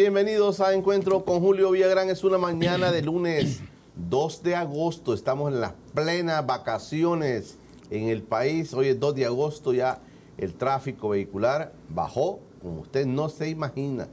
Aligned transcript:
bienvenidos 0.00 0.60
a 0.60 0.72
Encuentro 0.72 1.26
con 1.26 1.40
Julio 1.40 1.72
Villagrán. 1.72 2.08
Es 2.08 2.24
una 2.24 2.38
mañana 2.38 2.90
de 2.90 3.02
lunes 3.02 3.60
2 3.96 4.42
de 4.42 4.56
agosto. 4.56 5.12
Estamos 5.12 5.52
en 5.52 5.60
las 5.60 5.74
plenas 5.92 6.46
vacaciones 6.46 7.58
en 7.90 8.08
el 8.08 8.22
país. 8.22 8.72
Hoy 8.72 8.88
es 8.88 8.98
2 8.98 9.14
de 9.14 9.26
agosto, 9.26 9.74
ya 9.74 10.00
el 10.38 10.54
tráfico 10.54 11.10
vehicular 11.10 11.74
bajó, 11.90 12.40
como 12.62 12.80
usted 12.80 13.04
no 13.04 13.28
se 13.28 13.50
imagina. 13.50 14.08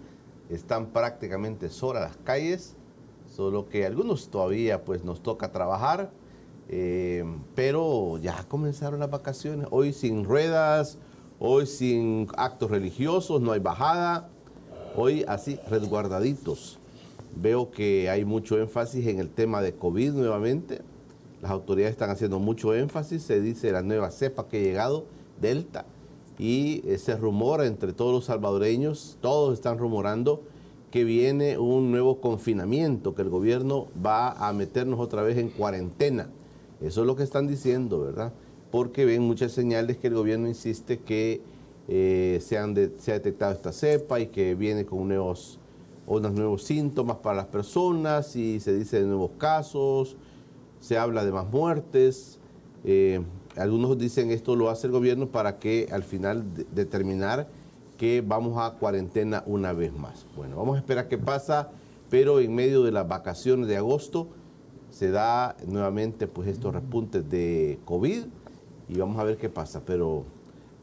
Están 0.50 0.88
prácticamente 0.88 1.70
solas 1.70 2.04
las 2.04 2.18
calles, 2.18 2.76
solo 3.34 3.70
que 3.70 3.86
algunos 3.86 4.28
todavía 4.28 4.84
pues 4.84 5.06
nos 5.06 5.24
toca 5.24 5.54
trabajar, 5.54 6.12
eh, 6.68 7.24
pero 7.56 8.18
ya 8.18 8.44
comenzaron 8.50 9.00
las 9.00 9.10
vacaciones. 9.10 9.70
Hoy 9.72 9.94
sin 9.94 10.26
ruedas, 10.26 10.98
hoy 11.40 11.66
sin 11.66 12.28
actos 12.36 12.72
religiosos, 12.72 13.40
no 13.40 13.54
hay 13.54 13.62
bajada 13.62 14.32
hoy 14.98 15.24
así 15.28 15.60
resguardaditos. 15.70 16.80
Veo 17.36 17.70
que 17.70 18.10
hay 18.10 18.26
mucho 18.26 18.60
énfasis 18.60 19.06
en 19.08 19.20
el 19.20 19.30
tema 19.30 19.62
de 19.62 19.74
COVID 19.74 20.14
nuevamente. 20.14 20.82
Las 21.42 21.52
autoridades 21.52 21.94
están 21.94 22.10
haciendo 22.10 22.40
mucho 22.40 22.74
énfasis. 22.74 23.22
Se 23.22 23.40
dice 23.40 23.72
la 23.72 23.84
nueva 23.84 24.10
cepa 24.10 24.48
que 24.48 24.58
ha 24.58 24.64
llegado, 24.64 25.06
Delta. 25.40 25.86
Y 26.40 26.84
se 26.98 27.16
rumora 27.16 27.68
entre 27.68 27.94
todos 27.94 28.12
los 28.12 28.26
salvadoreños, 28.26 29.18
todos 29.22 29.54
están 29.54 29.78
rumorando 29.78 30.42
que 30.92 31.04
viene 31.04 31.58
un 31.58 31.92
nuevo 31.92 32.22
confinamiento, 32.22 33.14
que 33.14 33.22
el 33.22 33.30
gobierno 33.30 33.88
va 34.04 34.32
a 34.32 34.52
meternos 34.54 35.00
otra 35.00 35.22
vez 35.22 35.38
en 35.38 35.50
cuarentena. 35.50 36.30
Eso 36.82 37.02
es 37.02 37.08
lo 37.08 37.16
que 37.16 37.24
están 37.24 37.48
diciendo, 37.48 38.00
¿verdad? 38.02 38.34
Porque 38.72 39.06
ven 39.06 39.22
muchas 39.22 39.52
señales 39.52 39.98
que 39.98 40.08
el 40.08 40.16
gobierno 40.16 40.48
insiste 40.48 41.00
que 41.00 41.42
eh, 41.88 42.40
se, 42.42 42.58
han 42.58 42.76
se 42.98 43.12
ha 43.12 43.16
detectado 43.16 43.54
esta 43.54 43.72
cepa 43.72 44.20
y 44.20 44.28
que 44.28 44.56
viene 44.56 44.86
con 44.86 45.08
nuevos, 45.08 45.60
unos 46.06 46.34
nuevos 46.34 46.64
síntomas 46.64 47.18
para 47.18 47.38
las 47.38 47.46
personas 47.48 48.36
y 48.36 48.60
se 48.60 48.74
dice 48.74 49.02
de 49.02 49.08
nuevos 49.08 49.32
casos, 49.38 50.18
se 50.80 50.98
habla 50.98 51.24
de 51.24 51.32
más 51.32 51.50
muertes. 51.50 52.40
Eh, 52.84 53.22
algunos 53.56 53.98
dicen 53.98 54.32
esto 54.32 54.56
lo 54.56 54.70
hace 54.70 54.88
el 54.88 54.94
gobierno 54.94 55.28
para 55.28 55.60
que 55.60 55.88
al 55.92 56.04
final 56.04 56.46
determinar 56.74 57.48
que 57.98 58.22
vamos 58.26 58.58
a 58.58 58.78
cuarentena 58.78 59.44
una 59.48 59.74
vez 59.74 59.94
más. 59.94 60.28
Bueno, 60.36 60.58
vamos 60.58 60.76
a 60.76 60.80
esperar 60.80 61.08
qué 61.08 61.18
pasa, 61.18 61.70
pero 62.10 62.40
en 62.40 62.54
medio 62.54 62.84
de 62.84 62.92
las 62.92 63.08
vacaciones 63.08 63.68
de 63.68 63.78
agosto 63.78 64.28
se 64.90 65.10
da 65.10 65.56
nuevamente 65.66 66.28
pues 66.28 66.48
estos 66.48 66.74
repuntes 66.74 67.28
de 67.30 67.80
COVID 67.86 68.26
y 68.90 68.98
vamos 68.98 69.18
a 69.20 69.24
ver 69.24 69.38
qué 69.38 69.50
pasa, 69.50 69.82
pero 69.86 70.24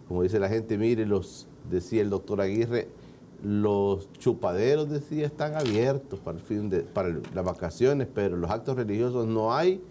como 0.09 0.23
dice 0.23 0.39
la 0.39 0.49
gente, 0.49 0.77
mire, 0.79 1.07
los, 1.07 1.47
decía 1.71 2.03
el 2.03 2.11
doctor 2.11 2.41
Aguirre, 2.41 2.89
los 3.43 4.11
chupaderos, 4.13 4.89
decía, 4.89 5.27
están 5.27 5.55
abiertos 5.55 6.19
para, 6.21 6.39
el 6.39 6.43
fin 6.43 6.71
de, 6.71 6.81
para 6.81 7.11
las 7.35 7.45
vacaciones, 7.45 8.09
pero 8.13 8.37
los 8.37 8.51
actos 8.51 8.77
religiosos 8.77 9.27
no 9.27 9.55
hay. 9.55 9.83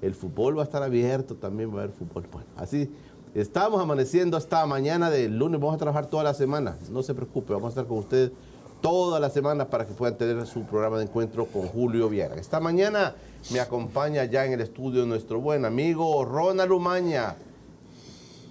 El 0.00 0.14
fútbol 0.14 0.58
va 0.58 0.62
a 0.62 0.64
estar 0.64 0.82
abierto, 0.82 1.34
también 1.34 1.70
va 1.70 1.80
a 1.80 1.84
haber 1.84 1.94
fútbol. 1.94 2.26
Bueno, 2.30 2.48
así 2.56 2.90
estamos 3.34 3.80
amaneciendo 3.80 4.36
hasta 4.36 4.64
mañana 4.66 5.10
del 5.10 5.38
lunes. 5.38 5.60
Vamos 5.60 5.76
a 5.76 5.78
trabajar 5.78 6.06
toda 6.06 6.24
la 6.24 6.34
semana. 6.34 6.76
No 6.90 7.02
se 7.02 7.14
preocupe, 7.14 7.52
vamos 7.52 7.68
a 7.68 7.70
estar 7.70 7.86
con 7.86 7.98
ustedes 7.98 8.32
toda 8.80 9.18
la 9.18 9.30
semana 9.30 9.70
para 9.70 9.86
que 9.86 9.94
puedan 9.94 10.18
tener 10.18 10.46
su 10.46 10.64
programa 10.64 10.98
de 10.98 11.04
encuentro 11.04 11.46
con 11.46 11.62
Julio 11.68 12.08
Viera. 12.10 12.34
Esta 12.36 12.60
mañana 12.60 13.14
me 13.50 13.60
acompaña 13.60 14.24
ya 14.24 14.44
en 14.44 14.52
el 14.52 14.60
estudio 14.60 15.06
nuestro 15.06 15.40
buen 15.40 15.64
amigo 15.64 16.24
Ronald 16.24 16.70
Umaña. 16.70 17.36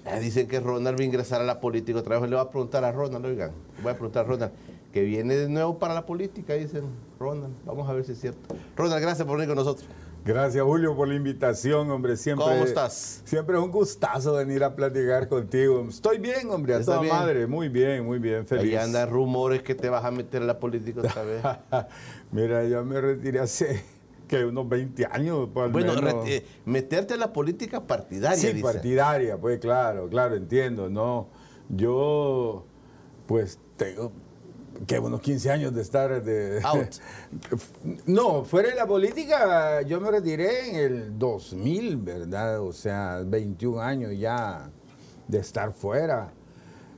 Eh, 0.05 0.19
dicen 0.19 0.47
que 0.47 0.59
Ronald 0.59 0.97
va 0.97 1.01
a 1.01 1.05
ingresar 1.05 1.41
a 1.41 1.45
la 1.45 1.59
política 1.59 1.99
otra 1.99 2.19
vez. 2.19 2.29
Le 2.29 2.35
voy 2.35 2.45
a 2.45 2.49
preguntar 2.49 2.83
a 2.83 2.91
Ronald, 2.91 3.25
oigan, 3.25 3.51
voy 3.81 3.91
a 3.91 3.95
preguntar 3.95 4.25
a 4.25 4.27
Ronald, 4.27 4.51
que 4.91 5.01
viene 5.01 5.35
de 5.35 5.47
nuevo 5.47 5.79
para 5.79 5.93
la 5.93 6.05
política, 6.05 6.53
dicen 6.53 6.83
Ronald. 7.19 7.53
Vamos 7.65 7.89
a 7.89 7.93
ver 7.93 8.03
si 8.03 8.11
es 8.11 8.19
cierto. 8.19 8.55
Ronald, 8.75 9.01
gracias 9.01 9.25
por 9.25 9.37
venir 9.37 9.47
con 9.47 9.57
nosotros. 9.57 9.87
Gracias, 10.25 10.63
Julio, 10.63 10.95
por 10.95 11.09
la 11.09 11.15
invitación, 11.15 11.91
hombre. 11.91 12.15
Siempre, 12.15 12.45
¿Cómo 12.45 12.63
estás? 12.63 13.21
Siempre 13.25 13.57
es 13.57 13.61
un 13.61 13.71
gustazo 13.71 14.33
venir 14.33 14.63
a 14.63 14.73
platicar 14.73 15.27
contigo. 15.27 15.85
Estoy 15.89 16.17
bien, 16.17 16.49
hombre, 16.49 16.75
a 16.75 16.81
toda 16.81 17.01
madre. 17.01 17.45
Muy 17.45 17.67
bien, 17.67 18.05
muy 18.05 18.19
bien, 18.19 18.45
feliz. 18.45 18.71
Ahí 18.71 18.75
andan 18.77 19.09
rumores 19.09 19.63
que 19.63 19.75
te 19.75 19.89
vas 19.89 20.05
a 20.05 20.11
meter 20.11 20.41
a 20.41 20.45
la 20.45 20.59
política 20.59 21.01
otra 21.01 21.23
vez. 21.23 21.43
Mira, 22.31 22.63
yo 22.63 22.85
me 22.85 23.01
retiré 23.01 23.41
hace 23.41 23.83
que 24.27 24.45
unos 24.45 24.67
20 24.67 25.05
años. 25.05 25.49
Pues, 25.53 25.71
bueno, 25.71 25.93
eh, 26.25 26.45
meterte 26.65 27.13
en 27.13 27.19
la 27.19 27.33
política 27.33 27.85
partidaria. 27.85 28.37
Sí, 28.37 28.61
partidaria, 28.61 29.37
pues 29.37 29.59
claro, 29.59 30.07
claro, 30.09 30.35
entiendo. 30.35 30.89
No, 30.89 31.27
yo, 31.69 32.65
pues 33.27 33.59
tengo 33.77 34.11
que 34.87 34.99
unos 34.99 35.21
15 35.21 35.51
años 35.51 35.73
de 35.73 35.81
estar 35.81 36.23
de 36.23 36.61
out. 36.63 36.95
No, 38.05 38.43
fuera 38.43 38.69
de 38.69 38.75
la 38.75 38.87
política, 38.87 39.81
yo 39.81 39.99
me 40.01 40.11
retiré 40.11 40.69
en 40.69 40.75
el 40.75 41.19
2000, 41.19 41.97
¿verdad? 41.97 42.61
O 42.61 42.73
sea, 42.73 43.21
21 43.25 43.81
años 43.81 44.11
ya 44.17 44.69
de 45.27 45.37
estar 45.37 45.73
fuera. 45.73 46.33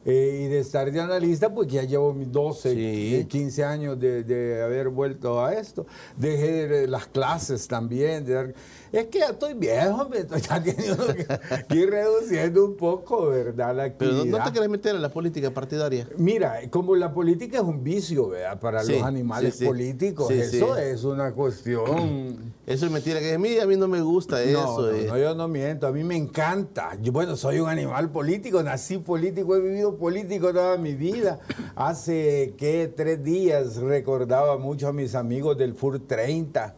Eh, 0.07 0.43
y 0.43 0.47
de 0.47 0.59
estar 0.59 0.91
de 0.91 1.01
analista, 1.01 1.51
pues 1.51 1.67
ya 1.67 1.81
llevo 1.81 2.13
mis 2.13 2.31
12, 2.31 3.25
15 3.27 3.63
años 3.63 3.99
de, 3.99 4.61
haber 4.63 4.89
vuelto 4.89 5.43
a 5.43 5.53
esto. 5.55 5.87
Dejé 6.15 6.87
las 6.87 7.07
clases 7.07 7.67
también. 7.67 8.53
Es 8.99 9.07
que 9.07 9.19
ya 9.19 9.27
estoy 9.27 9.53
viejo, 9.53 10.07
me 10.09 10.19
estoy 10.19 10.41
teniendo 10.41 11.07
que, 11.07 11.75
ir 11.75 11.89
reduciendo 11.89 12.65
un 12.65 12.75
poco, 12.75 13.27
¿verdad? 13.27 13.75
La 13.75 13.93
Pero 13.93 14.25
no, 14.25 14.43
te 14.43 14.51
quieres 14.51 14.69
meter 14.69 14.95
en 14.95 15.01
la 15.01 15.09
política 15.09 15.51
partidaria. 15.51 16.07
Mira, 16.17 16.59
como 16.69 16.95
la 16.95 17.13
política 17.13 17.57
es 17.57 17.63
un 17.63 17.83
vicio, 17.83 18.29
¿verdad? 18.29 18.59
Para 18.59 18.83
los 18.83 19.01
animales 19.03 19.57
políticos, 19.57 20.31
eso 20.31 20.77
es 20.77 21.03
una 21.03 21.33
cuestión. 21.33 22.53
Eso 22.65 22.87
es 22.87 22.91
mentira, 22.91 23.19
que 23.19 23.35
a 23.35 23.37
mí, 23.37 23.59
a 23.59 23.67
mí 23.67 23.75
no 23.75 23.87
me 23.87 24.01
gusta 24.01 24.41
eso. 24.41 24.81
No, 24.81 24.91
no, 24.91 25.17
yo 25.19 25.35
no 25.35 25.47
miento, 25.47 25.85
a 25.85 25.91
mí 25.91 26.03
me 26.03 26.15
encanta. 26.15 26.97
Yo, 26.99 27.11
bueno, 27.11 27.35
soy 27.35 27.59
un 27.59 27.69
animal 27.69 28.09
político, 28.09 28.63
nací 28.63 28.97
político, 28.97 29.55
he 29.55 29.61
vivido 29.61 29.95
político 29.97 30.51
toda 30.51 30.75
mi 30.77 30.95
vida. 30.95 31.39
Hace 31.75 32.55
que 32.57 32.91
tres 32.95 33.23
días 33.23 33.75
recordaba 33.75 34.57
mucho 34.57 34.87
a 34.87 34.93
mis 34.93 35.13
amigos 35.13 35.55
del 35.59 35.75
FUR 35.75 35.99
30 35.99 36.75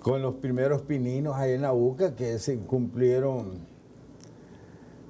con 0.00 0.22
los 0.22 0.34
primeros 0.36 0.82
pininos 0.82 1.36
ahí 1.36 1.52
en 1.52 1.62
la 1.62 1.72
UCA 1.72 2.14
que 2.16 2.38
se 2.38 2.58
cumplieron 2.58 3.66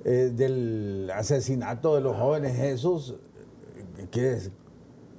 eh, 0.05 0.33
del 0.35 1.11
asesinato 1.15 1.95
de 1.95 2.01
los 2.01 2.17
jóvenes 2.17 2.59
esos, 2.59 3.17
que 4.11 4.33
es 4.33 4.51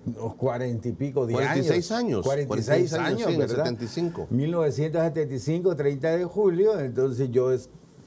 unos 0.05 0.35
cuarenta 0.35 0.87
y 0.87 0.93
pico 0.93 1.25
de 1.25 1.33
46 1.33 1.91
años. 1.91 2.25
46, 2.25 2.93
años, 2.93 3.27
años 3.27 3.37
¿verdad? 3.37 3.65
75. 3.65 4.27
1975, 4.29 5.75
30 5.75 6.17
de 6.17 6.25
julio. 6.25 6.79
Entonces 6.79 7.29
yo 7.31 7.51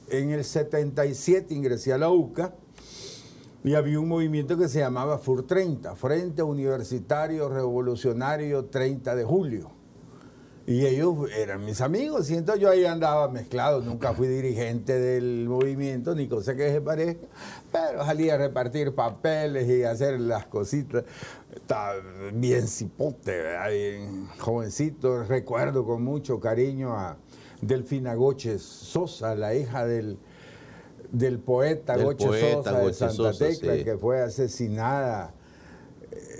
en 0.09 0.31
el 0.31 0.43
77 0.43 1.53
ingresé 1.53 1.93
a 1.93 1.97
la 1.97 2.09
UCA 2.09 2.53
y 3.63 3.73
había 3.73 3.99
un 3.99 4.07
movimiento 4.07 4.57
que 4.57 4.67
se 4.67 4.79
llamaba 4.79 5.17
FUR 5.17 5.47
30, 5.47 5.95
Frente 5.95 6.43
Universitario 6.43 7.49
Revolucionario 7.49 8.65
30 8.65 9.15
de 9.15 9.23
Julio. 9.23 9.74
Y 10.67 10.83
ellos 10.87 11.29
eran 11.37 11.63
mis 11.63 11.79
amigos, 11.79 12.31
y 12.31 12.35
entonces 12.35 12.59
yo 12.63 12.71
ahí 12.71 12.85
andaba 12.85 13.29
mezclado, 13.29 13.81
nunca 13.81 14.13
fui 14.15 14.27
dirigente 14.27 14.97
del 14.97 15.47
movimiento, 15.47 16.15
ni 16.15 16.27
cosa 16.27 16.55
que 16.55 16.71
se 16.71 16.81
parezca, 16.81 17.27
pero 17.71 18.03
salía 18.03 18.33
a 18.33 18.37
repartir 18.37 18.95
papeles 18.95 19.69
y 19.69 19.83
hacer 19.83 20.19
las 20.19 20.47
cositas. 20.47 21.03
Estaba 21.53 21.93
bien 22.33 22.67
cipote, 22.67 23.43
¿verdad? 23.43 23.69
bien 23.69 24.27
jovencito. 24.39 25.23
Recuerdo 25.25 25.85
con 25.85 26.03
mucho 26.03 26.39
cariño 26.39 26.97
a 26.97 27.17
Delfina 27.61 28.15
Goches 28.15 28.63
Sosa, 28.63 29.35
la 29.35 29.53
hija 29.53 29.85
del, 29.85 30.17
del 31.11 31.37
poeta 31.37 31.95
Del 31.95 32.05
Goche 32.05 32.25
poeta 32.25 32.71
Sosa 32.71 32.79
de 32.79 32.93
Santa 32.93 33.13
Sosa, 33.13 33.47
Tecla, 33.49 33.75
sí. 33.75 33.83
que 33.83 33.97
fue 33.97 34.19
asesinada 34.19 35.34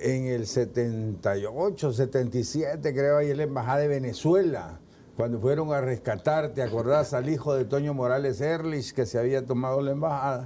en 0.05 0.27
el 0.27 0.45
78, 0.45 1.91
77, 1.91 2.93
creo, 2.93 3.17
ahí 3.17 3.31
en 3.31 3.37
la 3.37 3.43
Embajada 3.43 3.79
de 3.79 3.87
Venezuela, 3.87 4.79
cuando 5.17 5.39
fueron 5.39 5.73
a 5.73 5.81
rescatar, 5.81 6.53
¿te 6.53 6.61
acordás 6.61 7.15
al 7.15 7.27
hijo 7.27 7.55
de 7.55 7.65
Toño 7.65 7.95
Morales 7.95 8.39
Erlich 8.39 8.93
que 8.93 9.07
se 9.07 9.17
había 9.17 9.43
tomado 9.43 9.81
la 9.81 9.91
embajada? 9.91 10.45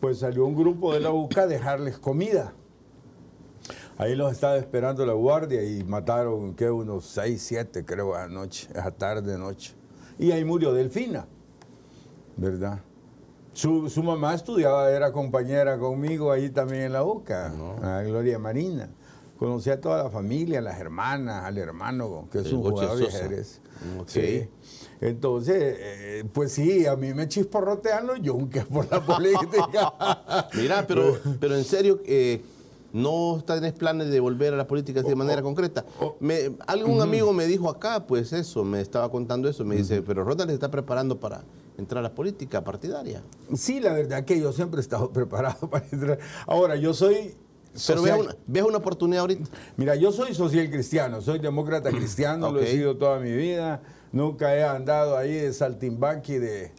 Pues 0.00 0.18
salió 0.18 0.44
un 0.44 0.54
grupo 0.54 0.92
de 0.92 1.00
la 1.00 1.12
UCA 1.12 1.42
a 1.42 1.46
dejarles 1.46 1.98
comida. 1.98 2.52
Ahí 3.96 4.14
los 4.14 4.30
estaba 4.32 4.56
esperando 4.58 5.06
la 5.06 5.14
guardia 5.14 5.62
y 5.62 5.82
mataron, 5.82 6.54
¿qué? 6.54 6.68
Unos 6.68 7.06
6, 7.06 7.42
7, 7.42 7.86
creo, 7.86 8.14
anoche, 8.14 8.68
esa 8.70 8.90
tarde, 8.90 9.38
noche. 9.38 9.74
Y 10.18 10.30
ahí 10.30 10.44
murió 10.44 10.74
Delfina, 10.74 11.26
¿verdad? 12.36 12.80
Su, 13.54 13.88
su 13.88 14.02
mamá 14.02 14.34
estudiaba, 14.34 14.90
era 14.90 15.12
compañera 15.12 15.78
conmigo 15.78 16.32
ahí 16.32 16.50
también 16.50 16.82
en 16.82 16.92
la 16.92 17.04
UCA, 17.04 17.52
a 17.82 18.02
Gloria 18.02 18.38
Marina. 18.38 18.90
Conocí 19.38 19.70
a 19.70 19.80
toda 19.80 20.04
la 20.04 20.10
familia, 20.10 20.60
las 20.60 20.80
hermanas, 20.80 21.44
al 21.44 21.58
hermano, 21.58 22.28
que 22.30 22.40
es 22.40 22.46
El 22.46 22.54
un 22.54 22.62
jugador 22.62 22.98
de 22.98 23.06
ajedrez. 23.06 23.60
Ok. 24.00 24.08
Sí. 24.08 24.48
Entonces, 25.00 25.76
eh, 25.78 26.24
pues 26.32 26.52
sí, 26.52 26.86
a 26.86 26.96
mí 26.96 27.14
me 27.14 27.28
chisporrotean 27.28 28.06
los 28.06 28.20
yunques 28.20 28.64
por 28.64 28.90
la 28.90 29.00
política. 29.06 29.92
Mira, 30.54 30.84
pero, 30.86 31.18
pero 31.38 31.56
en 31.56 31.64
serio, 31.64 32.00
eh, 32.06 32.42
¿no 32.92 33.42
tenés 33.46 33.72
planes 33.72 34.08
de 34.10 34.18
volver 34.18 34.54
a 34.54 34.56
la 34.56 34.66
política 34.66 35.02
de 35.02 35.14
manera 35.14 35.42
concreta? 35.42 35.84
Me, 36.20 36.56
algún 36.66 37.00
amigo 37.02 37.32
me 37.32 37.46
dijo 37.46 37.68
acá, 37.68 38.06
pues 38.06 38.32
eso, 38.32 38.64
me 38.64 38.80
estaba 38.80 39.10
contando 39.10 39.48
eso, 39.48 39.64
me 39.64 39.76
dice, 39.76 40.02
pero 40.02 40.24
Ronald 40.24 40.50
se 40.50 40.54
está 40.54 40.70
preparando 40.70 41.20
para 41.20 41.42
entrar 41.78 42.00
a 42.00 42.02
la 42.08 42.14
política 42.14 42.62
partidaria. 42.62 43.22
Sí, 43.54 43.80
la 43.80 43.92
verdad 43.92 44.24
que 44.24 44.38
yo 44.40 44.52
siempre 44.52 44.78
he 44.78 44.82
estado 44.82 45.10
preparado 45.12 45.68
para 45.68 45.86
entrar. 45.90 46.18
Ahora, 46.46 46.76
yo 46.76 46.94
soy... 46.94 47.36
Pero 47.88 48.02
ves 48.02 48.14
una, 48.16 48.36
ves 48.46 48.62
una 48.62 48.78
oportunidad 48.78 49.22
ahorita. 49.22 49.50
Mira, 49.76 49.96
yo 49.96 50.12
soy 50.12 50.32
social 50.32 50.70
cristiano, 50.70 51.20
soy 51.20 51.40
demócrata 51.40 51.90
cristiano, 51.90 52.52
lo 52.52 52.60
he 52.60 52.68
sido 52.68 52.96
toda 52.96 53.18
mi 53.18 53.32
vida. 53.32 53.82
Nunca 54.12 54.54
he 54.54 54.62
andado 54.62 55.16
ahí 55.16 55.32
de 55.32 55.52
saltimbanqui 55.52 56.38
de... 56.38 56.72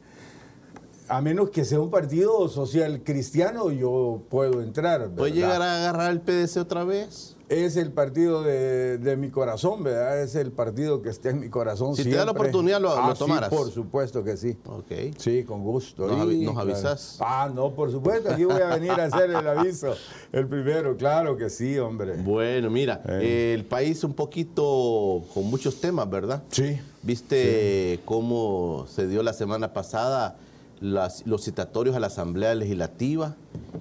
A 1.09 1.21
menos 1.21 1.50
que 1.50 1.65
sea 1.65 1.81
un 1.81 1.92
partido 1.92 2.47
social 2.47 3.03
cristiano, 3.03 3.71
yo 3.71 4.24
puedo 4.30 4.62
entrar. 4.62 5.09
¿Puede 5.09 5.31
¿verdad? 5.31 5.36
llegar 5.36 5.62
a 5.62 5.77
agarrar 5.77 6.12
el 6.12 6.21
PDC 6.21 6.57
otra 6.57 6.86
vez? 6.86 7.35
Es 7.47 7.77
el 7.77 7.92
partido 7.92 8.42
de, 8.42 8.97
de 8.97 9.15
mi 9.18 9.30
corazón, 9.30 9.83
¿verdad? 9.83 10.19
Es 10.24 10.33
el 10.33 10.51
partido 10.51 11.03
que 11.03 11.09
está 11.09 11.30
en 11.30 11.42
mi 11.42 11.50
corazón 11.50 11.95
Si 11.95 12.03
te 12.03 12.09
da 12.15 12.25
la 12.25 12.31
oportunidad, 12.31 12.81
lo- 12.81 12.95
lo 12.95 13.03
Ah, 13.03 13.13
sí, 13.13 13.19
tomaras. 13.19 13.50
por 13.50 13.69
supuesto 13.69 14.24
que 14.24 14.36
sí. 14.36 14.57
Ok. 14.65 15.15
Sí, 15.18 15.44
con 15.44 15.63
gusto. 15.63 16.07
Nos 16.07 16.18
avi- 16.27 16.44
claro. 16.44 16.59
avisas. 16.59 17.18
Ah, 17.19 17.51
no, 17.53 17.69
por 17.71 17.92
supuesto. 17.92 18.31
Aquí 18.31 18.45
voy 18.45 18.59
a 18.62 18.69
venir 18.75 18.92
a 18.92 19.03
hacer 19.06 19.30
el 19.30 19.47
aviso. 19.47 19.94
El 20.31 20.47
primero, 20.47 20.97
claro 20.97 21.38
que 21.38 21.51
sí, 21.51 21.77
hombre. 21.77 22.13
Bueno, 22.18 22.71
mira, 22.71 23.03
Eh. 23.07 23.53
el 23.53 23.65
país 23.65 24.03
un 24.03 24.13
poquito 24.15 25.21
con 25.33 25.44
muchos 25.45 25.80
temas, 25.80 26.09
¿verdad? 26.09 26.42
Sí. 26.50 26.80
¿Viste 27.03 28.00
cómo 28.06 28.86
se 28.89 29.07
dio 29.07 29.21
la 29.21 29.33
semana 29.33 29.71
pasada 29.71 30.36
las- 30.80 31.25
los 31.25 31.44
citatorios 31.44 31.95
a 31.95 32.00
la 32.00 32.07
Asamblea 32.07 32.54
Legislativa? 32.56 33.36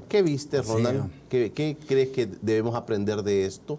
¿Qué 0.09 0.23
viste, 0.23 0.63
Sí. 0.63 0.69
Ronald? 0.73 1.11
¿Qué, 1.29 1.53
qué 1.53 1.77
crees 1.87 2.11
que 2.11 2.27
debemos 2.43 2.75
aprender 2.75 3.23
de 3.23 3.45
esto? 3.47 3.79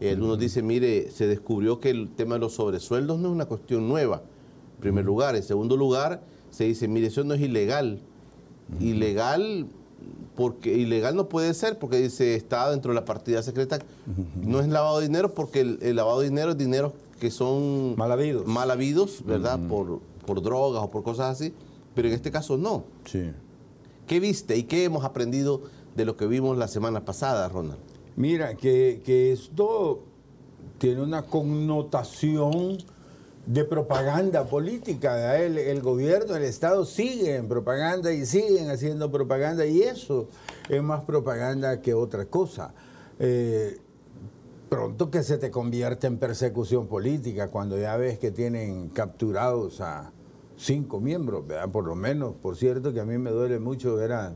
Eh, 0.00 0.10
algunos 0.10 0.38
dicen, 0.38 0.66
mire, 0.66 1.10
se 1.10 1.26
descubrió 1.26 1.78
que 1.80 1.90
el 1.90 2.08
tema 2.08 2.34
de 2.34 2.40
los 2.40 2.54
sobresueldos 2.54 3.18
no 3.20 3.28
es 3.28 3.32
una 3.34 3.46
cuestión 3.46 3.88
nueva, 3.88 4.22
en 4.76 4.80
primer 4.80 5.04
lugar. 5.04 5.36
En 5.36 5.42
segundo 5.42 5.76
lugar, 5.76 6.22
se 6.50 6.64
dice, 6.64 6.88
mire, 6.88 7.06
eso 7.08 7.22
no 7.24 7.34
es 7.34 7.40
ilegal. 7.40 8.00
Ilegal, 8.80 9.66
porque 10.36 10.74
ilegal 10.76 11.14
no 11.16 11.28
puede 11.28 11.54
ser, 11.54 11.78
porque 11.78 11.98
dice, 11.98 12.34
está 12.34 12.70
dentro 12.70 12.90
de 12.92 12.96
la 12.96 13.04
partida 13.04 13.42
secreta. 13.42 13.78
No 14.36 14.60
es 14.60 14.68
lavado 14.68 14.98
de 15.00 15.06
dinero, 15.06 15.34
porque 15.34 15.60
el, 15.60 15.78
el 15.82 15.96
lavado 15.96 16.20
de 16.20 16.28
dinero 16.28 16.52
es 16.52 16.58
dinero 16.58 16.92
que 17.20 17.30
son 17.30 17.94
Mal 17.96 18.10
habidos. 18.10 18.46
mal 18.46 18.70
habidos, 18.70 19.22
¿verdad? 19.24 19.60
por, 19.68 20.00
por 20.26 20.42
drogas 20.42 20.82
o 20.82 20.90
por 20.90 21.02
cosas 21.04 21.30
así. 21.40 21.52
Pero 21.94 22.08
en 22.08 22.14
este 22.14 22.30
caso 22.30 22.56
no. 22.56 22.84
Sí. 23.04 23.30
¿Qué 24.06 24.20
viste 24.20 24.56
y 24.56 24.64
qué 24.64 24.84
hemos 24.84 25.04
aprendido 25.04 25.62
de 25.94 26.04
lo 26.04 26.16
que 26.16 26.26
vimos 26.26 26.58
la 26.58 26.68
semana 26.68 27.04
pasada, 27.04 27.48
Ronald? 27.48 27.78
Mira, 28.16 28.54
que, 28.56 29.02
que 29.04 29.32
esto 29.32 30.02
tiene 30.78 31.02
una 31.02 31.22
connotación 31.22 32.78
de 33.46 33.64
propaganda 33.64 34.44
política. 34.44 35.38
El, 35.38 35.58
el 35.58 35.82
gobierno, 35.82 36.34
el 36.36 36.42
Estado 36.44 36.84
sigue 36.84 37.36
en 37.36 37.48
propaganda 37.48 38.12
y 38.12 38.24
siguen 38.26 38.70
haciendo 38.70 39.10
propaganda 39.10 39.66
y 39.66 39.82
eso 39.82 40.28
es 40.68 40.82
más 40.82 41.02
propaganda 41.02 41.80
que 41.80 41.94
otra 41.94 42.26
cosa. 42.26 42.74
Eh, 43.18 43.78
pronto 44.68 45.10
que 45.10 45.22
se 45.22 45.38
te 45.38 45.50
convierte 45.50 46.06
en 46.06 46.18
persecución 46.18 46.86
política 46.86 47.48
cuando 47.48 47.78
ya 47.78 47.96
ves 47.96 48.18
que 48.18 48.30
tienen 48.30 48.88
capturados 48.88 49.80
a 49.80 50.10
cinco 50.56 51.00
miembros, 51.00 51.46
¿verdad? 51.46 51.68
por 51.70 51.84
lo 51.84 51.94
menos. 51.94 52.34
Por 52.40 52.56
cierto 52.56 52.92
que 52.92 53.00
a 53.00 53.04
mí 53.04 53.18
me 53.18 53.30
duele 53.30 53.58
mucho 53.58 53.96
ver 53.96 54.12
a, 54.12 54.34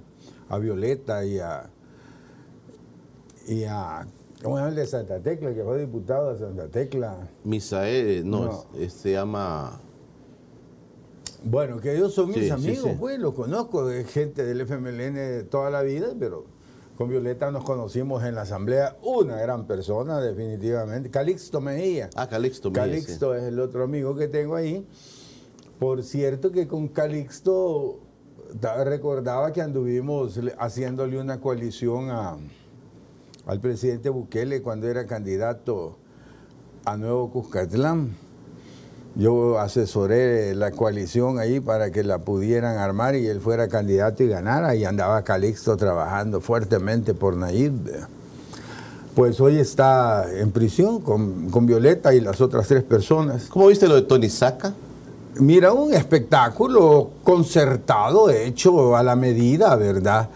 a 0.48 0.58
Violeta 0.58 1.24
y 1.24 1.38
a, 1.38 1.70
y 3.46 3.64
a, 3.64 4.06
¿cómo 4.42 4.56
llama 4.56 4.68
el 4.70 4.74
de 4.76 4.86
Santa 4.86 5.20
Tecla, 5.20 5.54
que 5.54 5.62
fue 5.64 5.78
diputado 5.80 6.32
de 6.32 6.38
Santa 6.38 6.68
Tecla? 6.68 7.16
Misael, 7.44 8.28
no, 8.28 8.44
No. 8.44 8.64
es- 8.78 8.92
se 8.92 9.12
llama... 9.12 9.80
Bueno, 11.44 11.78
que 11.80 11.94
ellos 11.94 12.12
son 12.14 12.26
mis 12.28 12.38
Sí, 12.38 12.44
sí, 12.46 12.50
amigos, 12.50 12.90
sí. 12.90 12.96
pues, 12.98 13.18
los 13.20 13.32
conozco, 13.32 13.86
de 13.86 14.02
gente 14.04 14.44
del 14.44 14.60
FMLN 14.62 15.14
de 15.14 15.44
toda 15.44 15.70
la 15.70 15.82
vida, 15.82 16.08
pero 16.18 16.44
con 16.96 17.08
Violeta 17.08 17.52
nos 17.52 17.62
conocimos 17.62 18.24
en 18.24 18.34
la 18.34 18.40
asamblea, 18.42 18.96
una 19.02 19.36
gran 19.36 19.64
persona, 19.68 20.20
definitivamente. 20.20 21.10
Calixto 21.10 21.60
Mejía. 21.60 22.10
Ah, 22.16 22.26
Calixto. 22.28 22.70
sí. 22.70 22.74
Calixto 22.74 23.34
es 23.36 23.44
el 23.44 23.60
otro 23.60 23.84
amigo 23.84 24.16
que 24.16 24.26
tengo 24.26 24.56
ahí. 24.56 24.84
Por 25.78 26.02
cierto 26.02 26.50
que 26.50 26.66
con 26.66 26.88
Calixto 26.88 28.00
recordaba 28.84 29.52
que 29.52 29.60
anduvimos 29.62 30.36
le- 30.38 30.54
haciéndole 30.58 31.20
una 31.20 31.40
coalición 31.40 32.10
a, 32.10 32.36
al 33.46 33.60
presidente 33.60 34.08
Bukele 34.08 34.62
cuando 34.62 34.88
era 34.88 35.06
candidato 35.06 35.96
a 36.84 36.96
Nuevo 36.96 37.30
Cuscatlán. 37.30 38.16
Yo 39.14 39.58
asesoré 39.58 40.54
la 40.54 40.70
coalición 40.70 41.38
ahí 41.38 41.60
para 41.60 41.90
que 41.90 42.02
la 42.04 42.18
pudieran 42.18 42.78
armar 42.78 43.14
y 43.16 43.26
él 43.26 43.40
fuera 43.40 43.68
candidato 43.68 44.22
y 44.22 44.28
ganara. 44.28 44.74
Y 44.74 44.84
andaba 44.84 45.22
Calixto 45.22 45.76
trabajando 45.76 46.40
fuertemente 46.40 47.14
por 47.14 47.36
Nayib. 47.36 47.72
Pues 49.14 49.40
hoy 49.40 49.58
está 49.58 50.26
en 50.32 50.52
prisión 50.52 51.00
con, 51.00 51.50
con 51.50 51.66
Violeta 51.66 52.14
y 52.14 52.20
las 52.20 52.40
otras 52.40 52.68
tres 52.68 52.84
personas. 52.84 53.46
¿Cómo 53.48 53.66
viste 53.68 53.88
lo 53.88 53.96
de 53.96 54.02
Tony 54.02 54.28
Saca? 54.28 54.72
Mira, 55.36 55.72
un 55.72 55.94
espectáculo 55.94 57.10
concertado, 57.22 58.28
hecho 58.30 58.96
a 58.96 59.02
la 59.02 59.14
medida, 59.14 59.76
¿verdad? 59.76 60.28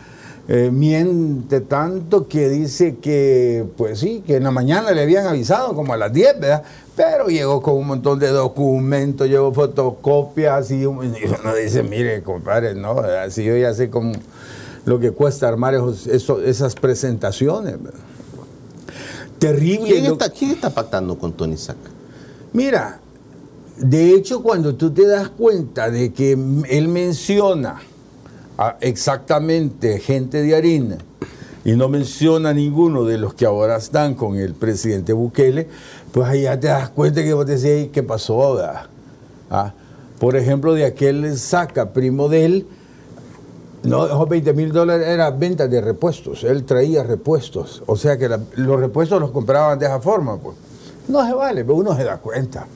Eh, 0.48 0.70
miente 0.72 1.60
tanto 1.60 2.26
que 2.28 2.48
dice 2.48 2.96
que, 2.96 3.64
pues 3.76 4.00
sí, 4.00 4.22
que 4.26 4.36
en 4.36 4.44
la 4.44 4.50
mañana 4.50 4.90
le 4.92 5.02
habían 5.02 5.26
avisado 5.26 5.74
como 5.74 5.92
a 5.92 5.96
las 5.96 6.12
10, 6.12 6.38
¿verdad? 6.40 6.62
Pero 6.94 7.28
llegó 7.28 7.62
con 7.62 7.74
un 7.74 7.86
montón 7.86 8.18
de 8.18 8.28
documentos, 8.28 9.28
llevó 9.28 9.52
fotocopias 9.52 10.70
y, 10.70 10.84
un- 10.84 11.06
y 11.16 11.24
uno 11.26 11.54
dice, 11.54 11.82
mire, 11.82 12.22
compadre, 12.22 12.74
no, 12.74 12.98
así 12.98 13.44
yo 13.44 13.56
ya 13.56 13.72
sé 13.72 13.88
cómo, 13.88 14.12
lo 14.84 14.98
que 15.00 15.12
cuesta 15.12 15.48
armar 15.48 15.74
esos- 15.74 16.06
esas 16.44 16.74
presentaciones. 16.74 17.82
¿verdad? 17.82 17.98
Terrible. 19.38 19.88
¿Quién 19.90 20.06
está, 20.06 20.30
quién 20.30 20.50
está 20.52 20.70
pactando 20.70 21.18
con 21.18 21.32
Tony 21.32 21.56
Saca? 21.56 21.90
Mira, 22.52 23.00
de 23.78 24.14
hecho, 24.14 24.42
cuando 24.42 24.74
tú 24.74 24.90
te 24.92 25.06
das 25.06 25.28
cuenta 25.28 25.90
de 25.90 26.12
que 26.12 26.32
él 26.32 26.88
menciona 26.88 27.80
exactamente 28.80 29.98
gente 29.98 30.42
de 30.42 30.54
harina 30.54 30.98
y 31.64 31.72
no 31.72 31.88
menciona 31.88 32.52
ninguno 32.52 33.04
de 33.04 33.18
los 33.18 33.34
que 33.34 33.46
ahora 33.46 33.76
están 33.76 34.14
con 34.14 34.36
el 34.36 34.54
presidente 34.54 35.12
Bukele, 35.12 35.68
pues 36.12 36.28
ahí 36.28 36.42
ya 36.42 36.58
te 36.58 36.68
das 36.68 36.90
cuenta 36.90 37.22
que 37.22 37.32
vos 37.34 37.46
decís, 37.46 37.64
"Ey, 37.64 37.88
¿qué 37.88 38.02
pasó? 38.02 38.54
verdad?". 38.54 38.86
Ah, 39.50 39.72
Por 40.18 40.36
ejemplo, 40.36 40.74
de 40.74 40.84
aquel 40.84 41.36
saca 41.36 41.92
primo 41.92 42.28
de 42.28 42.44
él, 42.44 42.66
no, 43.82 44.06
esos 44.06 44.28
20 44.28 44.52
mil 44.52 44.70
dólares 44.70 45.08
era 45.08 45.30
venta 45.30 45.66
de 45.66 45.80
repuestos. 45.80 46.44
Él 46.44 46.62
traía 46.64 47.02
repuestos. 47.02 47.82
O 47.86 47.96
sea 47.96 48.16
que 48.16 48.28
los 48.28 48.78
repuestos 48.80 49.20
los 49.20 49.32
compraban 49.32 49.80
de 49.80 49.86
esa 49.86 50.00
forma. 50.00 50.36
Pues. 50.38 50.56
No 51.08 51.26
se 51.26 51.32
vale, 51.34 51.64
pero 51.64 51.74
uno 51.74 51.96
se 51.96 52.04
da 52.04 52.18
cuenta. 52.18 52.66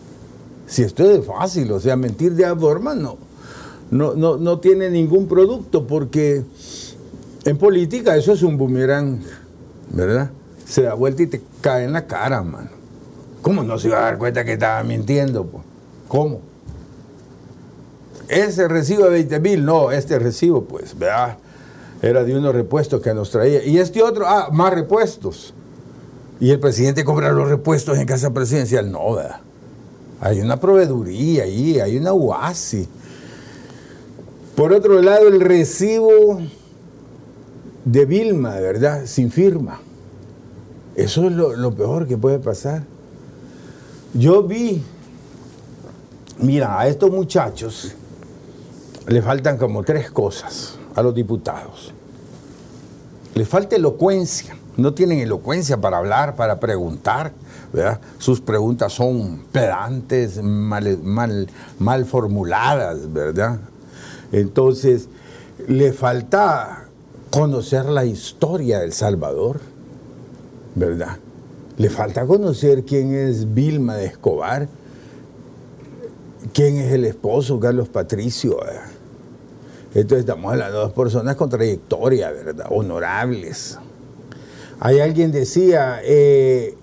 Si 0.67 0.83
esto 0.83 1.09
es 1.09 1.25
fácil, 1.25 1.71
o 1.73 1.81
sea, 1.81 1.97
mentir 1.97 2.35
de 2.35 2.55
forma 2.57 2.95
no, 2.95 3.19
no, 3.91 4.15
no, 4.15 4.37
no 4.37 4.59
tiene 4.59 4.91
ningún 4.91 5.29
producto 5.29 5.87
porque 5.87 6.43
en 7.45 7.57
política 7.57 8.17
eso 8.17 8.33
es 8.33 8.43
un 8.43 8.57
boomerang, 8.57 9.21
¿verdad? 9.91 10.31
Se 10.67 10.83
da 10.83 10.95
vuelta 10.95 11.23
y 11.23 11.29
te 11.29 11.43
cae 11.61 11.85
en 11.85 11.93
la 11.93 12.07
cara, 12.07 12.43
mano. 12.43 12.71
¿Cómo 13.43 13.63
no 13.63 13.79
se 13.79 13.87
iba 13.87 13.99
a 13.99 14.03
dar 14.03 14.19
cuenta 14.19 14.45
que 14.45 14.55
estaba 14.55 14.83
mintiendo? 14.83 15.45
Pues? 15.45 15.63
¿Cómo? 16.09 16.41
Ese 18.29 18.67
recibo 18.67 19.05
de 19.05 19.11
20 19.11 19.39
mil, 19.39 19.65
no, 19.65 19.93
este 19.93 20.19
recibo, 20.19 20.65
pues, 20.65 20.99
¿verdad? 20.99 21.39
Era 22.03 22.25
de 22.25 22.37
unos 22.37 22.53
repuestos 22.53 23.01
que 23.01 23.15
nos 23.15 23.31
traía. 23.31 23.65
Y 23.65 23.79
este 23.79 24.03
otro, 24.03 24.27
ah, 24.27 24.49
más 24.53 24.75
repuestos. 24.75 25.55
Y 26.41 26.51
el 26.51 26.59
presidente 26.59 27.05
cobra 27.05 27.31
los 27.31 27.49
repuestos 27.49 27.97
en 27.99 28.07
casa 28.07 28.35
presidencial. 28.35 28.91
No, 28.91 29.15
¿verdad? 29.15 29.41
Hay 30.21 30.41
una 30.41 30.59
proveeduría 30.59 31.45
ahí, 31.45 31.79
hay 31.79 31.97
una 31.97 32.13
UASI. 32.13 32.89
Por 34.55 34.73
otro 34.73 35.03
lado, 35.03 35.29
el 35.29 35.41
recibo 35.41 36.41
de 37.85 38.05
Vilma, 38.05 38.55
¿verdad? 38.57 39.07
Sin 39.07 39.31
firma. 39.31 39.81
Eso 40.97 41.27
es 41.27 41.33
lo, 41.33 41.75
peor 41.75 42.09
que 42.09 42.17
puede 42.17 42.39
pasar. 42.39 42.83
Yo 44.15 44.43
vi, 44.43 44.83
mira, 46.39 46.81
a 46.81 46.89
estos 46.89 47.11
muchachos 47.11 47.93
le 49.07 49.21
faltan 49.21 49.59
como 49.59 49.85
tres 49.85 50.11
cosas 50.11 50.79
a 50.95 51.03
los 51.03 51.15
diputados. 51.15 51.93
Les 53.35 53.47
falta 53.47 53.77
elocuencia, 53.77 54.57
no 54.77 54.95
tienen 54.95 55.21
elocuencia 55.21 55.81
para 55.81 55.99
hablar, 55.99 56.37
para 56.37 56.61
preguntar, 56.61 57.33
¿verdad? 57.73 58.01
Sus 58.19 58.41
preguntas 58.41 58.93
son 58.93 59.45
pedantes, 59.53 60.43
mal, 60.43 61.49
formuladas, 62.07 63.13
¿verdad? 63.13 63.59
Entonces, 64.33 65.09
le 65.67 65.93
falta 65.93 66.85
conocer 67.31 67.87
la 67.87 68.05
historia 68.05 68.81
del 68.81 68.93
Salvador, 68.93 69.61
¿verdad? 70.75 71.19
Le 71.79 71.91
falta 71.91 72.27
conocer 72.27 72.85
quién 72.85 73.15
es 73.15 73.53
Vilma 73.55 73.97
de 73.97 74.07
Escobar, 74.07 74.69
quién 76.53 76.77
es 76.77 76.93
el 76.93 77.05
esposo 77.05 77.59
Carlos 77.61 77.89
Patricio. 77.89 78.59
Entonces 79.95 80.21
estamos 80.21 80.53
hablando 80.53 80.77
de 80.77 80.85
dos 80.85 80.93
personas 80.93 81.37
con 81.37 81.49
trayectoria, 81.49 82.31
¿verdad? 82.31 82.67
Honorables. 82.71 83.79
Hay 84.81 85.01
alguien 85.01 85.33
decía, 85.33 86.01
eh, 86.03 86.75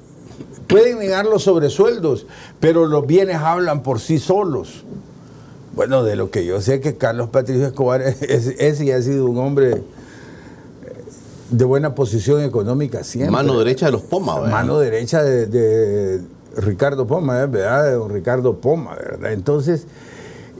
pueden 0.68 1.00
negar 1.00 1.26
los 1.26 1.44
sobresueldos, 1.44 2.26
pero 2.60 2.88
los 2.88 3.06
bienes 3.06 3.38
hablan 3.38 3.84
por 3.84 4.00
sí 4.00 4.20
solos. 4.20 4.84
Bueno, 5.76 6.04
de 6.04 6.16
lo 6.16 6.30
que 6.30 6.46
yo 6.46 6.62
sé 6.62 6.80
que 6.80 6.98
Carlos 6.98 7.30
Patricio 7.30 7.66
Escobar 7.66 8.02
es, 8.22 8.82
y 8.82 8.92
ha 8.92 9.02
sido 9.02 9.26
un 9.26 9.38
hombre 9.38 9.84
de 11.50 11.66
buena 11.66 11.94
posición 11.94 12.42
económica 12.42 13.04
siempre. 13.04 13.32
Mano 13.32 13.60
derecha 13.60 13.88
de 13.88 13.92
los 13.92 14.02
Poma, 14.02 14.40
¿verdad? 14.40 14.52
Mano 14.52 14.80
derecha 14.80 15.24
de, 15.24 16.22
Ricardo 16.58 17.08
Poma, 17.08 17.46
¿verdad? 17.46 17.86
De 17.86 17.92
don 17.94 18.12
Ricardo 18.12 18.58
Poma, 18.58 18.96
¿verdad? 18.96 19.34
Entonces, 19.34 19.86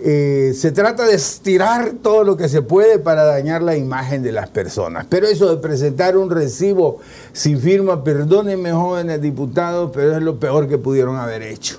eh, 0.04 0.54
se 0.54 0.72
trata 0.72 1.06
de 1.06 1.16
estirar 1.16 1.94
todo 2.02 2.24
lo 2.24 2.36
que 2.36 2.50
se 2.50 2.62
puede 2.62 3.00
para 3.00 3.24
dañar 3.24 3.62
la 3.62 3.76
imagen 3.78 4.22
de 4.22 4.32
las 4.32 4.50
personas. 4.50 5.06
Pero 5.10 5.28
eso 5.28 5.50
de 5.50 5.62
presentar 5.62 6.18
un 6.18 6.30
recibo 6.30 7.00
sin 7.32 7.60
firma, 7.60 8.04
perdónenme 8.04 8.72
jóvenes 8.72 9.22
diputados, 9.22 9.92
pero 9.94 10.16
es 10.16 10.22
lo 10.22 10.40
peor 10.40 10.68
que 10.68 10.78
pudieron 10.78 11.16
haber 11.16 11.42
hecho. 11.42 11.78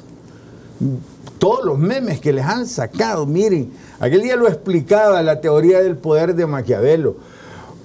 Todos 1.38 1.64
los 1.64 1.78
memes 1.78 2.21
que 2.21 2.33
les 2.33 2.45
han 2.45 2.66
sacado, 2.66 3.26
miren, 3.26 3.73
aquel 4.00 4.23
día 4.23 4.37
lo 4.37 4.49
explicaba 4.49 5.23
la 5.23 5.40
teoría 5.40 5.81
del 5.81 5.97
poder 5.97 6.35
de 6.35 6.47
Maquiavelo 6.47 7.16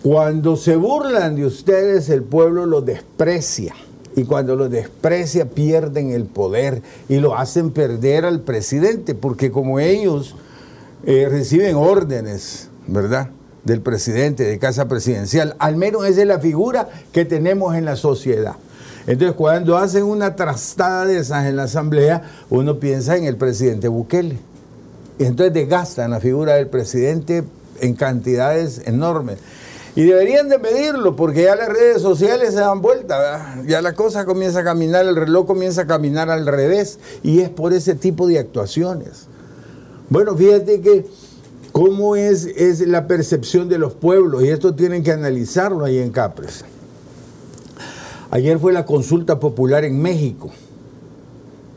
cuando 0.02 0.56
se 0.56 0.78
burlan 0.78 1.36
de 1.36 1.46
ustedes, 1.46 2.10
el 2.10 2.24
pueblo 2.24 2.66
los 2.66 2.86
desprecia. 2.86 3.76
Y 4.20 4.26
cuando 4.26 4.58
los 4.58 4.70
desprecia, 4.70 5.46
pierden 5.46 6.12
el 6.12 6.26
poder 6.26 6.82
y 7.08 7.20
lo 7.20 7.38
hacen 7.38 7.72
perder 7.72 8.26
al 8.26 8.42
presidente, 8.42 9.16
porque 9.16 9.50
como 9.50 9.80
ellos 9.80 10.36
eh, 11.06 11.28
reciben 11.30 11.78
órdenes, 11.78 12.68
¿verdad? 12.86 13.30
Del 13.64 13.80
presidente, 13.80 14.44
de 14.44 14.60
casa 14.60 14.90
presidencial, 14.90 15.56
al 15.58 15.78
menos 15.78 16.06
esa 16.06 16.20
es 16.20 16.28
la 16.28 16.40
figura 16.40 16.90
que 17.14 17.24
tenemos 17.24 17.76
en 17.76 17.86
la 17.86 17.96
sociedad. 17.96 18.58
Entonces, 19.08 19.38
cuando 19.38 19.78
hacen 19.78 20.04
una 20.04 20.36
trastada 20.36 21.06
de 21.06 21.20
esas 21.20 21.46
en 21.46 21.56
la 21.56 21.64
asamblea, 21.64 22.24
uno 22.50 22.78
piensa 22.78 23.16
en 23.16 23.24
el 23.24 23.38
presidente 23.38 23.88
Bukele. 23.88 24.38
Y 25.18 25.24
entonces 25.24 25.54
desgastan 25.54 26.12
la 26.12 26.20
figura 26.20 26.56
del 26.56 26.68
presidente 26.68 27.46
en 27.80 27.94
cantidades 27.94 28.82
enormes. 28.86 29.38
Y 30.00 30.04
deberían 30.04 30.48
de 30.48 30.58
medirlo 30.60 31.18
porque 31.18 31.44
ya 31.44 31.58
las 31.58 31.68
redes 31.68 32.02
sociales 32.02 32.54
se 32.54 32.62
dan 32.62 32.82
vuelta, 32.82 33.62
ya 33.68 33.82
la 33.82 33.92
cosa 33.92 34.24
comienza 34.24 34.62
a 34.62 34.64
caminar, 34.64 35.06
el 35.06 35.18
reloj 35.18 35.46
comienza 35.46 35.82
a 35.82 35.88
caminar 35.88 36.30
al 36.30 36.48
revés 36.48 37.00
y 37.22 37.42
es 37.42 37.50
por 37.50 37.74
ese 37.74 37.96
tipo 37.96 38.26
de 38.26 38.40
actuaciones. 38.40 39.28
Bueno, 40.08 40.38
fíjate 40.38 40.80
que 40.80 41.06
cómo 41.74 42.16
es, 42.16 42.46
es 42.46 42.80
la 42.88 43.08
percepción 43.08 43.68
de 43.68 43.78
los 43.78 43.94
pueblos 43.94 44.42
y 44.42 44.48
esto 44.48 44.74
tienen 44.74 45.04
que 45.04 45.12
analizarlo 45.12 45.84
ahí 45.84 45.98
en 45.98 46.12
Capres. 46.12 46.64
Ayer 48.32 48.58
fue 48.58 48.72
la 48.72 48.86
consulta 48.86 49.42
popular 49.42 49.84
en 49.84 50.02
México 50.02 50.50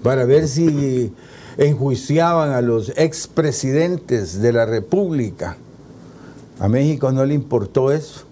para 0.04 0.24
ver 0.26 0.46
si 0.46 1.12
enjuiciaban 1.58 2.52
a 2.52 2.60
los 2.60 2.92
expresidentes 2.94 4.40
de 4.40 4.52
la 4.52 4.64
República 4.64 5.56
a 6.58 6.68
México 6.68 7.10
no 7.12 7.24
le 7.24 7.34
importó 7.34 7.92
eso. 7.92 8.24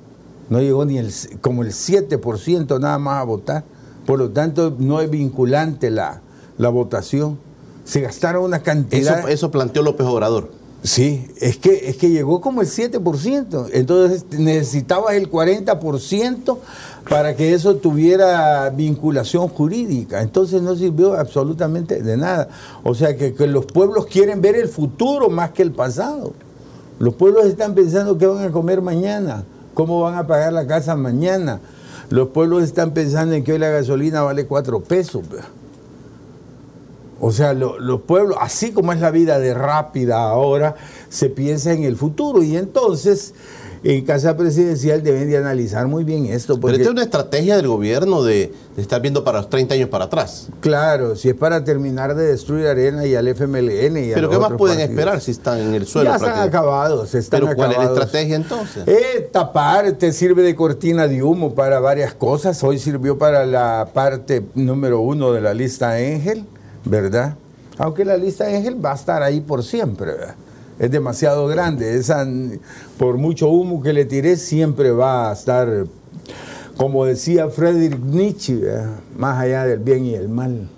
No 0.48 0.60
llegó 0.60 0.84
ni 0.84 0.98
el, 0.98 1.12
como 1.40 1.62
el 1.62 1.70
7% 1.70 2.80
nada 2.80 2.98
más 2.98 3.20
a 3.20 3.24
votar. 3.24 3.64
Por 4.04 4.18
lo 4.18 4.30
tanto, 4.30 4.74
no 4.78 5.00
es 5.00 5.08
vinculante 5.08 5.90
la, 5.90 6.22
la 6.58 6.68
votación. 6.68 7.38
Se 7.84 8.00
gastaron 8.00 8.44
una 8.44 8.60
cantidad. 8.60 9.20
Eso, 9.20 9.28
eso 9.28 9.50
planteó 9.50 9.82
López 9.82 10.06
Obrador. 10.06 10.50
Sí, 10.82 11.28
es 11.40 11.58
que, 11.58 11.90
es 11.90 11.96
que 11.96 12.08
llegó 12.08 12.40
como 12.40 12.62
el 12.62 12.66
7%. 12.66 13.70
Entonces 13.72 14.24
necesitaba 14.30 15.14
el 15.14 15.30
40% 15.30 16.58
para 17.08 17.36
que 17.36 17.52
eso 17.52 17.76
tuviera 17.76 18.70
vinculación 18.70 19.48
jurídica. 19.48 20.22
Entonces 20.22 20.62
no 20.62 20.74
sirvió 20.74 21.14
absolutamente 21.14 22.02
de 22.02 22.16
nada. 22.16 22.48
O 22.82 22.94
sea 22.94 23.16
que, 23.16 23.34
que 23.34 23.46
los 23.46 23.66
pueblos 23.66 24.06
quieren 24.06 24.40
ver 24.40 24.56
el 24.56 24.68
futuro 24.68 25.28
más 25.28 25.50
que 25.50 25.62
el 25.62 25.72
pasado. 25.72 26.32
Los 27.00 27.14
pueblos 27.14 27.46
están 27.46 27.74
pensando 27.74 28.18
qué 28.18 28.26
van 28.26 28.44
a 28.44 28.52
comer 28.52 28.82
mañana, 28.82 29.44
cómo 29.72 30.02
van 30.02 30.16
a 30.16 30.26
pagar 30.26 30.52
la 30.52 30.66
casa 30.66 30.96
mañana. 30.96 31.58
Los 32.10 32.28
pueblos 32.28 32.62
están 32.62 32.92
pensando 32.92 33.34
en 33.34 33.42
que 33.42 33.54
hoy 33.54 33.58
la 33.58 33.70
gasolina 33.70 34.20
vale 34.20 34.44
cuatro 34.44 34.80
pesos. 34.80 35.24
O 37.18 37.32
sea, 37.32 37.54
los 37.54 38.02
pueblos, 38.02 38.36
así 38.38 38.72
como 38.72 38.92
es 38.92 39.00
la 39.00 39.10
vida 39.10 39.38
de 39.38 39.54
rápida 39.54 40.20
ahora, 40.24 40.76
se 41.08 41.30
piensa 41.30 41.72
en 41.72 41.84
el 41.84 41.96
futuro. 41.96 42.42
Y 42.42 42.58
entonces 42.58 43.32
en 43.82 44.04
Casa 44.04 44.36
Presidencial 44.36 45.02
deben 45.02 45.30
de 45.30 45.38
analizar 45.38 45.86
muy 45.86 46.04
bien 46.04 46.26
esto. 46.26 46.60
Porque... 46.60 46.76
Pero 46.76 46.82
esta 46.82 46.90
es 46.90 46.92
una 46.92 47.02
estrategia 47.02 47.56
del 47.56 47.68
gobierno 47.68 48.22
de, 48.22 48.52
estar 48.76 49.00
viendo 49.00 49.24
para 49.24 49.38
los 49.38 49.48
30 49.48 49.74
años 49.74 49.88
para 49.88 50.04
atrás. 50.04 50.48
Claro, 50.60 51.16
si 51.16 51.30
es 51.30 51.34
para 51.34 51.64
terminar 51.64 52.14
de 52.14 52.26
destruir 52.26 52.66
Arena 52.66 53.06
y 53.06 53.14
al 53.14 53.28
FMLN. 53.28 53.96
Y 53.96 54.12
Pero 54.12 54.28
¿qué 54.28 54.38
más 54.38 54.52
pueden 54.52 54.80
esperar 54.80 55.20
si 55.20 55.30
están 55.30 55.58
en 55.58 55.74
el 55.74 55.86
suelo? 55.86 56.10
Ya 56.10 56.16
están 56.16 56.40
acabados, 56.40 57.14
están 57.14 57.40
¿Pero 57.40 57.54
cuál 57.54 57.72
es 57.72 57.78
la 57.78 57.84
estrategia 57.84 58.36
entonces? 58.36 58.86
Eh, 58.86 59.28
tapar, 59.32 59.92
te 59.92 60.12
sirve 60.12 60.42
de 60.42 60.54
cortina 60.54 61.06
de 61.06 61.22
humo 61.22 61.54
para 61.54 61.80
varias 61.80 62.12
cosas. 62.14 62.62
Hoy 62.62 62.78
sirvió 62.78 63.16
para 63.16 63.46
la 63.46 63.88
parte 63.92 64.42
número 64.54 65.00
uno 65.00 65.32
de 65.32 65.40
la 65.40 65.54
lista 65.54 65.92
Ángel, 65.92 66.44
¿verdad? 66.84 67.36
Aunque 67.78 68.04
la 68.04 68.18
lista 68.18 68.44
Ángel 68.44 68.84
va 68.84 68.92
a 68.92 68.94
estar 68.94 69.22
ahí 69.22 69.40
por 69.40 69.64
siempre, 69.64 70.12
¿verdad? 70.12 70.34
Es 70.80 70.90
demasiado 70.90 71.46
grande. 71.46 71.96
Esa, 71.96 72.26
por 72.98 73.18
mucho 73.18 73.48
humo 73.48 73.82
que 73.82 73.92
le 73.92 74.06
tiré, 74.06 74.36
siempre 74.36 74.90
va 74.90 75.30
a 75.30 75.34
estar, 75.34 75.86
como 76.76 77.04
decía 77.04 77.48
Friedrich 77.48 78.00
Nietzsche, 78.00 78.62
más 79.16 79.38
allá 79.38 79.66
del 79.66 79.78
bien 79.78 80.06
y 80.06 80.14
el 80.14 80.30
mal. 80.30 80.68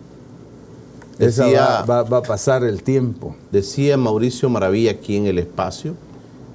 Esa 1.20 1.46
va, 1.88 2.00
a 2.00 2.22
pasar 2.22 2.64
el 2.64 2.82
tiempo. 2.82 3.36
Decía 3.52 3.96
Mauricio 3.96 4.50
Maravilla 4.50 4.90
aquí 4.90 5.16
en 5.16 5.26
el 5.26 5.38
espacio, 5.38 5.94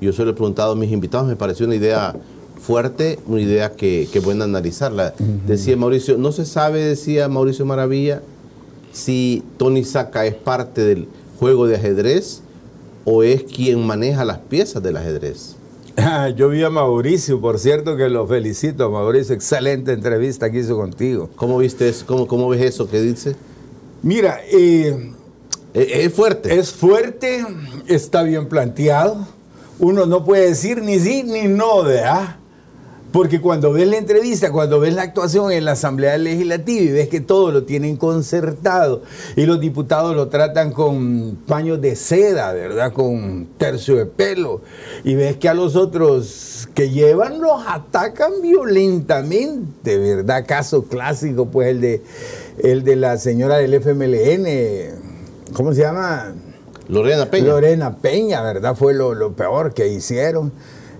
yo 0.01 0.11
se 0.11 0.25
lo 0.25 0.31
he 0.31 0.33
preguntado 0.33 0.73
a 0.73 0.75
mis 0.75 0.91
invitados, 0.91 1.25
me 1.25 1.37
pareció 1.37 1.65
una 1.65 1.75
idea 1.75 2.13
fuerte, 2.59 3.17
una 3.27 3.39
idea 3.39 3.71
que, 3.71 4.09
que 4.11 4.19
buena 4.19 4.43
analizarla. 4.43 5.13
Decía 5.47 5.77
Mauricio, 5.77 6.17
no 6.17 6.33
se 6.33 6.43
sabe, 6.43 6.83
decía 6.83 7.29
Mauricio 7.29 7.65
Maravilla, 7.65 8.21
si 8.91 9.41
Tony 9.55 9.85
Saca 9.85 10.25
es 10.25 10.35
parte 10.35 10.83
del 10.83 11.07
juego 11.39 11.65
de 11.65 11.77
ajedrez 11.77 12.41
o 13.09 13.23
es 13.23 13.43
quien 13.43 13.87
maneja 13.87 14.25
las 14.25 14.39
piezas 14.39 14.83
del 14.83 14.97
ajedrez? 14.97 15.55
Yo 16.35 16.49
vi 16.49 16.61
a 16.61 16.69
Mauricio, 16.69 17.39
por 17.39 17.57
cierto 17.57 17.95
que 17.95 18.09
lo 18.09 18.27
felicito, 18.27 18.91
Mauricio, 18.91 19.33
excelente 19.33 19.93
entrevista 19.93 20.51
que 20.51 20.59
hizo 20.59 20.75
contigo. 20.75 21.29
¿Cómo 21.37 21.57
viste 21.57 21.87
eso? 21.87 22.05
¿Cómo, 22.05 22.27
cómo 22.27 22.49
ves 22.49 22.61
eso 22.61 22.89
que 22.89 22.99
dice? 23.01 23.35
Mira, 24.03 24.41
eh, 24.51 25.13
Eh, 25.73 26.03
Es 26.03 26.13
fuerte. 26.13 26.59
Es 26.59 26.71
fuerte, 26.73 27.45
está 27.87 28.23
bien 28.23 28.47
planteado. 28.49 29.25
Uno 29.79 30.05
no 30.05 30.25
puede 30.25 30.49
decir 30.49 30.81
ni 30.81 30.99
sí 30.99 31.23
ni 31.23 31.47
no, 31.47 31.83
¿verdad? 31.83 32.35
Porque 33.11 33.39
cuando 33.39 33.71
ves 33.71 33.87
la 33.87 33.97
entrevista, 33.97 34.51
cuando 34.51 34.79
ves 34.79 34.93
la 34.93 35.03
actuación 35.03 35.51
en 35.51 35.63
la 35.63 35.71
Asamblea 35.71 36.17
Legislativa 36.17 36.81
y 36.81 36.91
ves 36.91 37.07
que 37.07 37.21
todo 37.21 37.51
lo 37.51 37.63
tienen 37.63 37.95
concertado 37.95 39.01
y 39.37 39.45
los 39.45 39.61
diputados 39.61 40.13
lo 40.15 40.27
tratan 40.27 40.71
con 40.71 41.37
paños 41.47 41.79
de 41.79 41.95
seda, 41.95 42.51
¿verdad? 42.51 42.91
Con 42.91 43.47
tercio 43.57 43.95
de 43.95 44.05
pelo. 44.05 44.61
Y 45.05 45.15
ves 45.15 45.37
que 45.37 45.47
a 45.47 45.53
los 45.53 45.77
otros 45.77 46.67
que 46.73 46.89
llevan 46.89 47.39
los 47.39 47.61
atacan 47.65 48.41
violentamente, 48.41 49.97
¿verdad? 49.97 50.45
Caso 50.45 50.83
clásico, 50.83 51.45
pues 51.45 51.69
el 51.69 51.81
de, 51.81 52.01
el 52.59 52.83
de 52.83 52.97
la 52.97 53.17
señora 53.17 53.57
del 53.57 53.73
FMLN, 53.73 55.53
¿cómo 55.53 55.73
se 55.73 55.81
llama? 55.81 56.33
Lorena 56.89 57.25
Peña. 57.29 57.47
Lorena 57.47 57.95
Peña, 57.97 58.41
¿verdad? 58.41 58.75
Fue 58.75 58.93
lo, 58.93 59.13
lo 59.13 59.33
peor 59.33 59.73
que 59.73 59.87
hicieron. 59.87 60.51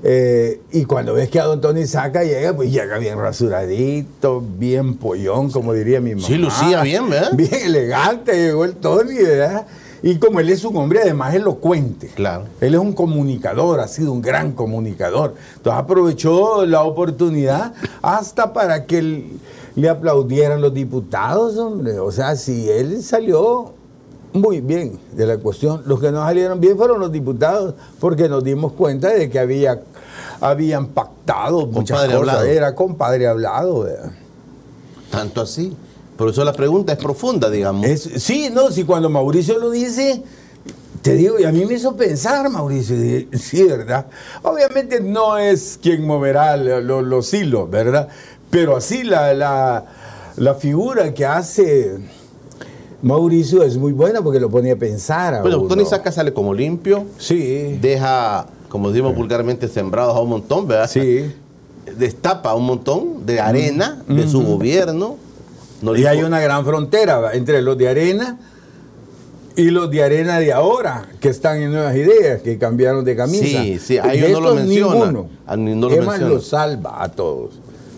Eh, 0.03 0.61
y 0.71 0.85
cuando 0.85 1.13
ves 1.13 1.29
que 1.29 1.39
a 1.39 1.45
don 1.45 1.59
Tony 1.59 1.85
Saca 1.87 2.23
llega, 2.23 2.53
pues 2.55 2.71
llega 2.71 2.97
bien 2.99 3.17
rasuradito, 3.17 4.41
bien 4.41 4.95
pollón, 4.95 5.49
como 5.51 5.73
diría 5.73 5.99
mi 6.01 6.15
mamá. 6.15 6.27
Sí, 6.27 6.35
lucía 6.35 6.81
bien, 6.83 7.09
¿verdad? 7.09 7.31
Bien 7.35 7.53
elegante 7.65 8.33
llegó 8.33 8.65
el 8.65 8.75
Tony, 8.75 9.15
¿verdad? 9.15 9.65
Y 10.03 10.17
como 10.17 10.39
él 10.39 10.49
es 10.49 10.63
un 10.63 10.77
hombre 10.77 10.99
además 11.01 11.33
elocuente. 11.33 12.07
Claro. 12.13 12.43
Él 12.61 12.75
es 12.75 12.79
un 12.79 12.93
comunicador, 12.93 13.79
ha 13.79 13.87
sido 13.87 14.11
un 14.11 14.21
gran 14.21 14.51
comunicador. 14.51 15.33
Entonces 15.55 15.81
aprovechó 15.81 16.65
la 16.67 16.83
oportunidad 16.83 17.73
hasta 18.01 18.53
para 18.53 18.85
que 18.85 18.99
él- 18.99 19.25
le 19.75 19.89
aplaudieran 19.89 20.59
los 20.61 20.73
diputados, 20.73 21.57
hombre. 21.57 21.99
O 21.99 22.11
sea, 22.11 22.35
si 22.35 22.67
él 22.69 23.03
salió 23.03 23.73
muy 24.33 24.61
bien 24.61 24.99
de 25.13 25.25
la 25.25 25.37
cuestión, 25.37 25.83
los 25.85 25.99
que 25.99 26.11
no 26.11 26.21
salieron 26.23 26.59
bien 26.59 26.77
fueron 26.77 26.99
los 26.99 27.11
diputados, 27.11 27.75
porque 27.99 28.27
nos 28.29 28.43
dimos 28.43 28.73
cuenta 28.73 29.09
de 29.09 29.29
que 29.29 29.39
había, 29.39 29.81
habían 30.41 30.87
pactado 30.87 31.65
muchas 31.67 31.97
Compadre 31.99 32.17
cosas. 32.19 32.35
hablado. 32.35 32.45
Era 32.45 32.75
compadre 32.75 33.27
hablado. 33.27 33.79
¿verdad? 33.83 34.11
Tanto 35.11 35.41
así. 35.41 35.75
Por 36.17 36.29
eso 36.29 36.43
la 36.43 36.53
pregunta 36.53 36.93
es 36.93 36.99
profunda, 36.99 37.49
digamos. 37.49 37.85
Es- 37.85 38.09
sí, 38.23 38.49
no, 38.51 38.71
si 38.71 38.83
cuando 38.83 39.09
Mauricio 39.09 39.57
lo 39.59 39.69
dice, 39.69 40.23
te 41.01 41.13
digo, 41.13 41.39
y 41.39 41.43
a 41.45 41.51
mí 41.51 41.65
me 41.65 41.75
hizo 41.75 41.95
pensar, 41.95 42.49
Mauricio, 42.49 42.95
y- 42.95 43.29
sí, 43.37 43.63
¿verdad? 43.63 44.07
Obviamente 44.43 44.99
no 44.99 45.37
es 45.37 45.79
quien 45.81 46.05
moverá 46.05 46.57
lo- 46.57 46.81
lo- 46.81 47.01
los 47.03 47.33
hilos, 47.33 47.69
¿verdad? 47.69 48.07
Pero 48.49 48.75
así 48.77 49.03
la, 49.03 49.33
la, 49.33 49.85
la 50.37 50.55
figura 50.55 51.13
que 51.13 51.25
hace 51.25 51.97
Mauricio 53.01 53.63
es 53.63 53.77
muy 53.77 53.91
buena 53.93 54.21
porque 54.21 54.39
lo 54.39 54.49
pone 54.49 54.71
a 54.71 54.75
pensar. 54.75 55.35
a 55.35 55.41
Bueno, 55.41 55.59
uno. 55.59 55.67
Tony 55.67 55.85
Saca 55.85 56.11
sale 56.11 56.33
como 56.33 56.53
limpio, 56.53 57.05
Sí, 57.17 57.77
deja, 57.81 58.47
como 58.69 58.89
decimos 58.89 59.15
vulgarmente, 59.15 59.67
sembrados 59.67 60.15
a 60.15 60.19
un 60.19 60.29
montón, 60.29 60.67
¿verdad? 60.67 60.89
sí. 60.89 61.31
Destapa 61.97 62.53
un 62.53 62.65
montón 62.65 63.25
de 63.25 63.39
arena 63.39 64.03
de 64.09 64.27
su 64.27 64.43
gobierno. 64.43 65.15
No 65.81 65.95
y 65.95 66.05
hay 66.05 66.21
una 66.21 66.39
gran 66.41 66.65
frontera 66.65 67.31
entre 67.33 67.61
los 67.61 67.77
de 67.77 67.87
arena 67.87 68.37
y 69.55 69.69
los 69.69 69.89
de 69.89 70.03
arena 70.03 70.37
de 70.39 70.51
ahora, 70.51 71.07
que 71.21 71.29
están 71.29 71.61
en 71.61 71.71
nuevas 71.71 71.95
ideas, 71.95 72.41
que 72.41 72.57
cambiaron 72.57 73.05
de 73.05 73.15
camisa. 73.15 73.45
Sí, 73.63 73.79
sí, 73.79 73.97
a 73.97 74.13
ellos 74.13 74.31
no 74.31 74.41
lo 74.49 74.55
menciona. 74.55 74.93
ninguno. 75.05 75.29
A 75.47 75.55
ni- 75.55 75.75
no 75.75 75.87
lo 75.89 75.95
menciona. 75.95 76.27
los 76.29 76.47
salva 76.47 77.01
a 77.01 77.09
todos. 77.09 77.51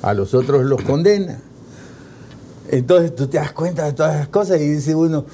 A 0.03 0.13
los 0.13 0.33
otros 0.35 0.63
los 0.65 0.81
condena. 0.83 1.41
Entonces 2.71 3.15
tú 3.15 3.27
te 3.27 3.37
das 3.37 3.51
cuenta 3.51 3.85
de 3.85 3.93
todas 3.93 4.15
esas 4.15 4.27
cosas 4.29 4.61
y 4.61 4.69
dice 4.69 4.95
uno, 4.95 5.25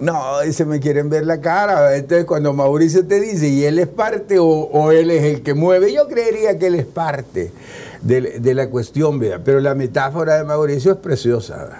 no, 0.00 0.38
se 0.50 0.64
me 0.64 0.80
quieren 0.80 1.08
ver 1.08 1.26
la 1.26 1.40
cara. 1.40 1.96
Entonces 1.96 2.24
cuando 2.24 2.52
Mauricio 2.52 3.06
te 3.06 3.20
dice, 3.20 3.48
¿y 3.48 3.64
él 3.64 3.78
es 3.78 3.88
parte 3.88 4.38
o, 4.38 4.92
él 4.92 5.10
es 5.10 5.22
el 5.24 5.42
que 5.42 5.54
mueve? 5.54 5.92
Yo 5.92 6.08
creería 6.08 6.58
que 6.58 6.68
él 6.68 6.74
es 6.76 6.86
parte 6.86 7.52
de, 8.02 8.54
la 8.54 8.70
cuestión, 8.70 9.18
vea. 9.18 9.40
Pero 9.42 9.60
la 9.60 9.74
metáfora 9.74 10.36
de 10.36 10.44
Mauricio 10.44 10.92
es 10.92 10.98
preciosa. 10.98 11.56
¿verdad? 11.56 11.78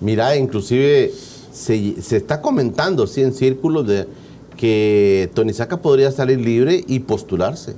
Mira, 0.00 0.36
inclusive 0.36 1.12
se, 1.52 2.00
se 2.02 2.16
está 2.16 2.40
comentando, 2.40 3.06
sí, 3.06 3.22
en 3.22 3.32
círculos 3.32 3.86
de 3.86 4.06
que 4.56 5.30
Tony 5.34 5.52
Saca 5.52 5.78
podría 5.78 6.10
salir 6.10 6.40
libre 6.40 6.82
y 6.86 7.00
postularse. 7.00 7.74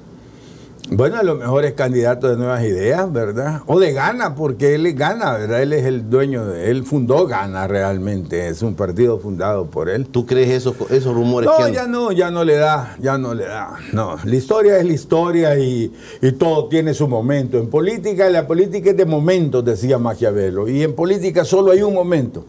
Bueno, 0.89 1.17
a 1.17 1.25
lo 1.25 1.35
mejor 1.35 1.65
es 1.65 1.73
candidato 1.75 2.29
de 2.29 2.37
nuevas 2.37 2.63
ideas, 2.63 3.13
¿verdad? 3.13 3.63
O 3.67 3.81
de 3.81 3.93
Gana, 3.93 4.37
porque 4.37 4.77
él 4.77 4.87
es 4.87 4.95
Gana, 4.95 5.33
¿verdad? 5.33 5.61
Él 5.61 5.73
es 5.73 5.85
el 5.85 6.09
dueño, 6.09 6.47
de, 6.47 6.71
él 6.71 6.85
fundó 6.85 7.27
Gana 7.27 7.67
realmente, 7.67 8.47
es 8.47 8.63
un 8.63 8.77
partido 8.77 9.19
fundado 9.19 9.67
por 9.67 9.89
él. 9.89 10.07
¿Tú 10.07 10.27
crees 10.27 10.51
esos, 10.51 10.77
esos 10.93 11.13
rumores 11.13 11.51
que 11.51 11.59
No, 11.59 11.65
andan? 11.67 11.75
ya 11.75 11.87
no, 11.89 12.13
ya 12.13 12.31
no 12.31 12.45
le 12.45 12.55
da, 12.55 12.97
ya 13.01 13.19
no 13.19 13.35
le 13.35 13.47
da. 13.47 13.77
No, 13.93 14.17
la 14.23 14.35
historia 14.37 14.79
es 14.79 14.85
la 14.87 14.93
historia 14.93 15.59
y, 15.59 15.93
y 16.23 16.33
todo 16.33 16.69
tiene 16.69 16.95
su 16.95 17.09
momento. 17.09 17.59
En 17.59 17.69
política, 17.69 18.31
la 18.31 18.47
política 18.47 18.91
es 18.91 18.97
de 18.97 19.07
momentos, 19.07 19.65
decía 19.65 19.99
Maquiavelo. 19.99 20.69
Y 20.69 20.85
en 20.85 20.95
política 20.95 21.45
solo 21.45 21.73
hay 21.73 21.83
un 21.83 21.95
momento, 21.95 22.45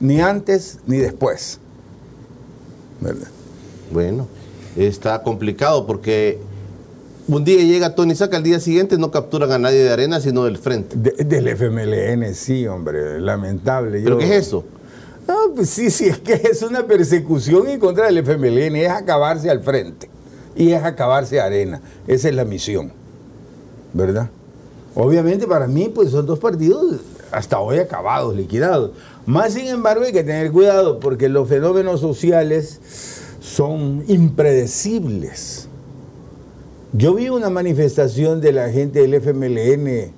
ni 0.00 0.22
antes 0.22 0.78
ni 0.86 0.96
después. 0.96 1.60
¿Verdad? 3.02 3.28
Bueno, 3.92 4.26
está 4.74 5.22
complicado 5.22 5.86
porque 5.86 6.40
un 7.28 7.44
día 7.44 7.62
llega 7.62 7.94
Tony 7.94 8.14
Saca, 8.14 8.36
al 8.38 8.42
día 8.42 8.58
siguiente 8.60 8.98
no 8.98 9.10
capturan 9.10 9.52
a 9.52 9.58
nadie 9.58 9.78
de 9.84 9.90
arena, 9.90 10.20
sino 10.20 10.44
del 10.44 10.58
frente. 10.58 10.96
De- 10.96 11.24
del 11.24 11.48
FMLN, 11.48 12.34
sí, 12.34 12.66
hombre, 12.66 13.20
lamentable. 13.20 14.00
¿Pero 14.02 14.16
Yo- 14.16 14.18
qué 14.18 14.24
es 14.36 14.46
eso? 14.46 14.64
No, 15.26 15.34
pues 15.54 15.68
sí, 15.70 15.90
sí, 15.90 16.06
es 16.08 16.18
que 16.18 16.34
es 16.34 16.62
una 16.62 16.86
persecución 16.86 17.68
en 17.68 17.78
contra 17.78 18.06
del 18.06 18.18
FMLN, 18.18 18.76
es 18.76 18.88
acabarse 18.90 19.50
al 19.50 19.60
frente 19.60 20.08
y 20.56 20.72
es 20.72 20.82
acabarse 20.82 21.40
a 21.40 21.44
arena. 21.44 21.80
Esa 22.06 22.28
es 22.30 22.34
la 22.34 22.44
misión, 22.44 22.92
¿verdad? 23.92 24.30
Obviamente 24.94 25.46
para 25.46 25.66
mí, 25.68 25.90
pues 25.94 26.10
son 26.10 26.24
dos 26.26 26.38
partidos 26.38 26.96
hasta 27.30 27.60
hoy 27.60 27.78
acabados, 27.78 28.34
liquidados. 28.34 28.92
Más 29.26 29.52
sin 29.52 29.66
embargo 29.66 30.04
hay 30.04 30.12
que 30.12 30.24
tener 30.24 30.50
cuidado 30.50 30.98
porque 30.98 31.28
los 31.28 31.46
fenómenos 31.46 32.00
sociales 32.00 32.80
son 33.40 34.02
impredecibles. 34.08 35.67
Yo 36.92 37.14
vi 37.14 37.28
una 37.28 37.50
manifestación 37.50 38.40
de 38.40 38.52
la 38.52 38.70
gente 38.70 39.00
del 39.00 39.14
FMLN 39.14 40.12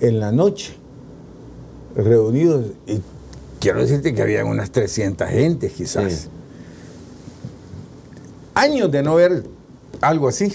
en 0.00 0.20
la 0.20 0.30
noche, 0.30 0.74
reunidos, 1.94 2.66
y 2.86 3.00
quiero 3.60 3.80
decirte 3.80 4.14
que 4.14 4.20
habían 4.20 4.46
unas 4.46 4.70
300 4.70 5.28
gentes 5.28 5.72
quizás. 5.72 6.12
Sí. 6.12 6.28
Años 8.54 8.90
de 8.90 9.02
no 9.02 9.14
ver 9.14 9.44
algo 10.00 10.28
así. 10.28 10.54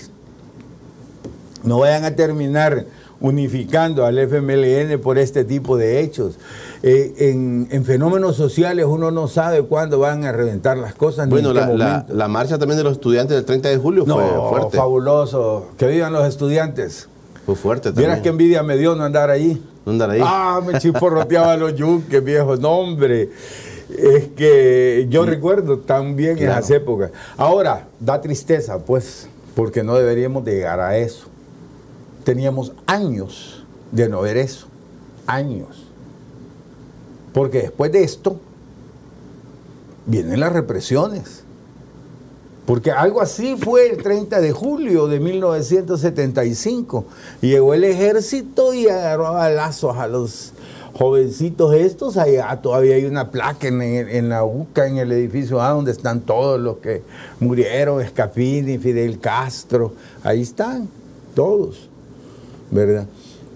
No 1.64 1.80
vayan 1.80 2.06
a 2.06 2.16
terminar 2.16 2.86
unificando 3.20 4.06
al 4.06 4.18
FMLN 4.20 5.00
por 5.00 5.18
este 5.18 5.44
tipo 5.44 5.78
de 5.78 6.02
hechos. 6.02 6.38
Eh, 6.84 7.14
en, 7.30 7.68
en 7.70 7.86
fenómenos 7.86 8.36
sociales 8.36 8.86
uno 8.88 9.12
no 9.12 9.28
sabe 9.28 9.62
cuándo 9.62 10.00
van 10.00 10.26
a 10.26 10.32
reventar 10.32 10.78
las 10.78 10.96
cosas. 10.96 11.28
ni 11.28 11.32
Bueno, 11.32 11.50
en 11.50 11.56
qué 11.70 11.78
la, 11.78 12.06
la- 12.10 12.28
marcha 12.28 12.58
también 12.58 12.78
de 12.78 12.84
los 12.84 12.94
estudiantes 12.94 13.36
del 13.38 13.46
30 13.46 13.70
de 13.70 13.78
julio 13.78 14.04
no, 14.08 14.16
fue 14.16 14.50
fuerte. 14.50 14.78
fabuloso. 14.78 15.68
Que 15.78 15.86
vivan 15.88 16.12
los 16.12 16.28
estudiantes. 16.28 17.08
Fue 17.46 17.56
fuerte 17.56 17.90
también. 17.90 18.08
Vieras 18.10 18.22
qué 18.24 18.30
envidia 18.30 18.64
me 18.64 18.78
dio 18.78 18.96
no 18.96 19.04
andar 19.04 19.30
allí. 19.30 19.62
No 19.86 19.92
andar 19.92 20.10
ahí. 20.10 20.22
Ah, 20.24 20.60
me 20.66 20.80
chisporroteaba 20.80 21.56
los 21.58 21.76
yunques, 21.76 22.24
viejo. 22.24 22.56
No, 22.58 22.72
hombre. 22.80 23.30
Es 23.98 24.30
que 24.36 25.06
yo 25.10 25.26
recuerdo 25.26 25.80
también 25.80 26.38
Claro. 26.38 26.54
esas 26.60 26.72
épocas. 26.72 27.12
Ahora, 27.38 27.88
da 28.00 28.22
tristeza, 28.22 28.80
pues, 28.80 29.28
porque 29.56 29.84
no 29.84 29.96
deberíamos 29.96 30.46
de 30.46 30.54
llegar 30.56 30.80
a 30.80 30.98
eso. 30.98 31.26
Teníamos 32.24 32.72
años 32.88 33.66
de 33.92 34.08
no 34.10 34.22
ver 34.22 34.38
eso. 34.38 34.68
Años. 35.28 35.88
Porque 37.34 37.64
después 37.64 37.92
de 37.92 38.04
esto, 38.04 38.38
vienen 40.06 40.40
las 40.40 40.54
represiones. 40.54 41.44
Porque 42.66 42.92
algo 42.92 43.22
así 43.22 43.56
fue 43.58 43.90
el 43.90 44.02
30 44.02 44.40
de 44.40 44.52
julio 44.52 45.08
de 45.08 45.20
1975. 45.20 47.06
Llegó 47.42 47.74
el 47.74 47.84
ejército 47.84 48.74
y 48.74 48.88
agarró 48.88 49.28
a 49.28 49.32
balazos 49.32 49.98
a 49.98 50.08
los 50.08 50.54
jovencitos 50.94 51.74
estos. 51.74 52.18
Allá 52.18 52.62
todavía 52.62 52.96
hay 52.96 53.06
una 53.06 53.32
placa 53.32 53.68
en, 53.68 54.30
la 54.30 54.46
UCA, 54.46 54.88
en 54.88 55.00
el 55.00 55.12
edificio 55.12 55.62
A, 55.62 55.70
donde 55.72 55.92
están 55.92 56.22
todos 56.22 56.60
los 56.60 56.78
que 56.78 57.02
murieron, 57.40 58.02
Escapini, 58.02 58.78
Fidel 58.78 59.20
Castro. 59.20 59.94
Ahí 60.24 60.42
están, 60.42 60.88
todos. 61.34 61.90
¿Verdad? 62.70 63.08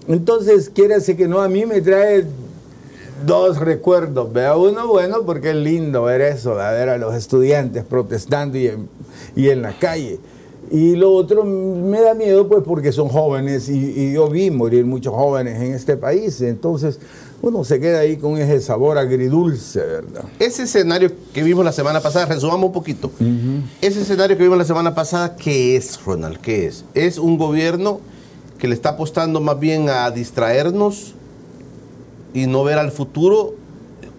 Entonces, 0.08 0.74
decir 0.74 1.16
que 1.16 1.28
no, 1.28 1.42
a 1.42 1.48
mí 1.48 1.66
me 1.66 1.80
trae 1.82 2.26
dos 3.26 3.60
recuerdos. 3.60 4.32
Vea 4.32 4.56
uno 4.56 4.88
bueno 4.88 5.24
porque 5.26 5.52
es 5.52 5.56
lindo 5.56 6.04
ver 6.04 6.22
eso, 6.22 6.56
ver 6.56 6.90
a 6.90 6.98
los 6.98 7.16
estudiantes 7.16 7.84
protestando 7.84 8.58
y 8.58 8.68
en, 8.68 8.90
y 9.36 9.50
en 9.50 9.62
la 9.62 9.78
calle. 9.78 10.20
Y 10.72 10.96
lo 10.96 11.14
otro 11.14 11.44
me 11.44 12.02
da 12.02 12.16
miedo 12.16 12.48
pues 12.48 12.64
porque 12.64 12.92
son 12.92 13.08
jóvenes 13.08 13.70
y, 13.70 13.78
y 13.78 14.14
yo 14.14 14.28
vi 14.30 14.50
morir 14.50 14.86
muchos 14.86 15.14
jóvenes 15.14 15.62
en 15.62 15.74
este 15.74 15.96
país. 15.96 16.42
Entonces 16.42 17.00
uno 17.42 17.64
se 17.64 17.80
queda 17.80 18.00
ahí 18.00 18.18
con 18.18 18.38
ese 18.38 18.60
sabor 18.60 18.98
agridulce, 18.98 19.80
¿verdad? 19.80 20.24
Ese 20.40 20.64
escenario 20.64 21.12
que 21.34 21.44
vimos 21.44 21.64
la 21.64 21.72
semana 21.72 22.02
pasada, 22.02 22.26
resumamos 22.26 22.66
un 22.66 22.74
poquito. 22.74 23.12
Ese 23.82 24.02
escenario 24.02 24.36
que 24.36 24.44
vimos 24.44 24.58
la 24.58 24.66
semana 24.66 24.96
pasada, 24.96 25.36
¿qué 25.36 25.76
es, 25.76 26.04
Ronald? 26.04 26.40
¿Qué 26.40 26.66
es? 26.66 26.86
Es 26.96 27.20
un 27.20 27.38
gobierno 27.38 28.00
que 28.58 28.68
le 28.68 28.74
está 28.74 28.90
apostando 28.90 29.42
más 29.42 29.60
bien 29.60 29.90
a 29.90 30.10
distraernos 30.10 31.14
y 32.36 32.46
no 32.46 32.64
ver 32.64 32.78
al 32.78 32.92
futuro. 32.92 33.56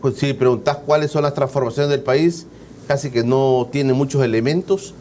Pues 0.00 0.16
si 0.16 0.32
preguntas 0.32 0.78
cuáles 0.84 1.12
son 1.12 1.22
las 1.22 1.34
transformaciones 1.34 1.90
del 1.90 2.00
país, 2.00 2.46
casi 2.88 3.10
que 3.10 3.22
no 3.22 3.68
tiene 3.70 3.92
muchos 3.92 4.24
elementos. 4.24 4.94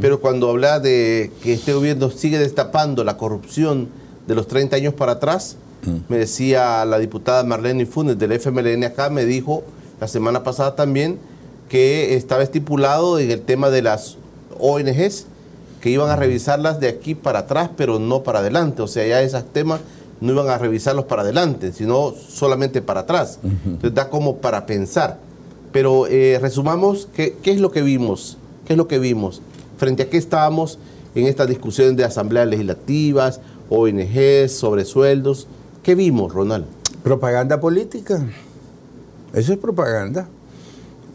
Pero 0.00 0.20
cuando 0.20 0.50
habla 0.50 0.78
de 0.78 1.30
que 1.42 1.54
este 1.54 1.72
gobierno 1.72 2.10
sigue 2.10 2.38
destapando 2.38 3.02
la 3.02 3.16
corrupción 3.16 3.88
de 4.26 4.34
los 4.34 4.46
30 4.46 4.76
años 4.76 4.94
para 4.94 5.12
atrás, 5.12 5.56
me 6.08 6.18
decía 6.18 6.84
la 6.84 6.98
diputada 6.98 7.44
Marlene 7.44 7.86
Funes 7.86 8.18
del 8.18 8.32
FMLN 8.32 8.84
acá, 8.84 9.08
me 9.08 9.24
dijo 9.24 9.62
la 10.00 10.08
semana 10.08 10.42
pasada 10.42 10.76
también 10.76 11.18
que 11.68 12.14
estaba 12.14 12.42
estipulado 12.42 13.18
en 13.18 13.30
el 13.30 13.40
tema 13.40 13.70
de 13.70 13.82
las 13.82 14.16
ONGs 14.58 15.26
que 15.80 15.90
iban 15.90 16.10
a 16.10 16.16
revisarlas 16.16 16.78
de 16.80 16.88
aquí 16.88 17.14
para 17.14 17.40
atrás, 17.40 17.70
pero 17.76 17.98
no 17.98 18.22
para 18.22 18.40
adelante. 18.40 18.82
O 18.82 18.86
sea, 18.86 19.06
ya 19.06 19.22
esos 19.22 19.44
temas 19.52 19.80
no 20.24 20.32
iban 20.32 20.48
a 20.48 20.58
revisarlos 20.58 21.04
para 21.04 21.22
adelante, 21.22 21.72
sino 21.72 22.12
solamente 22.12 22.82
para 22.82 23.00
atrás. 23.00 23.38
Entonces 23.44 23.94
da 23.94 24.08
como 24.10 24.38
para 24.38 24.66
pensar. 24.66 25.18
Pero 25.72 26.06
eh, 26.06 26.38
resumamos, 26.40 27.08
¿qué, 27.14 27.36
¿qué 27.42 27.52
es 27.52 27.60
lo 27.60 27.70
que 27.70 27.82
vimos? 27.82 28.38
¿Qué 28.66 28.72
es 28.74 28.76
lo 28.76 28.88
que 28.88 28.98
vimos? 28.98 29.42
Frente 29.76 30.04
a 30.04 30.10
qué 30.10 30.16
estábamos 30.16 30.78
en 31.14 31.26
estas 31.26 31.48
discusiones 31.48 31.96
de 31.96 32.04
asambleas 32.04 32.46
legislativas, 32.48 33.40
ONGs, 33.70 34.52
sobre 34.52 34.84
sueldos. 34.84 35.46
¿Qué 35.82 35.94
vimos, 35.94 36.32
Ronald? 36.32 36.64
Propaganda 37.02 37.60
política. 37.60 38.24
Eso 39.32 39.52
es 39.52 39.58
propaganda. 39.58 40.28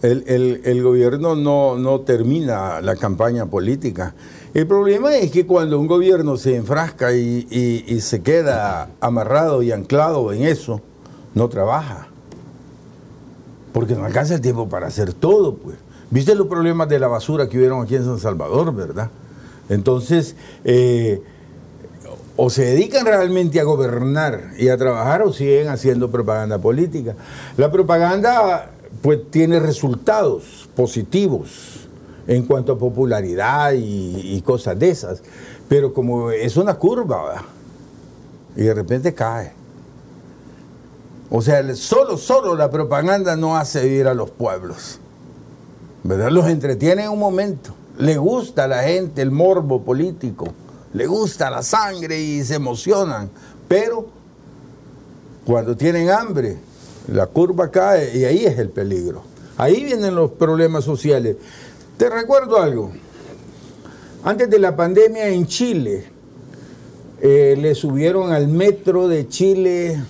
El, 0.02 0.24
el- 0.28 0.62
el 0.66 0.84
gobierno 0.84 1.36
no, 1.36 1.78
no 1.78 2.02
termina 2.02 2.80
la 2.82 2.96
campaña 2.96 3.46
política. 3.48 4.14
El 4.54 4.66
problema 4.66 5.16
es 5.16 5.32
que 5.32 5.46
cuando 5.46 5.80
un 5.80 5.88
gobierno 5.88 6.36
se 6.38 6.56
enfrasca 6.56 7.14
y, 7.14 7.48
y- 7.88 8.02
se 8.02 8.22
queda 8.22 8.90
amarrado 9.00 9.62
y 9.62 9.72
anclado 9.72 10.34
en 10.34 10.44
eso, 10.44 10.82
no 11.36 11.50
trabaja. 11.50 12.08
Porque 13.74 13.94
no 13.96 14.06
alcanza 14.06 14.36
el 14.36 14.42
tiempo 14.42 14.68
para 14.68 14.88
hacer 14.88 15.14
todo, 15.14 15.56
pues. 15.56 15.76
¿Viste 16.10 16.34
los 16.34 16.48
problemas 16.48 16.90
de 16.90 16.98
la 17.00 17.08
basura 17.08 17.48
que 17.48 17.58
hubieron 17.60 17.84
aquí 17.84 17.96
en 17.96 18.06
San 18.06 18.20
Salvador, 18.20 18.74
verdad? 18.74 19.12
Entonces, 19.70 20.36
eh, 20.66 21.22
o 22.36 22.50
se 22.50 22.66
dedican 22.66 23.06
realmente 23.06 23.60
a 23.60 23.64
gobernar 23.64 24.54
y 24.58 24.70
a 24.70 24.78
trabajar 24.78 25.22
o 25.22 25.32
siguen 25.32 25.68
haciendo 25.68 26.10
propaganda 26.10 26.58
política. 26.58 27.16
La 27.58 27.70
propaganda 27.72 28.72
pues 29.04 29.20
tiene 29.30 29.60
resultados 29.60 30.68
positivos 30.76 31.88
en 32.30 32.44
cuanto 32.44 32.74
a 32.74 32.78
popularidad 32.78 33.74
y, 33.76 34.40
cosas 34.46 34.78
de 34.78 34.90
esas, 34.90 35.24
pero 35.68 35.94
como 35.94 36.30
es 36.30 36.58
una 36.58 36.76
curva 36.76 37.44
y 38.56 38.62
de 38.62 38.74
repente 38.74 39.16
cae. 39.16 39.52
O 41.32 41.42
sea, 41.42 41.76
solo, 41.76 42.18
solo 42.18 42.56
la 42.56 42.70
propaganda 42.70 43.36
no 43.36 43.58
hace 43.58 43.84
vivir 43.84 44.08
a 44.08 44.14
los 44.14 44.30
pueblos. 44.30 45.00
¿Verdad? 46.04 46.30
Los 46.30 46.48
entretiene 46.48 47.06
en 47.06 47.10
un 47.10 47.20
momento. 47.20 47.74
Le 47.98 48.18
gusta 48.18 48.66
a 48.66 48.68
la 48.68 48.84
gente 48.84 49.24
el 49.24 49.32
morbo 49.32 49.82
político. 49.82 50.54
Le 50.94 51.08
gusta 51.08 51.50
la 51.50 51.64
sangre 51.64 52.20
y 52.20 52.44
se 52.44 52.56
emocionan. 52.56 53.32
Pero 53.68 54.06
cuando 55.46 55.76
tienen 55.76 56.12
hambre, 56.12 56.58
la 57.08 57.26
curva 57.26 57.72
cae 57.72 58.16
y 58.16 58.26
ahí 58.26 58.46
es 58.46 58.60
el 58.60 58.70
peligro. 58.70 59.24
Ahí 59.58 59.84
vienen 59.84 60.16
los 60.16 60.32
problemas 60.32 60.84
sociales. 60.86 61.36
Te 62.00 62.10
recuerdo 62.10 62.62
algo. 62.62 62.94
Antes 64.24 64.50
de 64.50 64.58
la 64.58 64.74
pandemia 64.74 65.28
en 65.28 65.46
Chile, 65.46 66.06
eh, 67.20 67.58
le 67.60 67.76
subieron 67.76 68.32
al 68.32 68.48
metro 68.48 69.10
de 69.10 69.28
Chile 69.28 70.02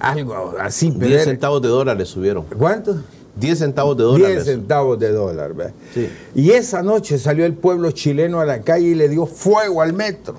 algo 0.00 0.54
así. 0.58 0.90
10 0.90 0.98
pero- 0.98 1.24
centavos 1.24 1.62
de 1.62 1.68
dólar 1.68 1.96
le 1.96 2.04
subieron. 2.04 2.44
¿Cuánto? 2.58 2.96
10 3.36 3.60
centavos 3.60 3.96
de 3.96 4.02
dólar. 4.02 4.32
10 4.32 4.44
centavos 4.44 4.98
de 4.98 5.12
dólar. 5.12 5.52
Sí. 5.94 6.10
Y 6.34 6.50
esa 6.50 6.82
noche 6.82 7.18
salió 7.18 7.46
el 7.46 7.54
pueblo 7.54 7.92
chileno 7.92 8.40
a 8.40 8.44
la 8.44 8.62
calle 8.62 8.88
y 8.88 8.94
le 8.96 9.08
dio 9.08 9.26
fuego 9.26 9.82
al 9.82 9.92
metro. 9.92 10.34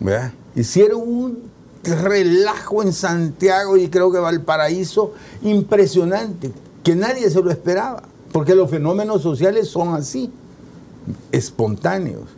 ¿ve? 0.00 0.32
Hicieron 0.56 1.02
un 1.02 1.38
relajo 1.84 2.82
en 2.82 2.94
Santiago 2.94 3.76
y 3.76 3.88
creo 3.88 4.10
que 4.10 4.18
Valparaíso 4.20 5.12
impresionante, 5.42 6.50
que 6.82 6.94
nadie 6.94 7.28
se 7.28 7.42
lo 7.42 7.50
esperaba, 7.50 8.04
porque 8.32 8.54
los 8.54 8.70
fenómenos 8.70 9.22
sociales 9.22 9.68
son 9.68 9.94
así, 9.94 10.30
espontáneos. 11.30 12.28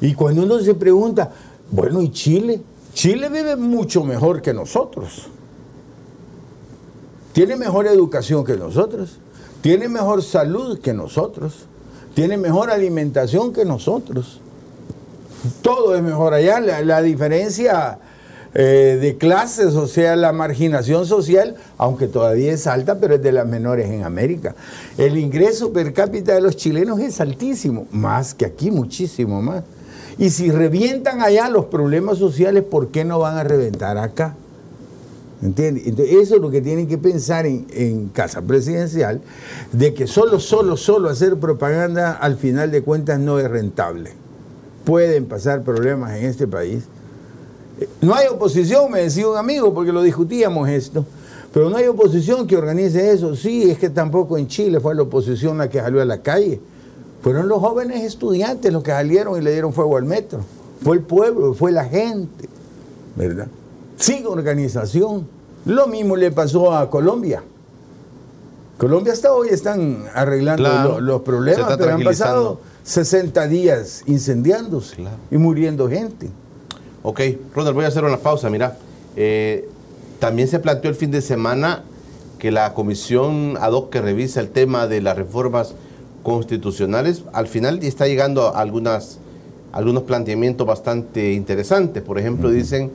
Y 0.00 0.14
cuando 0.14 0.42
uno 0.42 0.60
se 0.60 0.74
pregunta, 0.74 1.32
bueno, 1.70 2.02
¿y 2.02 2.10
Chile? 2.10 2.62
Chile 2.92 3.28
vive 3.28 3.56
mucho 3.56 4.04
mejor 4.04 4.42
que 4.42 4.54
nosotros 4.54 5.28
tiene 7.38 7.54
mejor 7.54 7.86
educación 7.86 8.44
que 8.44 8.56
nosotros, 8.56 9.18
tiene 9.60 9.88
mejor 9.88 10.24
salud 10.24 10.80
que 10.80 10.92
nosotros, 10.92 11.66
tiene 12.12 12.36
mejor 12.36 12.68
alimentación 12.68 13.52
que 13.52 13.64
nosotros. 13.64 14.40
Todo 15.62 15.94
es 15.94 16.02
mejor 16.02 16.34
allá. 16.34 16.58
La, 16.58 17.00
diferencia 17.00 18.00
eh, 18.54 18.98
de 19.00 19.16
clases, 19.16 19.74
o 19.74 19.86
sea, 19.86 20.16
la 20.16 20.32
marginación 20.32 21.06
social, 21.06 21.56
aunque 21.76 22.08
todavía 22.08 22.52
es 22.52 22.66
alta, 22.66 22.98
pero 22.98 23.16
es 23.16 23.22
de 23.22 23.32
las 23.32 23.46
menores 23.46 23.90
en 23.90 24.04
América. 24.04 24.54
El 24.96 25.18
ingreso 25.18 25.72
per 25.72 25.92
cápita 25.92 26.34
de 26.34 26.40
los 26.40 26.56
chilenos 26.56 26.98
es 27.00 27.20
altísimo, 27.20 27.86
más 27.90 28.34
que 28.34 28.46
aquí, 28.46 28.70
muchísimo 28.70 29.42
más. 29.42 29.64
Y 30.18 30.30
si 30.30 30.50
revientan 30.50 31.22
allá 31.22 31.48
los 31.48 31.66
problemas 31.66 32.18
sociales, 32.18 32.64
¿por 32.64 32.88
qué 32.88 33.04
no 33.04 33.18
van 33.18 33.36
a 33.36 33.44
reventar 33.44 33.98
acá? 33.98 34.34
¿Entiendes? 35.40 35.86
Entonces, 35.86 36.16
eso 36.16 36.36
es 36.36 36.40
lo 36.40 36.50
que 36.50 36.60
tienen 36.60 36.88
que 36.88 36.98
pensar 36.98 37.46
en, 37.46 37.66
en 37.70 38.08
casa 38.08 38.42
presidencial, 38.42 39.20
de 39.72 39.94
que 39.94 40.08
solo, 40.08 40.40
solo, 40.40 40.76
solo 40.76 41.08
hacer 41.10 41.36
propaganda 41.36 42.12
al 42.12 42.36
final 42.36 42.72
de 42.72 42.82
cuentas 42.82 43.20
no 43.20 43.38
es 43.38 43.48
rentable. 43.48 44.12
Pueden 44.84 45.26
pasar 45.26 45.62
problemas 45.62 46.16
en 46.16 46.24
este 46.24 46.48
país. 46.48 46.84
No 48.00 48.14
hay 48.14 48.26
oposición, 48.28 48.90
me 48.90 49.00
decía 49.02 49.28
un 49.28 49.36
amigo, 49.36 49.72
porque 49.72 49.92
lo 49.92 50.02
discutíamos 50.02 50.68
esto, 50.68 51.04
pero 51.52 51.70
no 51.70 51.76
hay 51.76 51.86
oposición 51.86 52.46
que 52.46 52.56
organice 52.56 53.10
eso. 53.12 53.34
Sí, 53.36 53.70
es 53.70 53.78
que 53.78 53.90
tampoco 53.90 54.36
en 54.38 54.48
Chile 54.48 54.80
fue 54.80 54.94
la 54.94 55.02
oposición 55.02 55.58
la 55.58 55.68
que 55.70 55.80
salió 55.80 56.00
a 56.00 56.04
la 56.04 56.20
calle. 56.22 56.60
Fueron 57.22 57.48
los 57.48 57.58
jóvenes 57.60 58.02
estudiantes 58.04 58.72
los 58.72 58.82
que 58.82 58.90
salieron 58.92 59.38
y 59.38 59.42
le 59.44 59.52
dieron 59.52 59.72
fuego 59.72 59.96
al 59.96 60.04
metro. 60.04 60.40
Fue 60.82 60.96
el 60.96 61.02
pueblo, 61.02 61.54
fue 61.54 61.72
la 61.72 61.84
gente, 61.84 62.48
¿verdad? 63.16 63.48
sin 63.96 64.24
organización. 64.26 65.26
Lo 65.66 65.88
mismo 65.88 66.14
le 66.16 66.30
pasó 66.30 66.72
a 66.72 66.88
Colombia. 66.88 67.42
Colombia 68.78 69.12
hasta 69.12 69.32
hoy 69.32 69.48
están 69.50 70.04
arreglando 70.14 70.62
Claro, 70.62 71.00
los 71.00 71.22
problemas, 71.22 71.76
pero 71.76 71.94
han 71.94 72.04
pasado 72.04 72.58
tranquilizando. 72.58 72.60
60 72.84 73.48
días 73.48 74.02
incendiándose 74.06 74.94
Claro. 74.96 75.16
y 75.32 75.36
muriendo 75.36 75.88
gente. 75.88 76.30
Ok, 77.08 77.22
Ronald, 77.54 77.74
voy 77.74 77.86
a 77.86 77.88
hacer 77.88 78.04
una 78.04 78.18
pausa. 78.18 78.50
Mira, 78.50 78.76
eh, 79.16 79.66
también 80.18 80.46
se 80.46 80.58
planteó 80.58 80.90
el 80.90 80.94
fin 80.94 81.10
de 81.10 81.22
semana 81.22 81.82
que 82.38 82.50
la 82.50 82.74
comisión 82.74 83.56
ad 83.58 83.72
hoc 83.72 83.88
que 83.88 84.02
revisa 84.02 84.40
el 84.40 84.50
tema 84.50 84.86
de 84.86 85.00
las 85.00 85.16
reformas 85.16 85.74
constitucionales, 86.22 87.22
al 87.32 87.46
final 87.46 87.82
está 87.82 88.06
llegando 88.06 88.54
a 88.54 88.60
algunas, 88.60 89.20
algunos 89.72 90.02
planteamientos 90.02 90.66
bastante 90.66 91.32
interesantes. 91.32 92.02
Por 92.02 92.18
ejemplo, 92.18 92.50
dicen 92.50 92.90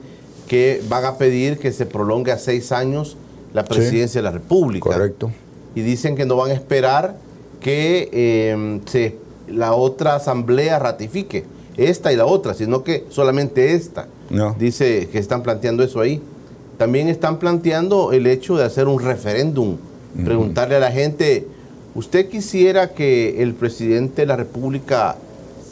que 0.47 0.84
van 0.88 1.06
a 1.06 1.17
pedir 1.17 1.58
que 1.58 1.71
se 1.71 1.88
prolongue 1.88 2.32
a 2.32 2.38
seis 2.38 2.71
años 2.71 3.17
la 3.52 3.65
presidencia 3.65 4.19
de 4.21 4.26
la 4.26 4.32
República. 4.32 4.91
Correcto. 4.91 5.32
Y 5.73 5.82
dicen 5.82 6.15
que 6.15 6.28
no 6.28 6.36
van 6.36 6.52
a 6.52 6.54
esperar 6.54 7.17
que 7.60 8.10
eh, 8.13 8.80
se, 8.86 9.15
la 9.47 9.73
otra 9.73 10.17
asamblea 10.17 10.78
ratifique 10.78 11.45
esta 11.78 12.12
y 12.14 12.16
la 12.16 12.26
otra, 12.26 12.54
sino 12.54 12.84
que 12.84 13.06
solamente 13.10 13.74
esta. 13.74 14.08
No. 14.30 14.56
Dice 14.58 15.10
que 15.12 15.20
están 15.20 15.44
planteando 15.44 15.84
eso 15.84 16.00
ahí. 16.00 16.22
También 16.78 17.08
están 17.08 17.40
planteando 17.40 18.12
el 18.12 18.28
hecho 18.28 18.58
de 18.58 18.64
hacer 18.64 18.88
un 18.88 19.00
referéndum, 19.00 19.78
preguntarle 20.24 20.76
a 20.76 20.80
la 20.80 20.92
gente, 20.92 21.48
¿usted 21.96 22.30
quisiera 22.30 22.92
que 22.92 23.42
el 23.42 23.54
presidente 23.54 24.24
de 24.24 24.26
la 24.26 24.36
República 24.36 25.16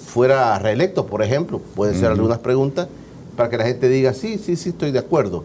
fuera 0.06 0.58
reelecto, 0.60 1.08
por 1.08 1.24
ejemplo? 1.24 1.60
Pueden 1.76 1.96
ser 1.96 2.12
algunas 2.12 2.40
preguntas 2.40 2.88
para 3.36 3.50
que 3.50 3.58
la 3.58 3.66
gente 3.66 3.90
diga, 3.90 4.14
sí, 4.14 4.38
sí, 4.38 4.56
sí, 4.56 4.70
estoy 4.70 4.92
de 4.92 5.00
acuerdo. 5.00 5.44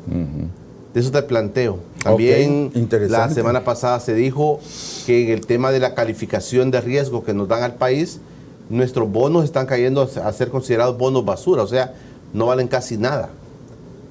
De 0.93 1.01
eso 1.01 1.11
te 1.11 1.23
planteo. 1.23 1.79
También 2.03 2.71
la 3.09 3.31
semana 3.31 3.65
pasada 3.65 3.99
se 4.01 4.15
dijo 4.15 4.61
que 5.07 5.25
en 5.25 5.31
el 5.31 5.47
tema 5.47 5.71
de 5.71 5.81
la 5.81 5.95
calificación 5.95 6.71
de 6.71 6.81
riesgo 6.81 7.25
que 7.25 7.35
nos 7.35 7.49
dan 7.49 7.63
al 7.63 7.75
país, 7.75 8.21
nuestros 8.69 9.11
bonos 9.11 9.45
están 9.45 9.67
cayendo 9.67 10.03
a 10.03 10.33
ser 10.33 10.51
considerados 10.51 10.99
bonos 10.99 11.25
basura, 11.25 11.63
o 11.63 11.67
sea, 11.67 11.95
no 12.33 12.47
valen 12.47 12.69
casi 12.69 12.97
nada. 12.97 13.31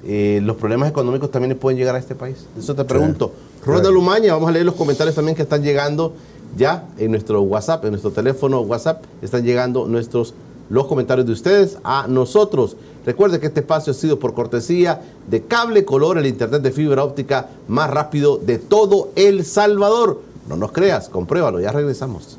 Eh, 0.04 0.40
los 0.42 0.56
problemas 0.56 0.88
económicos 0.88 1.30
también 1.30 1.56
pueden 1.58 1.78
llegar 1.78 1.96
a 1.96 1.98
este 1.98 2.14
país. 2.14 2.46
Eso 2.58 2.74
te 2.74 2.84
pregunto. 2.84 3.32
Ronald 3.64 3.96
Umaña, 3.96 4.32
vamos 4.34 4.48
a 4.48 4.52
leer 4.52 4.64
los 4.64 4.76
comentarios 4.76 5.16
también 5.16 5.36
que 5.36 5.42
están 5.42 5.62
llegando 5.62 6.12
ya 6.56 6.84
en 6.96 7.10
nuestro 7.10 7.42
WhatsApp, 7.42 7.84
en 7.84 7.90
nuestro 7.90 8.12
teléfono 8.12 8.60
WhatsApp, 8.60 9.02
están 9.20 9.44
llegando 9.44 9.86
nuestros 9.88 10.34
los 10.68 10.86
comentarios 10.86 11.26
de 11.26 11.32
ustedes 11.32 11.78
a 11.84 12.06
nosotros. 12.08 12.76
Recuerde 13.04 13.38
que 13.38 13.46
este 13.46 13.60
espacio 13.60 13.92
ha 13.92 13.94
sido 13.94 14.18
por 14.18 14.34
cortesía 14.34 15.00
de 15.28 15.42
Cable 15.42 15.84
Color, 15.84 16.18
el 16.18 16.26
internet 16.26 16.62
de 16.62 16.72
fibra 16.72 17.04
óptica 17.04 17.48
más 17.68 17.90
rápido 17.90 18.36
de 18.36 18.58
todo 18.58 19.10
El 19.14 19.44
Salvador. 19.44 20.22
No 20.48 20.56
nos 20.56 20.72
creas, 20.72 21.08
compruébalo, 21.08 21.60
ya 21.60 21.72
regresamos. 21.72 22.38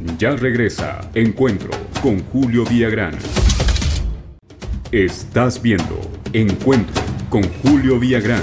Ya 0.00 0.30
regresa 0.30 1.08
Encuentro 1.14 1.70
con 2.02 2.20
Julio 2.32 2.64
Villagrán. 2.64 3.16
Estás 4.90 5.62
viendo 5.62 6.00
Encuentro 6.32 7.00
con 7.30 7.44
Julio 7.62 8.00
Villagrán. 8.00 8.42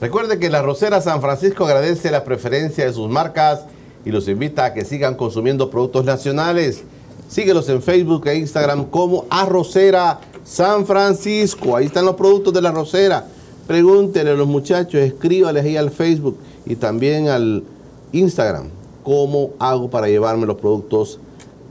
Recuerde 0.00 0.40
que 0.40 0.50
la 0.50 0.62
Rosera 0.62 1.00
San 1.00 1.20
Francisco 1.20 1.64
agradece 1.64 2.10
la 2.10 2.24
preferencia 2.24 2.84
de 2.84 2.92
sus 2.92 3.08
marcas 3.08 3.66
y 4.04 4.10
los 4.10 4.26
invita 4.26 4.64
a 4.64 4.74
que 4.74 4.84
sigan 4.84 5.14
consumiendo 5.14 5.70
productos 5.70 6.04
nacionales. 6.04 6.82
Síguelos 7.28 7.68
en 7.68 7.80
Facebook 7.80 8.26
e 8.26 8.34
Instagram 8.34 8.86
como 8.86 9.26
Arrocera 9.30 10.18
San 10.42 10.86
Francisco. 10.86 11.76
Ahí 11.76 11.86
están 11.86 12.04
los 12.04 12.16
productos 12.16 12.52
de 12.52 12.62
la 12.62 12.72
Rosera. 12.72 13.26
Pregúntenle 13.68 14.32
a 14.32 14.34
los 14.34 14.48
muchachos, 14.48 15.00
escríbales 15.00 15.64
ahí 15.64 15.76
al 15.76 15.92
Facebook 15.92 16.36
y 16.66 16.74
también 16.74 17.28
al 17.28 17.62
Instagram 18.10 18.79
cómo 19.02 19.50
hago 19.58 19.90
para 19.90 20.08
llevarme 20.08 20.46
los 20.46 20.56
productos 20.56 21.18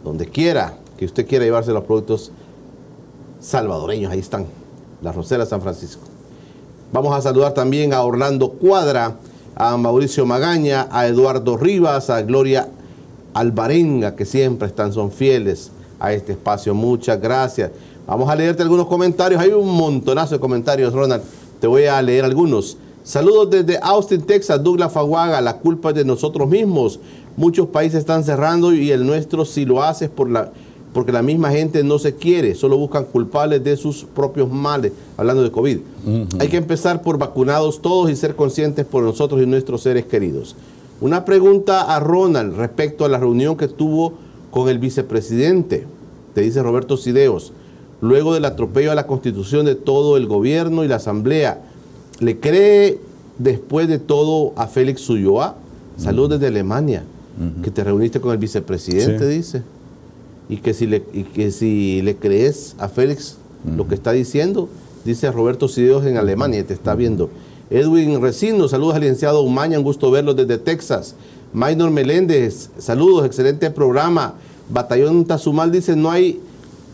donde 0.04 0.28
quiera 0.28 0.76
que 1.00 1.06
usted 1.06 1.26
quiera 1.26 1.46
llevarse 1.46 1.72
los 1.72 1.86
productos 1.86 2.32
salvadoreños. 3.40 4.12
Ahí 4.12 4.20
están, 4.20 4.48
la 5.02 5.14
Rosera 5.14 5.46
San 5.46 5.62
Francisco. 5.62 6.04
Vamos 6.92 7.16
a 7.16 7.22
saludar 7.22 7.54
también 7.54 7.94
a 7.94 8.04
Orlando 8.04 8.50
Cuadra, 8.50 9.16
a 9.56 9.78
Mauricio 9.78 10.26
Magaña, 10.26 10.90
a 10.92 11.08
Eduardo 11.08 11.56
Rivas, 11.56 12.10
a 12.10 12.22
Gloria 12.22 12.68
Alvarenga, 13.34 14.16
que 14.18 14.26
siempre 14.26 14.68
están, 14.68 14.92
son 14.92 15.10
fieles 15.10 15.72
a 16.00 16.12
este 16.12 16.34
espacio. 16.34 16.74
Muchas 16.74 17.22
gracias. 17.22 17.72
Vamos 18.06 18.30
a 18.30 18.36
leerte 18.36 18.64
algunos 18.64 18.88
comentarios. 18.88 19.40
Hay 19.40 19.52
un 19.52 19.70
montonazo 19.70 20.36
de 20.36 20.42
comentarios, 20.42 20.92
Ronald. 20.92 21.24
Te 21.62 21.68
voy 21.68 21.86
a 21.86 22.02
leer 22.02 22.26
algunos. 22.26 22.78
Saludos 23.04 23.50
desde 23.52 23.80
Austin, 23.82 24.22
Texas, 24.22 24.62
Douglas 24.62 24.92
Faguaga. 24.92 25.40
La 25.40 25.58
culpa 25.58 25.90
es 25.90 25.96
de 25.96 26.04
nosotros 26.04 26.50
mismos. 26.50 27.00
Muchos 27.40 27.70
países 27.70 28.00
están 28.00 28.26
cerrando 28.26 28.74
y 28.74 28.92
el 28.92 29.08
nuestro 29.08 29.46
si 29.46 29.64
lo 29.64 29.82
hace 29.82 30.10
por 30.10 30.30
la 30.30 30.52
porque 30.92 31.14
la 31.14 31.22
misma 31.22 31.52
gente 31.52 31.86
no 31.86 31.98
se 32.00 32.16
quiere, 32.16 32.54
solo 32.54 32.76
buscan 32.76 33.06
culpables 33.06 33.64
de 33.64 33.78
sus 33.78 34.04
propios 34.04 34.52
males, 34.52 34.92
hablando 35.16 35.42
de 35.42 35.50
COVID. 35.50 35.78
Hay 36.38 36.50
que 36.50 36.58
empezar 36.58 37.02
por 37.02 37.18
vacunados 37.18 37.82
todos 37.82 38.12
y 38.12 38.18
ser 38.18 38.36
conscientes 38.36 38.86
por 38.86 39.04
nosotros 39.04 39.42
y 39.42 39.46
nuestros 39.46 39.84
seres 39.84 40.06
queridos. 40.06 40.58
Una 41.00 41.24
pregunta 41.24 41.96
a 41.96 42.02
Ronald 42.02 42.58
respecto 42.58 43.06
a 43.06 43.08
la 43.08 43.20
reunión 43.20 43.56
que 43.56 43.70
tuvo 43.70 44.16
con 44.52 44.68
el 44.68 44.80
vicepresidente, 44.80 45.88
te 46.34 46.42
dice 46.42 46.62
Roberto 46.62 46.98
Sideos, 46.98 47.54
luego 48.02 48.34
del 48.34 48.44
atropello 48.44 48.92
a 48.92 48.96
la 48.96 49.08
constitución 49.08 49.66
de 49.66 49.76
todo 49.76 50.18
el 50.18 50.28
gobierno 50.28 50.84
y 50.84 50.90
la 50.90 50.98
asamblea. 50.98 51.62
¿Le 52.20 52.38
cree 52.42 53.00
después 53.38 53.88
de 53.88 54.00
todo 54.00 54.52
a 54.58 54.68
Félix 54.68 55.10
Ulloa? 55.10 55.56
Salud 55.96 56.30
desde 56.30 56.48
Alemania, 56.48 57.06
que 57.64 57.72
te 57.72 57.84
reuniste 57.84 58.20
con 58.20 58.32
el 58.32 58.38
vicepresidente, 58.38 59.28
dice 59.28 59.64
y 60.50 60.58
que 60.58 60.74
si 60.74 60.88
le, 60.88 61.04
y 61.14 61.24
que 61.24 61.52
si 61.52 62.02
le 62.02 62.16
crees 62.16 62.76
a 62.80 62.90
Félix 62.90 63.38
lo 63.78 63.88
que 63.88 63.94
está 63.94 64.12
diciendo, 64.12 64.68
dice 65.06 65.32
Roberto 65.32 65.68
Sideos 65.68 66.06
en 66.06 66.18
Alemania, 66.18 66.66
te 66.66 66.74
está 66.74 66.96
viendo. 66.96 67.30
Edwin 67.70 68.20
Resino, 68.20 68.68
saludos 68.68 68.96
al 68.96 69.02
licenciado 69.02 69.42
Umaña, 69.42 69.78
un 69.78 69.84
gusto 69.84 70.10
verlo 70.10 70.34
desde 70.34 70.58
Texas. 70.58 71.14
Maynor 71.54 71.92
Meléndez, 71.92 72.72
saludos, 72.80 73.26
excelente 73.26 73.70
programa. 73.70 74.34
Batallón 74.70 75.26
Tazumal 75.26 75.72
dice, 75.72 75.96
no 75.96 76.10
hay 76.10 76.40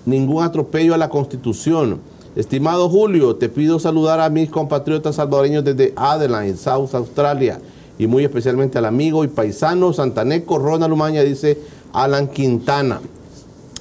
ningún 0.05 0.43
atropello 0.43 0.93
a 0.93 0.97
la 0.97 1.10
Constitución. 1.10 1.99
Estimado 2.36 2.89
Julio, 2.89 3.38
te 3.38 3.47
pido 3.47 3.79
saludar 3.79 4.19
a 4.19 4.29
mis 4.29 4.49
compatriotas 4.49 5.15
salvadoreños 5.15 5.63
desde 5.63 5.93
Adeline, 5.95 6.58
South 6.58 6.93
Australia, 6.93 7.62
y 7.97 8.08
muy 8.08 8.23
especialmente 8.23 8.77
al 8.77 8.86
amigo 8.86 9.23
y 9.23 9.27
paisano 9.27 9.93
santaneco 9.93 10.60
Ronald 10.60 10.93
Umaña, 10.93 11.21
dice 11.21 11.58
Alan 11.93 12.27
Quintana. 12.27 12.99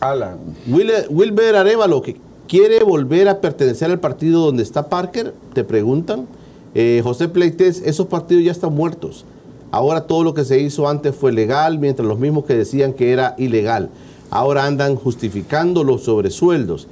Alan. 0.01 0.39
Wilber 0.67 1.57
Arevalo, 1.57 2.03
que 2.03 2.17
quiere 2.49 2.85
volver 2.85 3.29
a 3.29 3.41
pertenecer 3.41 3.91
al 3.91 4.01
partido 4.01 4.45
donde 4.45 4.63
está 4.63 4.89
Parker, 4.89 5.35
te 5.53 5.65
preguntan. 5.65 6.27
Eh, 6.75 7.01
José 7.05 7.29
Pleites, 7.29 7.83
esos 7.85 8.07
partidos 8.07 8.45
ya 8.45 8.53
están 8.53 8.75
muertos. 8.75 9.25
Ahora 9.71 10.07
todo 10.07 10.23
lo 10.23 10.35
que 10.35 10.45
se 10.45 10.61
hizo 10.61 10.89
antes 10.89 11.15
fue 11.15 11.33
legal, 11.33 11.79
mientras 11.79 12.07
los 12.07 12.19
mismos 12.19 12.45
que 12.45 12.55
decían 12.55 12.93
que 12.93 13.13
era 13.13 13.35
ilegal. 13.39 13.91
Ahora 14.31 14.67
andan 14.67 14.97
justificando 14.97 15.83
los 15.83 16.05
sobresueldos. 16.05 16.87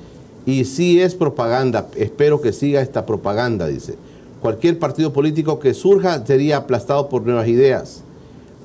Y 0.46 0.64
si 0.64 1.00
es 1.00 1.14
propaganda, 1.14 1.88
espero 1.96 2.40
que 2.40 2.52
siga 2.52 2.80
esta 2.80 3.06
propaganda, 3.06 3.68
dice. 3.68 3.94
Cualquier 4.42 4.80
partido 4.80 5.12
político 5.12 5.60
que 5.60 5.72
surja 5.72 6.26
sería 6.26 6.56
aplastado 6.56 7.08
por 7.08 7.22
nuevas 7.24 7.46
ideas. 7.46 8.02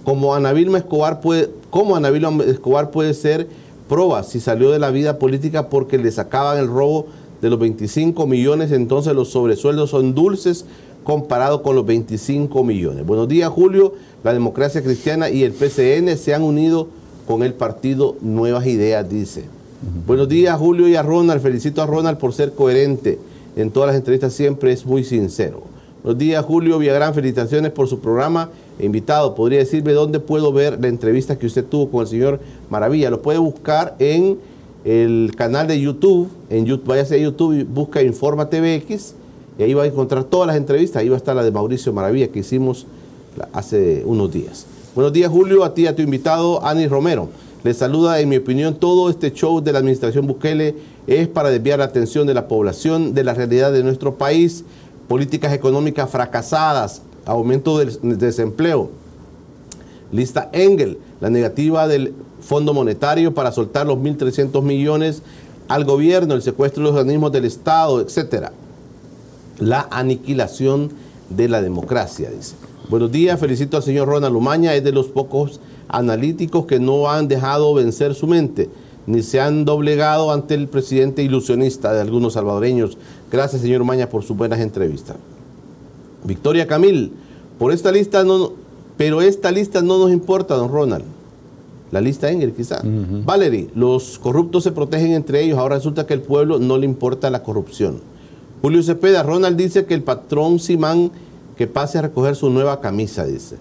Como 0.04 0.34
Ana 0.34 0.52
Escobar 0.52 1.22
puede, 1.22 1.52
como 1.70 1.96
Ana 1.96 2.10
Escobar 2.48 2.90
puede 2.90 3.13
ser 3.13 3.48
prueba 3.88 4.24
si 4.24 4.40
salió 4.40 4.72
de 4.72 4.80
la 4.80 4.90
vida 4.90 5.20
política 5.20 5.70
porque 5.70 6.00
le 6.00 6.12
sacaban 6.12 6.58
el 6.58 6.68
robo 6.68 7.06
de 7.44 7.52
los 7.52 7.60
25 7.60 8.26
millones, 8.26 8.72
entonces 8.72 9.13
los 9.13 9.30
sobresueldos 9.30 9.92
son 9.92 10.16
dulces 10.16 10.66
comparado 11.04 11.62
con 11.62 11.76
los 11.76 11.86
25 11.86 12.63
millones. 12.63 13.06
Buenos 13.06 13.28
días, 13.28 13.50
Julio. 13.50 13.94
La 14.24 14.34
democracia 14.34 14.82
cristiana 14.82 15.30
y 15.30 15.44
el 15.44 15.52
PCN 15.52 16.18
se 16.18 16.34
han 16.34 16.42
unido 16.42 16.88
con 17.28 17.44
el 17.44 17.54
partido 17.54 18.16
Nuevas 18.22 18.66
Ideas, 18.66 19.08
dice. 19.08 19.44
Buenos 20.08 20.28
días, 20.28 20.58
Julio 20.58 20.88
y 20.88 20.96
a 20.96 21.04
Ronald. 21.04 21.40
Felicito 21.40 21.84
a 21.84 21.86
Ronald 21.86 22.18
por 22.18 22.34
ser 22.34 22.54
coherente. 22.54 23.20
En 23.58 23.72
todas 23.72 23.88
las 23.88 23.96
entrevistas 23.96 24.34
siempre 24.34 24.72
es 24.72 24.86
muy 24.86 25.04
sincero. 25.04 25.63
Buenos 26.04 26.20
días, 26.20 26.46
Julio 26.46 26.78
Villagrán. 26.78 27.15
Felicitaciones 27.15 27.72
por 27.72 27.88
su 27.88 28.00
programa 28.00 28.52
invitado, 28.78 29.34
¿podría 29.34 29.58
decirme 29.58 29.93
dónde 29.93 30.20
puedo 30.20 30.54
ver 30.54 30.80
la 30.80 30.88
entrevista 30.88 31.39
que 31.39 31.48
usted 31.48 31.65
tuvo 31.65 31.89
con 31.89 32.02
el 32.02 32.08
señor 32.08 32.39
Maravilla? 32.70 33.10
Lo 33.10 33.24
puede 33.24 33.39
buscar 33.39 33.96
en 33.98 34.38
el 34.86 35.32
canal 35.36 35.65
de 35.65 35.82
YouTube, 35.82 36.30
en 36.52 36.67
YouTube, 36.67 36.86
váyase 36.86 37.15
a 37.15 37.17
YouTube 37.17 37.54
y 37.54 37.63
busca 37.63 38.04
Informa 38.04 38.48
TVX 38.48 39.15
y 39.58 39.63
ahí 39.63 39.74
va 39.74 39.84
a 39.84 39.88
encontrar 39.88 40.26
todas 40.26 40.46
las 40.46 40.56
entrevistas, 40.56 41.02
ahí 41.02 41.10
va 41.10 41.15
a 41.15 41.17
estar 41.17 41.36
la 41.36 41.43
de 41.43 41.50
Mauricio 41.50 41.91
Maravilla 41.91 42.28
que 42.28 42.38
hicimos 42.39 42.86
hace 43.54 44.04
unos 44.06 44.32
días. 44.32 44.67
Buenos 44.93 45.13
días 45.13 45.32
Julio, 45.32 45.63
a 45.63 45.74
ti 45.74 45.82
y 45.82 45.88
a 45.88 45.96
tu 45.96 46.04
invitado 46.04 46.63
Ani 46.63 46.88
Romero. 46.88 47.30
Le 47.63 47.74
saluda, 47.74 48.20
en 48.20 48.30
mi 48.30 48.38
opinión, 48.38 48.76
todo 48.76 49.10
este 49.10 49.34
show 49.34 49.62
de 49.62 49.74
la 49.74 49.80
administración 49.80 50.28
Bukele 50.28 50.76
es 51.08 51.28
para 51.28 51.50
desviar 51.50 51.80
la 51.80 51.86
atención 51.86 52.28
de 52.28 52.34
la 52.34 52.48
población 52.48 53.13
de 53.13 53.24
la 53.24 53.34
realidad 53.34 53.72
de 53.72 53.84
nuestro 53.84 54.15
país, 54.15 54.65
políticas 55.08 55.54
económicas 55.54 56.10
fracasadas, 56.10 57.02
aumento 57.26 57.80
del 57.80 57.98
desempleo. 58.20 58.89
Lista 60.12 60.50
Engel, 60.52 61.00
la 61.20 61.30
negativa 61.30 61.88
del 61.88 62.13
Fondo 62.41 62.74
Monetario 62.74 63.34
para 63.34 63.52
soltar 63.52 63.88
los 63.88 63.98
1.300 63.98 64.62
millones 64.62 65.22
al 65.67 65.86
gobierno, 65.86 66.34
el 66.34 66.41
secuestro 66.41 66.84
de 66.84 66.89
los 66.89 67.00
organismos 67.00 67.32
del 67.32 67.46
Estado, 67.46 68.02
etcétera. 68.02 68.52
La 69.60 69.88
aniquilación 69.89 70.91
de 71.30 71.50
la 71.50 71.62
democracia, 71.62 72.30
dice. 72.30 72.56
Buenos 72.89 73.12
días, 73.12 73.39
felicito 73.39 73.76
al 73.76 73.84
señor 73.84 74.08
Ronald 74.08 74.34
Lumaña, 74.34 74.74
es 74.76 74.84
de 74.84 74.93
los 74.93 75.08
pocos 75.08 75.60
analíticos 75.89 76.65
que 76.65 76.80
no 76.80 77.10
han 77.10 77.28
dejado 77.28 77.74
vencer 77.74 78.15
su 78.15 78.28
mente, 78.28 78.70
ni 79.08 79.24
se 79.24 79.39
han 79.39 79.65
doblegado 79.65 80.32
ante 80.32 80.54
el 80.54 80.67
presidente 80.67 81.24
ilusionista 81.24 81.93
de 81.93 82.02
algunos 82.02 82.34
salvadoreños. 82.34 82.98
Gracias, 83.32 83.62
señor 83.62 83.82
Umaña, 83.82 84.10
por 84.10 84.24
sus 84.24 84.38
buenas 84.38 84.60
entrevistas. 84.60 85.15
Victoria 86.24 86.67
Camil, 86.67 87.13
por 87.58 87.72
esta 87.72 87.91
lista 87.91 88.24
no, 88.24 88.52
pero 88.98 89.22
esta 89.22 89.50
lista 89.50 89.82
no 89.82 89.98
nos 89.98 90.12
importa, 90.12 90.56
don 90.56 90.70
Ronald. 90.70 91.06
La 91.89 92.02
lista 92.02 92.30
Engel, 92.30 92.54
quizá. 92.54 92.82
Valerie, 92.84 93.70
los 93.74 94.20
corruptos 94.20 94.65
se 94.65 94.74
protegen 94.74 95.13
entre 95.13 95.41
ellos, 95.41 95.58
ahora 95.58 95.78
resulta 95.78 96.06
que 96.06 96.13
al 96.13 96.22
pueblo 96.22 96.60
no 96.60 96.78
le 96.78 96.86
importa 96.86 97.30
la 97.30 97.43
corrupción. 97.43 98.02
Julio 98.62 98.84
Cepeda, 98.84 99.24
Ronald 99.24 99.56
dice 99.56 99.86
que 99.86 99.93
el 99.93 100.04
patrón 100.04 100.60
Simán 100.60 101.12
que 101.58 101.65
pase 101.65 101.98
a 101.98 102.02
recoger 102.02 102.36
su 102.36 102.50
nueva 102.50 102.82
camisa, 102.82 103.26
dice. 103.26 103.56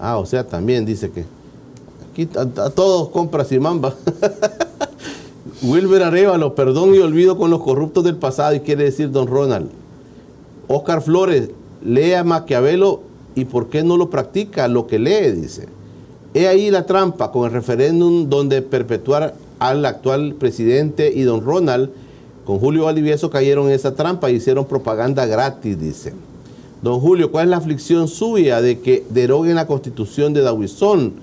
Ah, 0.00 0.16
o 0.16 0.24
sea, 0.24 0.46
también 0.46 0.86
dice 0.86 1.10
que 1.10 1.24
a, 2.36 2.70
todos 2.70 3.08
compra 3.10 3.44
Simán, 3.44 3.82
va. 3.82 3.94
Wilber 5.62 6.02
Arevalo, 6.02 6.54
perdón 6.54 6.94
y 6.94 6.98
olvido 6.98 7.38
con 7.38 7.50
los 7.50 7.62
corruptos 7.62 8.04
del 8.04 8.16
pasado, 8.16 8.54
y 8.54 8.60
quiere 8.60 8.84
decir 8.84 9.10
don 9.10 9.26
Ronald. 9.26 9.70
Oscar 10.68 11.02
Flores, 11.02 11.50
lea 11.84 12.24
Maquiavelo 12.24 13.02
y 13.34 13.44
por 13.44 13.68
qué 13.68 13.82
no 13.82 13.96
lo 13.96 14.10
practica 14.10 14.68
lo 14.68 14.86
que 14.86 14.98
lee, 14.98 15.30
dice. 15.32 15.68
He 16.34 16.48
ahí 16.48 16.70
la 16.70 16.86
trampa 16.86 17.30
con 17.30 17.46
el 17.46 17.52
referéndum 17.52 18.28
donde 18.28 18.62
perpetuar 18.62 19.34
al 19.58 19.84
actual 19.84 20.34
presidente 20.34 21.12
y 21.14 21.22
don 21.22 21.44
Ronald 21.44 21.90
con 22.44 22.58
Julio 22.58 22.84
Valdivieso 22.84 23.30
cayeron 23.30 23.66
en 23.68 23.72
esa 23.72 23.94
trampa 23.94 24.30
y 24.30 24.34
hicieron 24.34 24.66
propaganda 24.66 25.24
gratis, 25.26 25.78
dice. 25.80 26.12
Don 26.82 27.00
Julio, 27.00 27.30
¿cuál 27.30 27.44
es 27.44 27.50
la 27.50 27.56
aflicción 27.56 28.08
suya 28.08 28.60
de 28.60 28.80
que 28.80 29.04
deroguen 29.08 29.54
la 29.54 29.66
constitución 29.66 30.34
de 30.34 30.42
Dawisón? 30.42 31.14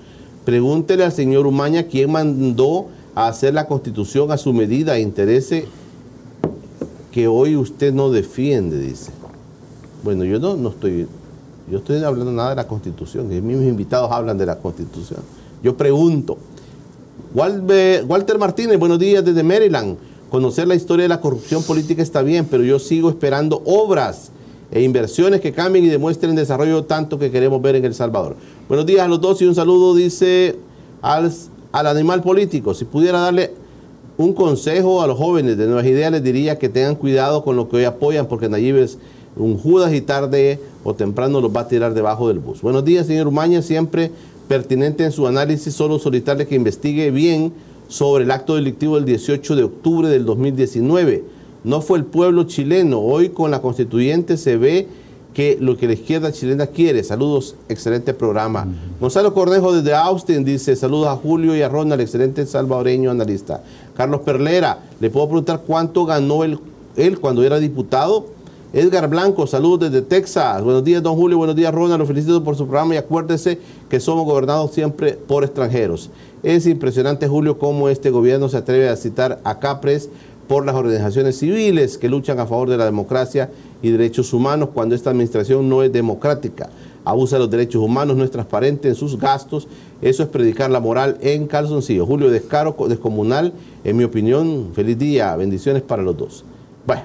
Pregúntele 0.44 1.04
al 1.04 1.12
señor 1.12 1.46
Umaña 1.46 1.84
quién 1.84 2.10
mandó 2.10 2.86
a 3.14 3.28
hacer 3.28 3.54
la 3.54 3.66
constitución 3.66 4.32
a 4.32 4.38
su 4.38 4.52
medida 4.52 4.96
e 4.96 5.00
interese 5.00 5.66
que 7.12 7.28
hoy 7.28 7.56
usted 7.56 7.92
no 7.92 8.10
defiende, 8.10 8.78
dice. 8.78 9.12
Bueno, 10.02 10.24
yo 10.24 10.40
no, 10.40 10.56
no 10.56 10.70
estoy, 10.70 11.06
yo 11.70 11.78
estoy 11.78 12.02
hablando 12.02 12.32
nada 12.32 12.50
de 12.50 12.56
la 12.56 12.66
constitución, 12.66 13.28
mis 13.28 13.68
invitados 13.68 14.10
hablan 14.10 14.36
de 14.38 14.46
la 14.46 14.58
constitución. 14.58 15.20
Yo 15.62 15.76
pregunto, 15.76 16.38
Walter 17.34 18.38
Martínez, 18.38 18.78
buenos 18.78 18.98
días 18.98 19.24
desde 19.24 19.42
Maryland. 19.42 19.96
Conocer 20.28 20.66
la 20.66 20.74
historia 20.74 21.04
de 21.04 21.10
la 21.10 21.20
corrupción 21.20 21.62
política 21.62 22.02
está 22.02 22.22
bien, 22.22 22.46
pero 22.50 22.64
yo 22.64 22.78
sigo 22.78 23.10
esperando 23.10 23.62
obras 23.66 24.32
e 24.72 24.82
inversiones 24.82 25.42
que 25.42 25.52
cambien 25.52 25.84
y 25.84 25.88
demuestren 25.88 26.30
el 26.30 26.36
desarrollo 26.36 26.84
tanto 26.84 27.18
que 27.18 27.30
queremos 27.30 27.60
ver 27.60 27.76
en 27.76 27.84
El 27.84 27.94
Salvador. 27.94 28.36
Buenos 28.68 28.86
días 28.86 29.02
a 29.02 29.08
los 29.08 29.20
dos 29.20 29.40
y 29.42 29.44
un 29.44 29.54
saludo, 29.54 29.94
dice 29.94 30.56
al, 31.02 31.30
al 31.72 31.86
animal 31.86 32.22
político. 32.22 32.72
Si 32.72 32.86
pudiera 32.86 33.20
darle 33.20 33.52
un 34.16 34.32
consejo 34.32 35.02
a 35.02 35.06
los 35.06 35.18
jóvenes 35.18 35.58
de 35.58 35.66
Nuevas 35.66 35.84
Ideas, 35.84 36.10
les 36.10 36.22
diría 36.22 36.58
que 36.58 36.70
tengan 36.70 36.94
cuidado 36.94 37.44
con 37.44 37.54
lo 37.54 37.68
que 37.68 37.76
hoy 37.76 37.84
apoyan, 37.84 38.26
porque 38.26 38.48
Nayib 38.48 38.76
es 38.76 38.98
un 39.36 39.58
Judas 39.58 39.92
y 39.92 40.00
tarde 40.00 40.58
o 40.84 40.94
temprano 40.94 41.42
los 41.42 41.54
va 41.54 41.60
a 41.60 41.68
tirar 41.68 41.92
debajo 41.92 42.28
del 42.28 42.38
bus. 42.38 42.62
Buenos 42.62 42.84
días, 42.84 43.06
señor 43.06 43.28
Umaña, 43.28 43.60
siempre 43.60 44.10
pertinente 44.48 45.04
en 45.04 45.12
su 45.12 45.26
análisis, 45.26 45.74
solo 45.74 45.98
solicitarle 45.98 46.46
que 46.46 46.54
investigue 46.54 47.10
bien 47.10 47.52
sobre 47.88 48.24
el 48.24 48.30
acto 48.30 48.54
delictivo 48.54 48.96
del 48.96 49.04
18 49.04 49.54
de 49.54 49.64
octubre 49.64 50.08
del 50.08 50.24
2019 50.24 51.41
no 51.64 51.80
fue 51.80 51.98
el 51.98 52.04
pueblo 52.04 52.44
chileno. 52.44 53.00
Hoy 53.00 53.30
con 53.30 53.50
la 53.50 53.62
constituyente 53.62 54.36
se 54.36 54.56
ve 54.56 54.88
que 55.34 55.56
lo 55.60 55.76
que 55.76 55.86
la 55.86 55.94
izquierda 55.94 56.32
chilena 56.32 56.66
quiere. 56.66 57.02
Saludos, 57.02 57.56
excelente 57.68 58.14
programa. 58.14 58.66
Gonzalo 59.00 59.32
Cornejo 59.32 59.72
desde 59.72 59.94
Austin 59.94 60.44
dice, 60.44 60.76
saludos 60.76 61.08
a 61.08 61.16
Julio 61.16 61.56
y 61.56 61.62
a 61.62 61.68
Ronald, 61.68 62.00
excelente 62.00 62.44
salvadoreño 62.46 63.10
analista. 63.10 63.62
Carlos 63.96 64.20
Perlera, 64.22 64.78
le 65.00 65.10
puedo 65.10 65.26
preguntar 65.26 65.62
cuánto 65.66 66.04
ganó 66.04 66.44
él, 66.44 66.58
él 66.96 67.18
cuando 67.18 67.42
era 67.42 67.58
diputado. 67.58 68.26
Edgar 68.74 69.06
Blanco, 69.08 69.46
saludos 69.46 69.90
desde 69.90 70.00
Texas. 70.00 70.62
Buenos 70.64 70.82
días, 70.82 71.02
don 71.02 71.14
Julio. 71.14 71.36
Buenos 71.36 71.56
días, 71.56 71.74
Ronald. 71.74 72.00
Lo 72.00 72.06
felicito 72.06 72.42
por 72.42 72.56
su 72.56 72.66
programa 72.66 72.94
y 72.94 72.96
acuérdese 72.96 73.58
que 73.90 74.00
somos 74.00 74.24
gobernados 74.24 74.72
siempre 74.72 75.12
por 75.12 75.44
extranjeros. 75.44 76.08
Es 76.42 76.66
impresionante, 76.66 77.28
Julio, 77.28 77.58
cómo 77.58 77.90
este 77.90 78.10
gobierno 78.10 78.48
se 78.48 78.56
atreve 78.56 78.88
a 78.88 78.96
citar 78.96 79.40
a 79.44 79.58
Capres 79.58 80.08
por 80.48 80.66
las 80.66 80.74
organizaciones 80.74 81.38
civiles 81.38 81.98
que 81.98 82.08
luchan 82.08 82.38
a 82.40 82.46
favor 82.46 82.68
de 82.68 82.76
la 82.76 82.84
democracia 82.84 83.50
y 83.82 83.90
derechos 83.90 84.32
humanos 84.32 84.70
cuando 84.74 84.94
esta 84.94 85.10
administración 85.10 85.68
no 85.68 85.82
es 85.82 85.92
democrática. 85.92 86.70
Abusa 87.04 87.36
de 87.36 87.40
los 87.40 87.50
derechos 87.50 87.82
humanos, 87.82 88.16
no 88.16 88.24
es 88.24 88.30
transparente 88.30 88.88
en 88.88 88.94
sus 88.94 89.18
gastos. 89.18 89.66
Eso 90.00 90.22
es 90.22 90.28
predicar 90.28 90.70
la 90.70 90.80
moral 90.80 91.18
en 91.20 91.46
calzoncillo. 91.46 92.06
Julio 92.06 92.30
Descaro, 92.30 92.76
descomunal, 92.88 93.52
en 93.82 93.96
mi 93.96 94.04
opinión. 94.04 94.70
Feliz 94.74 94.98
día, 94.98 95.34
bendiciones 95.36 95.82
para 95.82 96.02
los 96.02 96.16
dos. 96.16 96.44
Bueno, 96.86 97.02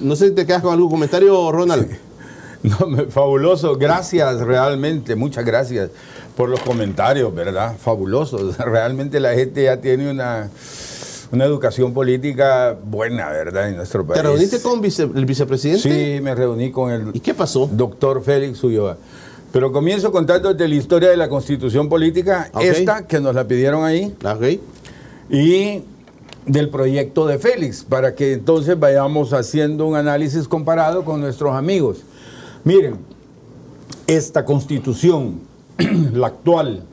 no 0.00 0.16
sé 0.16 0.28
si 0.28 0.34
te 0.34 0.46
quedas 0.46 0.62
con 0.62 0.72
algún 0.72 0.90
comentario, 0.90 1.50
Ronald. 1.52 1.88
No, 2.62 3.06
fabuloso, 3.10 3.76
gracias 3.76 4.40
realmente, 4.40 5.14
muchas 5.14 5.44
gracias 5.44 5.90
por 6.36 6.48
los 6.48 6.58
comentarios, 6.60 7.32
¿verdad? 7.32 7.76
Fabulosos. 7.78 8.56
Realmente 8.58 9.20
la 9.20 9.34
gente 9.34 9.62
ya 9.64 9.80
tiene 9.80 10.10
una 10.10 10.50
una 11.32 11.44
educación 11.44 11.92
política 11.92 12.76
buena, 12.84 13.28
¿verdad? 13.28 13.68
En 13.68 13.76
nuestro 13.76 14.06
país. 14.06 14.20
¿Te 14.20 14.26
reuniste 14.28 14.60
con 14.60 14.82
el 14.84 15.26
vicepresidente? 15.26 16.16
Sí, 16.16 16.20
me 16.20 16.34
reuní 16.34 16.70
con 16.70 16.90
el 16.90 17.10
¿Y 17.12 17.20
qué 17.20 17.34
pasó? 17.34 17.68
doctor 17.72 18.22
Félix 18.22 18.62
Ulloa. 18.62 18.96
Pero 19.52 19.72
comienzo 19.72 20.12
contando 20.12 20.52
de 20.52 20.68
la 20.68 20.74
historia 20.74 21.08
de 21.08 21.16
la 21.16 21.28
constitución 21.28 21.88
política, 21.88 22.50
esta 22.60 23.06
que 23.06 23.20
nos 23.20 23.34
la 23.34 23.46
pidieron 23.46 23.84
ahí. 23.84 24.14
Okay. 24.22 24.60
Y 25.30 25.82
del 26.44 26.68
proyecto 26.68 27.26
de 27.26 27.38
Félix, 27.38 27.82
para 27.82 28.14
que 28.14 28.32
entonces 28.32 28.78
vayamos 28.78 29.32
haciendo 29.32 29.86
un 29.86 29.96
análisis 29.96 30.46
comparado 30.46 31.04
con 31.04 31.20
nuestros 31.20 31.54
amigos. 31.54 31.98
Miren, 32.64 32.98
esta 34.06 34.44
constitución, 34.44 35.40
la 36.12 36.28
actual, 36.28 36.84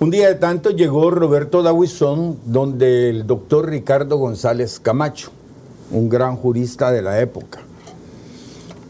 un 0.00 0.10
día 0.10 0.28
de 0.28 0.36
tanto 0.36 0.70
llegó 0.70 1.10
Roberto 1.10 1.62
Dawisón, 1.62 2.38
donde 2.44 3.10
el 3.10 3.26
doctor 3.26 3.68
Ricardo 3.68 4.16
González 4.16 4.78
Camacho, 4.78 5.32
un 5.90 6.08
gran 6.08 6.36
jurista 6.36 6.92
de 6.92 7.02
la 7.02 7.20
época. 7.20 7.58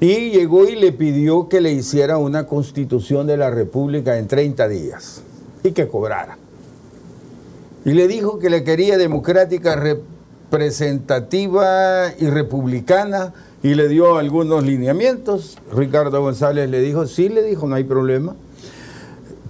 Y 0.00 0.28
llegó 0.30 0.68
y 0.68 0.76
le 0.76 0.92
pidió 0.92 1.48
que 1.48 1.62
le 1.62 1.72
hiciera 1.72 2.18
una 2.18 2.46
constitución 2.46 3.26
de 3.26 3.38
la 3.38 3.50
República 3.50 4.18
en 4.18 4.28
30 4.28 4.68
días 4.68 5.22
y 5.64 5.72
que 5.72 5.88
cobrara. 5.88 6.38
Y 7.84 7.90
le 7.92 8.06
dijo 8.06 8.38
que 8.38 8.50
le 8.50 8.62
quería 8.62 8.98
democrática, 8.98 9.76
representativa 9.76 12.12
y 12.18 12.26
republicana 12.26 13.32
y 13.62 13.74
le 13.74 13.88
dio 13.88 14.18
algunos 14.18 14.62
lineamientos. 14.62 15.56
Ricardo 15.74 16.20
González 16.20 16.68
le 16.68 16.80
dijo, 16.80 17.06
sí, 17.06 17.30
le 17.30 17.42
dijo, 17.42 17.66
no 17.66 17.76
hay 17.76 17.84
problema. 17.84 18.36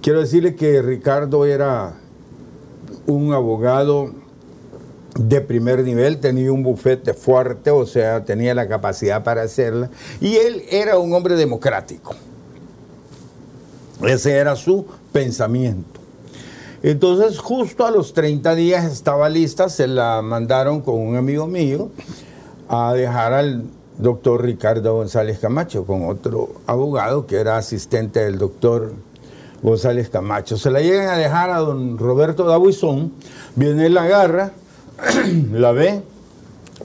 Quiero 0.01 0.21
decirle 0.21 0.55
que 0.55 0.81
Ricardo 0.81 1.45
era 1.45 1.93
un 3.05 3.33
abogado 3.33 4.11
de 5.19 5.41
primer 5.41 5.83
nivel, 5.83 6.19
tenía 6.19 6.53
un 6.53 6.63
bufete 6.63 7.13
fuerte, 7.13 7.71
o 7.71 7.85
sea, 7.85 8.23
tenía 8.23 8.55
la 8.55 8.69
capacidad 8.69 9.23
para 9.25 9.41
hacerla, 9.41 9.89
y 10.21 10.37
él 10.37 10.63
era 10.69 10.97
un 10.97 11.11
hombre 11.13 11.35
democrático. 11.35 12.15
Ese 14.01 14.37
era 14.37 14.55
su 14.55 14.85
pensamiento. 15.11 15.99
Entonces, 16.81 17.37
justo 17.37 17.85
a 17.85 17.91
los 17.91 18.13
30 18.13 18.55
días 18.55 18.85
estaba 18.85 19.27
lista, 19.27 19.67
se 19.67 19.87
la 19.87 20.21
mandaron 20.21 20.79
con 20.79 20.95
un 20.95 21.17
amigo 21.17 21.45
mío 21.45 21.89
a 22.69 22.93
dejar 22.93 23.33
al 23.33 23.65
doctor 23.97 24.45
Ricardo 24.45 24.93
González 24.93 25.39
Camacho, 25.39 25.85
con 25.85 26.07
otro 26.07 26.53
abogado 26.67 27.27
que 27.27 27.35
era 27.35 27.57
asistente 27.57 28.21
del 28.21 28.37
doctor 28.37 28.93
González 29.61 30.09
Camacho. 30.09 30.57
Se 30.57 30.71
la 30.71 30.81
llegan 30.81 31.09
a 31.09 31.17
dejar 31.17 31.49
a 31.49 31.59
don 31.59 31.97
Roberto 31.97 32.45
Dabuizón, 32.45 33.13
viene 33.55 33.89
la 33.89 34.03
agarra, 34.03 34.51
la 35.51 35.71
ve, 35.71 36.01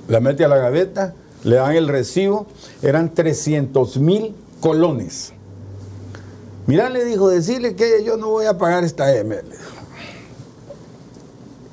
la 0.09 0.21
mete 0.21 0.45
a 0.45 0.49
la 0.49 0.57
gaveta, 0.57 1.15
le 1.45 1.57
dan 1.57 1.75
el 1.75 1.89
recibo, 1.89 2.47
eran 2.83 3.13
300 3.15 3.99
mil 3.99 4.35
colones. 4.61 5.33
Mirá, 6.67 6.89
le 6.89 7.05
dijo, 7.05 7.29
decirle 7.29 7.75
que 7.75 8.03
yo 8.05 8.17
no 8.17 8.31
voy 8.31 8.47
a 8.47 8.57
pagar 8.57 8.85
esta 8.85 9.15
M. 9.15 9.37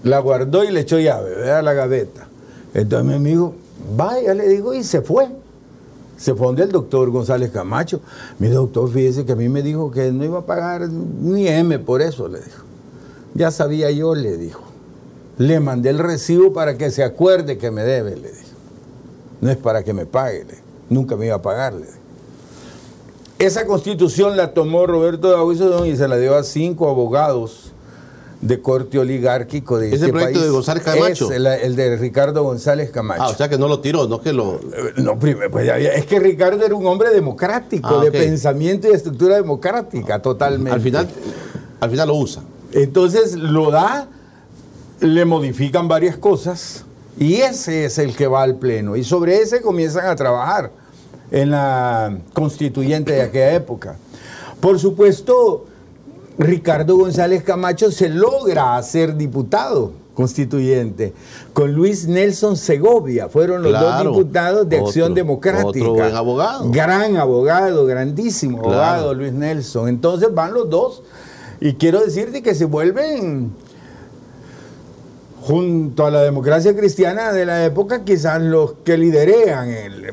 La 0.03 0.19
guardó 0.19 0.63
y 0.63 0.71
le 0.71 0.81
echó 0.81 0.99
llave, 0.99 1.35
ve 1.35 1.51
a 1.51 1.61
la 1.61 1.73
gaveta. 1.73 2.27
Entonces 2.73 3.07
mi 3.07 3.13
amigo, 3.13 3.55
vaya, 3.95 4.33
le 4.33 4.47
digo, 4.49 4.73
y 4.73 4.83
se 4.83 5.01
fue 5.01 5.29
se 6.21 6.35
fue 6.35 6.45
donde 6.45 6.63
el 6.63 6.71
doctor 6.71 7.09
González 7.09 7.49
Camacho. 7.49 7.99
Mi 8.37 8.47
doctor, 8.47 8.87
fíjese 8.91 9.25
que 9.25 9.31
a 9.31 9.35
mí 9.35 9.49
me 9.49 9.63
dijo 9.63 9.89
que 9.89 10.11
no 10.11 10.23
iba 10.23 10.39
a 10.39 10.45
pagar 10.45 10.87
ni 10.87 11.47
M 11.47 11.79
por 11.79 12.03
eso, 12.03 12.27
le 12.27 12.39
dijo. 12.39 12.63
Ya 13.33 13.49
sabía 13.49 13.89
yo, 13.89 14.13
le 14.13 14.37
dijo. 14.37 14.61
Le 15.39 15.59
mandé 15.59 15.89
el 15.89 15.97
recibo 15.97 16.53
para 16.53 16.77
que 16.77 16.91
se 16.91 17.03
acuerde 17.03 17.57
que 17.57 17.71
me 17.71 17.81
debe, 17.81 18.11
le 18.17 18.31
dijo. 18.31 18.55
No 19.41 19.49
es 19.49 19.57
para 19.57 19.83
que 19.83 19.93
me 19.93 20.05
pague, 20.05 20.45
nunca 20.89 21.15
me 21.15 21.25
iba 21.25 21.37
a 21.37 21.41
pagarle. 21.41 21.87
Esa 23.39 23.65
constitución 23.65 24.37
la 24.37 24.53
tomó 24.53 24.85
Roberto 24.85 25.31
Davidson 25.31 25.87
y 25.87 25.95
se 25.97 26.07
la 26.07 26.17
dio 26.17 26.35
a 26.35 26.43
cinco 26.43 26.87
abogados 26.87 27.71
de 28.41 28.59
corte 28.59 28.97
oligárquico 28.97 29.77
de 29.77 29.89
¿Es 29.89 29.93
este 29.95 30.07
el 30.07 30.11
proyecto 30.11 30.41
de 30.41 30.49
González 30.49 30.83
Camacho? 30.83 31.31
Es 31.31 31.37
el, 31.63 31.75
de 31.75 31.95
Ricardo 31.95 32.43
González 32.43 32.89
Camacho. 32.89 33.23
Ah, 33.23 33.29
o 33.29 33.35
sea 33.35 33.47
que 33.47 33.57
no 33.57 33.67
lo 33.67 33.79
tiró, 33.79 34.07
no 34.07 34.19
que 34.19 34.33
lo... 34.33 34.55
Eh, 34.55 34.93
no, 34.97 35.19
primero, 35.19 35.51
pues 35.51 35.69
es 35.69 36.05
que 36.05 36.19
Ricardo 36.19 36.65
era 36.65 36.73
un 36.73 36.85
hombre 36.87 37.11
democrático, 37.11 37.99
Ah, 37.99 38.03
de 38.03 38.11
pensamiento 38.11 38.87
y 38.87 38.91
de 38.91 38.97
estructura 38.97 39.35
democrática, 39.35 40.19
totalmente. 40.21 40.71
Al 40.71 40.81
final, 40.81 41.07
al 41.79 41.89
final 41.89 42.07
lo 42.07 42.15
usa. 42.15 42.41
Entonces 42.73 43.35
lo 43.35 43.69
da, 43.69 44.07
le 44.99 45.25
modifican 45.25 45.87
varias 45.87 46.17
cosas 46.17 46.85
y 47.19 47.35
ese 47.35 47.85
es 47.85 47.99
el 47.99 48.15
que 48.15 48.27
va 48.27 48.41
al 48.41 48.55
pleno. 48.55 48.95
Y 48.95 49.03
sobre 49.03 49.41
ese 49.41 49.61
comienzan 49.61 50.07
a 50.07 50.15
trabajar 50.15 50.71
en 51.29 51.51
la 51.51 52.17
constituyente 52.33 53.11
de 53.11 53.21
aquella 53.21 53.53
época. 53.53 53.97
Por 54.59 54.79
supuesto, 54.79 55.65
Ricardo 56.37 56.97
González 56.97 57.43
Camacho 57.43 57.91
se 57.91 58.09
logra 58.09 58.77
hacer 58.77 59.15
diputado 59.15 59.91
constituyente 60.13 61.13
con 61.53 61.71
Luis 61.73 62.07
Nelson 62.07 62.57
Segovia. 62.57 63.29
Fueron 63.29 63.61
los 63.63 63.71
Claro. 63.71 64.03
dos 64.09 64.17
diputados 64.17 64.69
de 64.69 64.77
Acción 64.79 65.05
Otro- 65.11 65.15
Democrática. 65.15 65.67
otro 65.69 65.93
buen 65.93 66.15
abogado. 66.15 66.69
Gran 66.71 67.17
abogado, 67.17 67.85
grandísimo 67.85 68.61
Claro. 68.61 68.77
abogado 68.81 69.13
Luis 69.13 69.33
Nelson. 69.33 69.87
Entonces 69.89 70.33
van 70.33 70.53
los 70.53 70.69
dos 70.69 71.03
Y 71.63 71.75
quiero 71.75 71.99
decirte 72.01 72.41
que 72.41 72.55
se 72.55 72.65
vuelven, 72.65 73.51
junto 75.41 76.07
a 76.07 76.09
la 76.09 76.23
democracia 76.23 76.75
cristiana 76.75 77.31
de 77.33 77.45
la 77.45 77.63
época, 77.63 78.03
quizás 78.03 78.41
los 78.41 78.73
que 78.83 78.97
liderean 78.97 79.69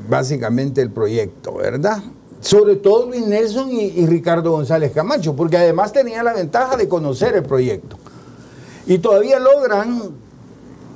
básicamente 0.09 0.83
el 0.83 0.91
proyecto, 0.91 1.55
¿verdad? 1.55 2.03
Sobre 2.41 2.77
todo 2.77 3.07
Luis 3.07 3.27
Nelson 3.27 3.71
y, 3.71 4.07
Ricardo 4.07 4.53
González 4.53 4.93
Camacho, 4.93 5.35
porque 5.35 5.57
además 5.57 5.93
tenían 5.93 6.25
la 6.25 6.35
ventaja 6.35 6.77
de 6.77 6.89
conocer 6.89 7.35
el 7.37 7.43
proyecto. 7.43 7.97
Y 8.87 8.99
todavía 8.99 9.39
logran 9.39 10.13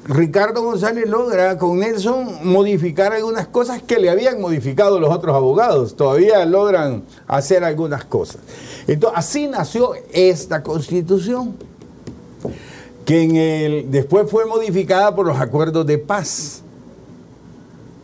Ricardo 0.05 0.63
González 0.65 1.09
logra 1.09 1.57
con 1.59 1.79
Nelson 1.79 2.41
modificar 2.43 3.13
algunas 3.13 3.47
cosas 3.47 3.83
que 3.83 4.01
le 4.01 4.11
habían 4.11 4.41
modificado 4.41 4.99
los 4.99 5.15
otros 5.15 5.35
abogados. 5.35 5.95
Todavía 5.95 6.45
logran 6.45 7.05
hacer 7.29 7.63
algunas 7.63 8.05
cosas. 8.05 8.39
Entonces, 8.89 9.19
así 9.19 9.47
nació 9.47 9.93
esta 10.13 10.65
constitución, 10.65 11.55
que 13.05 13.87
después 13.89 14.29
fue 14.29 14.45
modificada 14.45 15.15
por 15.15 15.27
los 15.27 15.41
acuerdos 15.41 15.87
de 15.87 15.99
paz, 15.99 16.63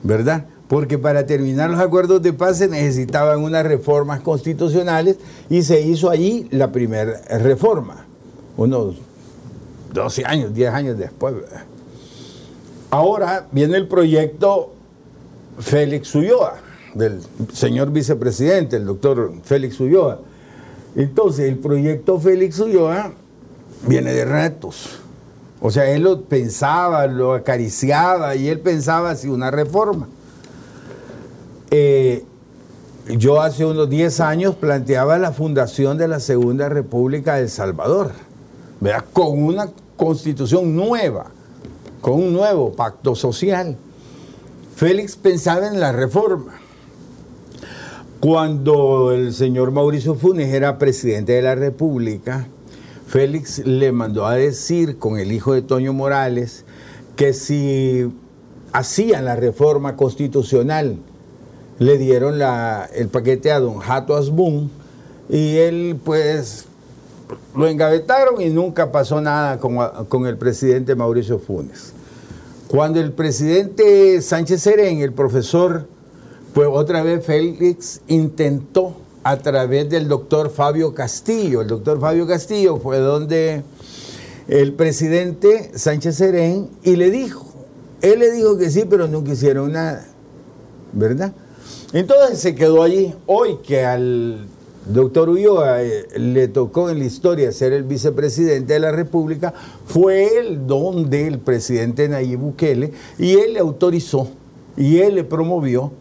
¿verdad? 0.02 0.46
Porque 0.68 0.98
para 0.98 1.24
terminar 1.24 1.70
los 1.70 1.80
acuerdos 1.80 2.20
de 2.20 2.34
paz 2.34 2.58
se 2.58 2.68
necesitaban 2.68 3.42
unas 3.42 3.64
reformas 3.64 4.20
constitucionales 4.20 5.16
y 5.48 5.62
se 5.62 5.80
hizo 5.80 6.10
allí 6.10 6.46
la 6.50 6.70
primera 6.70 7.20
reforma, 7.38 8.04
unos 8.56 8.96
12 9.94 10.24
años, 10.26 10.54
10 10.54 10.72
años 10.72 10.98
después. 10.98 11.34
Ahora 12.90 13.46
viene 13.50 13.78
el 13.78 13.88
proyecto 13.88 14.74
Félix 15.58 16.14
Ulloa, 16.14 16.56
del 16.94 17.20
señor 17.52 17.90
vicepresidente, 17.90 18.76
el 18.76 18.84
doctor 18.84 19.32
Félix 19.44 19.80
Ulloa. 19.80 20.20
Entonces, 20.94 21.48
el 21.48 21.58
proyecto 21.58 22.18
Félix 22.18 22.58
Ulloa 22.58 23.12
viene 23.86 24.12
de 24.12 24.24
retos. 24.24 24.98
O 25.60 25.70
sea, 25.70 25.90
él 25.90 26.02
lo 26.02 26.22
pensaba, 26.22 27.06
lo 27.06 27.34
acariciaba 27.34 28.36
y 28.36 28.48
él 28.48 28.60
pensaba 28.60 29.10
así 29.10 29.28
una 29.28 29.50
reforma. 29.50 30.08
Eh, 31.70 32.24
yo 33.18 33.40
hace 33.40 33.64
unos 33.64 33.88
10 33.88 34.20
años 34.20 34.54
planteaba 34.54 35.18
la 35.18 35.32
fundación 35.32 35.98
de 35.98 36.08
la 36.08 36.20
Segunda 36.20 36.68
República 36.68 37.36
de 37.36 37.48
Salvador, 37.48 38.12
¿verdad? 38.80 39.04
con 39.12 39.42
una 39.42 39.70
constitución 39.96 40.76
nueva 40.76 41.32
con 42.00 42.14
un 42.14 42.32
nuevo 42.32 42.72
pacto 42.72 43.14
social. 43.14 43.76
Félix 44.76 45.16
pensaba 45.16 45.66
en 45.68 45.80
la 45.80 45.92
reforma. 45.92 46.60
Cuando 48.20 49.12
el 49.12 49.32
señor 49.32 49.70
Mauricio 49.70 50.14
Funes 50.14 50.52
era 50.52 50.78
presidente 50.78 51.32
de 51.32 51.42
la 51.42 51.54
República, 51.54 52.48
Félix 53.06 53.60
le 53.64 53.92
mandó 53.92 54.26
a 54.26 54.34
decir 54.34 54.98
con 54.98 55.18
el 55.18 55.32
hijo 55.32 55.52
de 55.52 55.62
Toño 55.62 55.92
Morales 55.92 56.64
que 57.16 57.32
si 57.32 58.12
hacían 58.72 59.24
la 59.24 59.36
reforma 59.36 59.96
constitucional, 59.96 60.98
le 61.78 61.96
dieron 61.98 62.40
el 62.94 63.08
paquete 63.08 63.52
a 63.52 63.60
don 63.60 63.78
Jato 63.78 64.16
Asbun 64.16 64.70
y 65.28 65.56
él 65.56 65.98
pues 66.04 66.66
lo 67.54 67.66
engavetaron 67.68 68.40
y 68.40 68.50
nunca 68.50 68.90
pasó 68.90 69.20
nada 69.20 69.58
con, 69.58 70.26
el 70.26 70.36
presidente 70.36 70.94
Mauricio 70.94 71.38
Funes. 71.38 71.92
Cuando 72.68 73.00
el 73.00 73.12
presidente 73.12 74.20
Sánchez 74.20 74.62
Serén, 74.62 75.00
el 75.00 75.12
profesor, 75.12 75.86
pues 76.54 76.68
otra 76.70 77.02
vez 77.02 77.24
Félix 77.24 78.00
intentó 78.08 78.96
a 79.22 79.36
través 79.38 79.88
del 79.88 80.08
doctor 80.08 80.50
Fabio 80.50 80.94
Castillo. 80.94 81.62
El 81.62 81.68
doctor 81.68 82.00
Fabio 82.00 82.26
Castillo 82.26 82.78
fue 82.78 82.98
donde 82.98 83.62
el 84.48 84.72
presidente 84.74 85.72
Sánchez 85.74 86.16
Serén 86.16 86.70
y 86.82 86.96
le 86.96 87.10
dijo, 87.10 87.46
él 88.00 88.20
le 88.20 88.30
dijo 88.30 88.56
que 88.56 88.70
sí, 88.70 88.84
pero 88.88 89.08
nunca 89.08 89.32
hicieron 89.32 89.72
nada, 89.72 90.06
¿verdad? 90.92 91.32
Entonces 91.92 92.38
se 92.38 92.54
quedó 92.54 92.82
allí. 92.82 93.14
Hoy 93.26 93.58
que 93.66 93.84
al 93.84 94.46
doctor 94.86 95.28
Ulloa 95.28 95.82
eh, 95.82 96.06
le 96.16 96.48
tocó 96.48 96.90
en 96.90 96.98
la 96.98 97.04
historia 97.04 97.52
ser 97.52 97.72
el 97.72 97.84
vicepresidente 97.84 98.74
de 98.74 98.80
la 98.80 98.90
República, 98.90 99.52
fue 99.86 100.38
el 100.38 100.66
don 100.66 101.10
del 101.10 101.38
presidente 101.38 102.08
Nayib 102.08 102.40
Bukele 102.40 102.92
y 103.18 103.34
él 103.34 103.54
le 103.54 103.60
autorizó 103.60 104.28
y 104.76 104.98
él 104.98 105.16
le 105.16 105.24
promovió, 105.24 105.92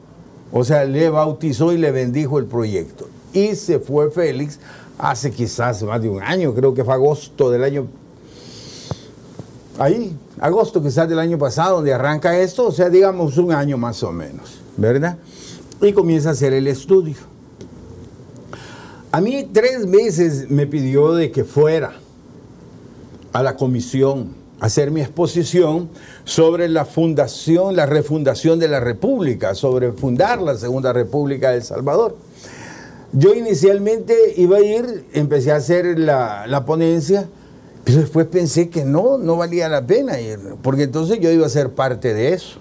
o 0.51 0.63
sea, 0.63 0.85
le 0.85 1.09
bautizó 1.09 1.73
y 1.73 1.77
le 1.77 1.91
bendijo 1.91 2.39
el 2.39 2.45
proyecto. 2.45 3.07
Y 3.33 3.55
se 3.55 3.79
fue 3.79 4.09
Félix 4.11 4.59
hace 4.97 5.31
quizás 5.31 5.83
más 5.83 6.01
de 6.01 6.09
un 6.09 6.21
año, 6.21 6.53
creo 6.53 6.73
que 6.73 6.83
fue 6.83 6.93
agosto 6.93 7.49
del 7.49 7.63
año 7.63 7.87
ahí, 9.77 10.17
agosto 10.39 10.81
quizás 10.81 11.07
del 11.07 11.19
año 11.19 11.37
pasado, 11.37 11.77
donde 11.77 11.93
arranca 11.93 12.37
esto, 12.37 12.67
o 12.67 12.71
sea, 12.71 12.89
digamos 12.89 13.37
un 13.37 13.51
año 13.51 13.77
más 13.77 14.01
o 14.03 14.11
menos, 14.11 14.59
¿verdad? 14.75 15.17
Y 15.81 15.93
comienza 15.93 16.29
a 16.29 16.31
hacer 16.31 16.53
el 16.53 16.67
estudio. 16.67 17.15
A 19.11 19.21
mí 19.21 19.47
tres 19.53 19.89
veces 19.89 20.49
me 20.49 20.67
pidió 20.67 21.13
de 21.13 21.31
que 21.31 21.43
fuera 21.43 21.93
a 23.31 23.43
la 23.43 23.55
comisión 23.55 24.35
a 24.59 24.65
hacer 24.65 24.89
mi 24.89 25.01
exposición 25.01 25.89
sobre 26.23 26.67
la 26.67 26.83
fundación, 26.83 27.75
la 27.75 27.85
refundación 27.85 28.57
de 28.59 28.67
la 28.67 28.79
República, 28.79 29.53
sobre 29.53 29.91
fundar 29.91 30.41
la 30.41 30.55
Segunda 30.57 30.93
República 30.93 31.51
de 31.51 31.57
El 31.57 31.63
Salvador. 31.63 32.17
Yo 33.13 33.33
inicialmente 33.33 34.15
iba 34.35 34.57
a 34.57 34.61
ir, 34.61 35.05
empecé 35.13 35.51
a 35.51 35.57
hacer 35.57 35.97
la, 35.99 36.45
la 36.47 36.65
ponencia, 36.65 37.29
pero 37.83 37.99
después 37.99 38.25
pensé 38.27 38.69
que 38.69 38.83
no, 38.83 39.17
no 39.17 39.37
valía 39.37 39.69
la 39.69 39.85
pena 39.85 40.19
ir, 40.19 40.39
porque 40.61 40.83
entonces 40.83 41.19
yo 41.19 41.31
iba 41.31 41.45
a 41.45 41.49
ser 41.49 41.69
parte 41.71 42.13
de 42.13 42.33
eso. 42.33 42.59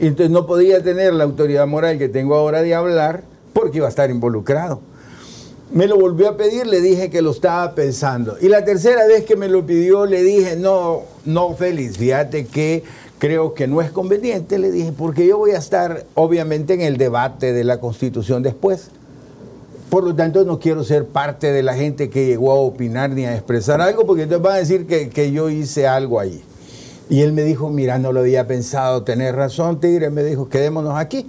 Entonces 0.00 0.30
no 0.30 0.46
podía 0.46 0.82
tener 0.82 1.12
la 1.14 1.24
autoridad 1.24 1.66
moral 1.66 1.98
que 1.98 2.08
tengo 2.08 2.34
ahora 2.34 2.62
de 2.62 2.74
hablar 2.74 3.24
porque 3.52 3.78
iba 3.78 3.86
a 3.86 3.90
estar 3.90 4.10
involucrado. 4.10 4.80
Me 5.72 5.86
lo 5.86 5.98
volvió 5.98 6.28
a 6.28 6.36
pedir, 6.36 6.66
le 6.66 6.80
dije 6.80 7.10
que 7.10 7.20
lo 7.20 7.32
estaba 7.32 7.74
pensando. 7.74 8.36
Y 8.40 8.48
la 8.48 8.64
tercera 8.64 9.06
vez 9.06 9.24
que 9.24 9.36
me 9.36 9.48
lo 9.48 9.66
pidió, 9.66 10.06
le 10.06 10.22
dije, 10.22 10.56
no, 10.56 11.02
no, 11.24 11.54
Félix, 11.54 11.98
fíjate 11.98 12.46
que 12.46 12.84
creo 13.18 13.52
que 13.52 13.66
no 13.66 13.82
es 13.82 13.90
conveniente, 13.90 14.58
le 14.58 14.70
dije, 14.70 14.92
porque 14.96 15.26
yo 15.26 15.36
voy 15.36 15.50
a 15.50 15.58
estar 15.58 16.06
obviamente 16.14 16.72
en 16.74 16.80
el 16.80 16.96
debate 16.96 17.52
de 17.52 17.64
la 17.64 17.80
Constitución 17.80 18.42
después. 18.42 18.90
Por 19.90 20.04
lo 20.04 20.14
tanto, 20.14 20.44
no 20.44 20.58
quiero 20.58 20.84
ser 20.84 21.06
parte 21.06 21.52
de 21.52 21.62
la 21.62 21.74
gente 21.74 22.08
que 22.08 22.26
llegó 22.26 22.52
a 22.52 22.56
opinar 22.56 23.10
ni 23.10 23.24
a 23.24 23.34
expresar 23.34 23.80
algo, 23.80 24.06
porque 24.06 24.22
entonces 24.22 24.42
van 24.42 24.54
a 24.54 24.58
decir 24.58 24.86
que, 24.86 25.10
que 25.10 25.32
yo 25.32 25.50
hice 25.50 25.86
algo 25.86 26.20
ahí. 26.20 26.42
Y 27.10 27.22
él 27.22 27.32
me 27.32 27.42
dijo, 27.42 27.70
mira, 27.70 27.98
no 27.98 28.12
lo 28.12 28.20
había 28.20 28.46
pensado, 28.46 29.02
tenés 29.02 29.34
razón, 29.34 29.80
Tigre, 29.80 30.10
me 30.10 30.22
dijo, 30.22 30.48
quedémonos 30.48 30.94
aquí. 30.96 31.26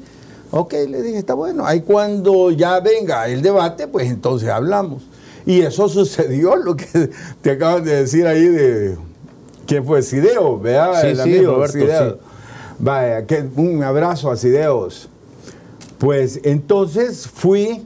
Ok, 0.51 0.73
le 0.87 1.01
dije, 1.01 1.17
está 1.17 1.35
bueno. 1.35 1.65
Ahí 1.65 1.81
cuando 1.81 2.51
ya 2.51 2.79
venga 2.79 3.27
el 3.27 3.41
debate, 3.41 3.87
pues 3.87 4.09
entonces 4.09 4.49
hablamos. 4.49 5.03
Y 5.45 5.61
eso 5.61 5.87
sucedió, 5.89 6.55
lo 6.55 6.75
que 6.75 7.09
te 7.41 7.51
acaban 7.51 7.83
de 7.83 7.95
decir 7.95 8.27
ahí 8.27 8.45
de... 8.45 8.97
¿Quién 9.65 9.85
fue? 9.85 10.01
Sideo, 10.01 10.59
¿verdad? 10.59 11.07
el 11.07 11.19
amigo 11.21 11.53
Roberto, 11.53 12.19
Vaya, 12.79 13.25
que, 13.27 13.45
un 13.55 13.83
abrazo 13.83 14.31
a 14.31 14.35
Sideos. 14.35 15.09
Pues 15.99 16.39
entonces 16.43 17.27
fui 17.27 17.85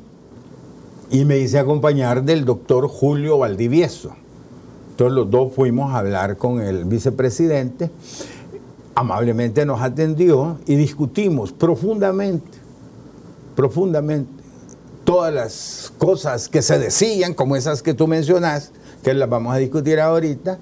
y 1.11 1.25
me 1.25 1.39
hice 1.39 1.59
acompañar 1.59 2.23
del 2.23 2.45
doctor 2.45 2.87
Julio 2.87 3.39
Valdivieso. 3.39 4.15
Entonces 4.93 5.13
los 5.13 5.29
dos 5.29 5.53
fuimos 5.53 5.93
a 5.93 5.99
hablar 5.99 6.37
con 6.37 6.61
el 6.61 6.85
vicepresidente 6.85 7.91
amablemente 8.95 9.65
nos 9.65 9.81
atendió 9.81 10.57
y 10.65 10.75
discutimos 10.75 11.51
profundamente, 11.51 12.57
profundamente, 13.55 14.31
todas 15.03 15.33
las 15.33 15.93
cosas 15.97 16.47
que 16.47 16.61
se 16.61 16.79
decían, 16.79 17.33
como 17.33 17.55
esas 17.55 17.81
que 17.81 17.93
tú 17.93 18.07
mencionas, 18.07 18.71
que 19.03 19.13
las 19.13 19.29
vamos 19.29 19.53
a 19.53 19.57
discutir 19.57 19.99
ahorita, 19.99 20.59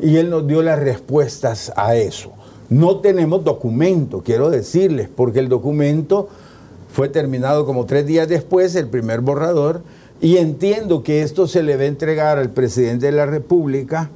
y 0.00 0.16
él 0.16 0.30
nos 0.30 0.46
dio 0.46 0.62
las 0.62 0.78
respuestas 0.78 1.72
a 1.76 1.96
eso. 1.96 2.32
No 2.68 3.00
tenemos 3.00 3.44
documento, 3.44 4.22
quiero 4.22 4.50
decirles, 4.50 5.08
porque 5.14 5.40
el 5.40 5.48
documento 5.48 6.28
fue 6.92 7.08
terminado 7.08 7.66
como 7.66 7.86
tres 7.86 8.06
días 8.06 8.28
después, 8.28 8.74
el 8.76 8.88
primer 8.88 9.20
borrador, 9.20 9.82
y 10.20 10.38
entiendo 10.38 11.02
que 11.02 11.22
esto 11.22 11.46
se 11.46 11.62
le 11.62 11.76
va 11.76 11.82
a 11.82 11.86
entregar 11.86 12.38
al 12.38 12.50
presidente 12.50 13.06
de 13.06 13.12
la 13.12 13.26
República 13.26 14.10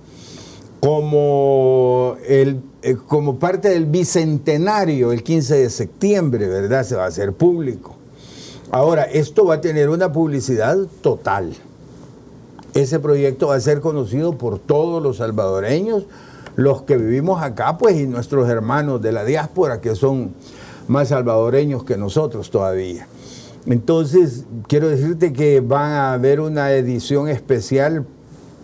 como, 0.80 2.16
el, 2.26 2.62
eh, 2.82 2.96
como 3.06 3.38
parte 3.38 3.68
del 3.68 3.84
bicentenario, 3.84 5.12
el 5.12 5.22
15 5.22 5.56
de 5.56 5.70
septiembre, 5.70 6.48
¿verdad? 6.48 6.84
Se 6.84 6.96
va 6.96 7.04
a 7.04 7.08
hacer 7.08 7.34
público. 7.34 7.96
Ahora, 8.70 9.02
esto 9.02 9.44
va 9.44 9.56
a 9.56 9.60
tener 9.60 9.90
una 9.90 10.10
publicidad 10.10 10.78
total. 11.02 11.54
Ese 12.72 12.98
proyecto 12.98 13.48
va 13.48 13.56
a 13.56 13.60
ser 13.60 13.80
conocido 13.80 14.38
por 14.38 14.58
todos 14.58 15.02
los 15.02 15.18
salvadoreños, 15.18 16.06
los 16.56 16.82
que 16.82 16.96
vivimos 16.96 17.42
acá, 17.42 17.76
pues, 17.76 17.98
y 17.98 18.06
nuestros 18.06 18.48
hermanos 18.48 19.02
de 19.02 19.12
la 19.12 19.24
diáspora, 19.24 19.80
que 19.80 19.94
son 19.94 20.34
más 20.88 21.08
salvadoreños 21.08 21.84
que 21.84 21.96
nosotros 21.96 22.50
todavía. 22.50 23.06
Entonces, 23.66 24.44
quiero 24.68 24.88
decirte 24.88 25.32
que 25.32 25.60
va 25.60 26.10
a 26.10 26.12
haber 26.14 26.40
una 26.40 26.72
edición 26.72 27.28
especial 27.28 28.06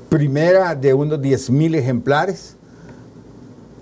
primera 0.08 0.74
de 0.74 0.94
unos 0.94 1.20
10 1.20 1.50
mil 1.50 1.74
ejemplares. 1.74 2.56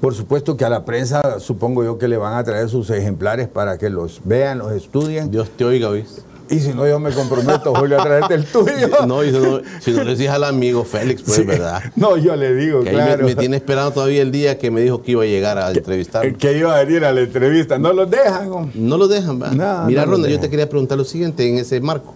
Por 0.01 0.15
supuesto 0.15 0.57
que 0.57 0.65
a 0.65 0.69
la 0.69 0.85
prensa 0.85 1.39
supongo 1.41 1.85
yo 1.85 1.99
que 1.99 2.09
le 2.09 2.17
van 2.17 2.35
a 2.35 2.45
traer 2.45 2.69
sus 2.69 2.91
ejemplares 2.91 3.49
para 3.49 3.79
que 3.79 3.89
los 3.89 4.21
vean, 4.25 4.59
los 4.59 4.73
estudien. 4.73 5.31
Dios 5.31 5.51
te 5.57 5.65
oiga, 5.65 5.89
¿oís? 5.89 6.25
Y 6.51 6.59
si 6.61 6.75
no, 6.75 6.87
yo 6.87 6.99
me 7.01 7.11
comprometo, 7.11 7.75
Julio, 7.75 7.99
a 7.99 8.05
traerte 8.05 8.35
el 8.35 8.45
tuyo. 8.45 8.89
No, 9.07 9.25
y 9.25 9.31
si 9.33 9.39
no, 9.39 9.61
si 9.81 9.93
no 9.93 10.05
le 10.05 10.11
decís 10.15 10.29
al 10.29 10.45
amigo 10.45 10.85
Félix, 10.85 11.23
pues, 11.23 11.37
Sí. 11.39 11.43
¿verdad? 11.45 11.83
No, 11.97 12.17
yo 12.19 12.37
le 12.37 12.55
digo, 12.55 12.83
Que 12.83 12.91
ahí 12.91 12.97
me- 12.97 13.03
claro. 13.05 13.25
me, 13.25 13.35
tiene 13.35 13.57
esperando 13.57 13.93
todavía 13.93 14.21
el 14.23 14.31
día 14.31 14.59
que 14.59 14.71
me 14.71 14.83
dijo 14.83 15.03
que 15.03 15.13
iba 15.13 15.23
a 15.23 15.27
llegar 15.27 15.57
a 15.59 15.71
entrevistar. 15.71 16.35
Que 16.37 16.59
iba 16.59 16.77
a 16.77 16.85
venir 16.85 17.05
a 17.05 17.13
la 17.13 17.23
entrevista. 17.23 17.79
No 17.79 17.93
los 17.95 18.11
dejan. 18.11 18.53
hombre. 18.53 18.73
No 18.79 18.99
lo 18.99 19.09
dejan. 19.09 19.39
No, 19.39 19.47
Mira, 19.87 20.03
no 20.05 20.11
lo 20.13 20.17
Ronald, 20.17 20.33
yo 20.35 20.41
te 20.41 20.51
quería 20.51 20.69
preguntar 20.69 20.99
lo 20.99 21.05
siguiente 21.05 21.49
en 21.49 21.57
ese 21.59 21.81
marco. 21.81 22.15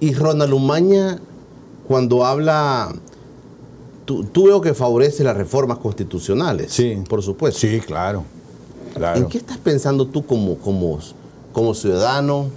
Y 0.00 0.12
Ronald 0.12 0.52
Umaña, 0.52 1.18
cuando 1.88 2.26
habla, 2.26 2.92
tú, 4.04 4.24
tú 4.24 4.44
veo 4.46 4.60
que 4.60 4.74
favorece 4.74 5.24
las 5.24 5.36
reformas 5.36 5.78
constitucionales. 5.78 6.72
Sí. 6.72 6.98
Por 7.08 7.22
supuesto. 7.22 7.58
Sí, 7.60 7.80
claro. 7.80 8.24
claro. 8.94 9.18
¿En 9.18 9.26
qué 9.28 9.38
estás 9.38 9.56
pensando 9.58 10.06
tú 10.06 10.26
como, 10.26 10.56
como, 10.58 10.98
como 11.52 11.74
ciudadano, 11.74 12.48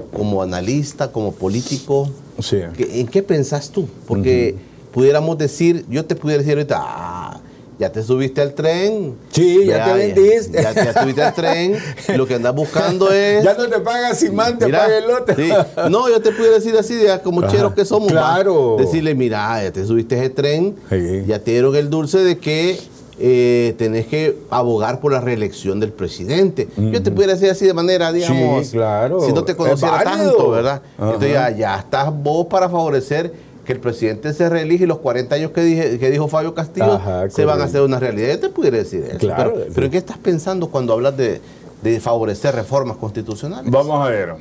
como 0.00 0.42
analista, 0.42 1.10
como 1.12 1.32
político? 1.32 2.10
Sí. 2.40 2.58
¿Qué- 2.76 3.00
¿En 3.00 3.06
qué 3.06 3.22
pensás 3.22 3.70
tú? 3.70 3.88
Porque 4.06 4.54
pudiéramos 4.92 5.36
decir, 5.38 5.84
yo 5.88 6.04
te 6.04 6.14
pudiera 6.16 6.42
decir 6.42 6.56
ahorita, 6.58 6.76
ah, 6.80 7.40
ya 7.78 7.92
te 7.92 8.02
subiste 8.02 8.40
al 8.40 8.54
tren. 8.54 9.14
Sí, 9.30 9.66
ya 9.66 9.84
te 9.84 9.92
vendiste. 9.92 10.62
Ya, 10.62 10.72
ya 10.72 10.92
te 10.94 11.00
subiste 11.00 11.22
al 11.22 11.34
tren. 11.34 11.76
Lo 12.16 12.26
que 12.26 12.34
andas 12.34 12.54
buscando 12.54 13.10
es. 13.12 13.44
Ya 13.44 13.52
no 13.52 13.68
te 13.68 13.78
pagas 13.80 14.18
si 14.18 14.30
man 14.30 14.58
te 14.58 14.64
Mira, 14.66 14.78
paga 14.86 14.96
el 14.96 15.04
sí. 15.36 15.52
No, 15.90 16.08
yo 16.08 16.22
te 16.22 16.32
pudiera 16.32 16.54
decir 16.54 16.74
así, 16.78 16.94
de, 16.94 17.20
como 17.20 17.42
Ajá, 17.42 17.50
cheros 17.50 17.74
que 17.74 17.84
somos. 17.84 18.10
claro. 18.10 18.76
Decirle, 18.78 19.14
mira, 19.14 19.62
ya 19.62 19.70
te 19.72 19.84
subiste 19.84 20.16
ese 20.18 20.30
tren, 20.30 20.74
Sí. 20.88 21.24
ya 21.26 21.38
te 21.38 21.50
dieron 21.50 21.76
el 21.76 21.90
dulce 21.90 22.18
de 22.20 22.38
que 22.38 22.78
eh, 23.18 23.74
tenés 23.78 24.06
que 24.06 24.36
abogar 24.50 25.00
por 25.00 25.12
la 25.12 25.20
reelección 25.20 25.80
del 25.80 25.92
presidente. 25.92 26.68
Yo 26.76 27.02
te 27.02 27.10
pudiera 27.10 27.34
decir 27.34 27.50
así 27.50 27.66
de 27.66 27.74
manera, 27.74 28.12
digamos, 28.12 28.70
claro. 28.70 29.20
si 29.22 29.32
no 29.32 29.44
te 29.44 29.56
conociera 29.56 30.02
tanto, 30.02 30.50
¿verdad? 30.50 30.82
Entonces 30.98 31.32
ya, 31.32 31.50
ya 31.50 31.78
estás 31.78 32.12
vos 32.14 32.46
para 32.46 32.68
favorecer 32.68 33.32
que 33.64 33.72
el 33.72 33.80
presidente 33.80 34.32
se 34.32 34.48
reelige 34.48 34.84
y 34.84 34.86
los 34.86 34.98
40 34.98 35.34
años 35.34 35.50
que, 35.50 35.60
dije, 35.62 35.98
que 35.98 36.10
dijo 36.10 36.28
Fabio 36.28 36.54
Castillo 36.54 36.92
Ajá, 36.92 37.28
se 37.28 37.44
van 37.44 37.60
a 37.60 37.64
hacer 37.64 37.82
una 37.82 37.98
realidad. 37.98 38.28
Yo 38.28 38.40
te 38.40 38.48
pudiera 38.48 38.76
decir 38.76 39.04
eso. 39.04 39.18
Claro. 39.18 39.54
Pero, 39.54 39.66
pero 39.74 39.86
¿en 39.86 39.92
qué 39.92 39.98
estás 39.98 40.18
pensando 40.18 40.68
cuando 40.68 40.92
hablas 40.92 41.16
de, 41.16 41.40
de 41.82 42.00
favorecer 42.00 42.54
reformas 42.54 42.96
constitucionales? 42.96 43.70
Vamos 43.70 44.06
a 44.06 44.10
ver. 44.10 44.34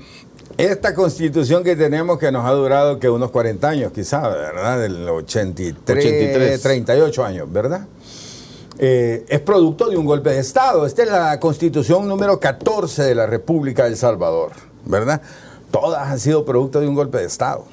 Esta 0.58 0.94
constitución 0.94 1.64
que 1.64 1.76
tenemos 1.76 2.18
que 2.18 2.32
nos 2.32 2.46
ha 2.46 2.52
durado 2.52 3.00
que 3.00 3.10
unos 3.10 3.32
40 3.32 3.68
años, 3.68 3.92
quizá, 3.92 4.28
¿verdad? 4.30 4.80
Del 4.80 5.10
83, 5.10 6.06
83. 6.06 6.62
38 6.62 7.26
años, 7.26 7.52
¿verdad? 7.52 7.88
Eh, 8.78 9.26
es 9.30 9.40
producto 9.40 9.90
de 9.90 9.98
un 9.98 10.06
golpe 10.06 10.32
de 10.32 10.40
Estado. 10.40 10.86
Esta 10.86 11.04
es 11.04 11.10
la 11.10 11.40
constitución 11.40 12.08
número 12.08 12.40
14 12.40 13.04
de 13.04 13.16
la 13.16 13.26
República 13.26 13.86
del 13.86 13.96
Salvador, 13.96 14.52
¿verdad? 14.86 15.22
Todas 15.72 16.08
han 16.08 16.20
sido 16.20 16.44
producto 16.44 16.82
de 16.82 16.88
un 16.88 16.96
golpe 16.96 17.20
de 17.20 17.26
Estado. 17.26 17.66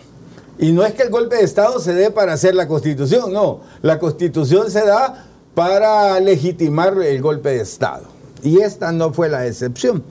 Y 0.58 0.70
no 0.72 0.84
es 0.84 0.94
que 0.94 1.02
el 1.02 1.10
golpe 1.10 1.36
de 1.36 1.42
Estado 1.42 1.80
se 1.80 1.92
dé 1.92 2.10
para 2.10 2.34
hacer 2.34 2.54
la 2.54 2.68
constitución, 2.68 3.32
no. 3.32 3.60
La 3.80 3.98
constitución 3.98 4.70
se 4.70 4.86
da 4.86 5.26
para 5.54 6.20
legitimar 6.20 6.96
el 7.02 7.20
golpe 7.20 7.50
de 7.50 7.62
Estado. 7.62 8.04
Y 8.42 8.60
esta 8.60 8.92
no 8.92 9.12
fue 9.12 9.28
la 9.28 9.46
excepción. 9.46 10.04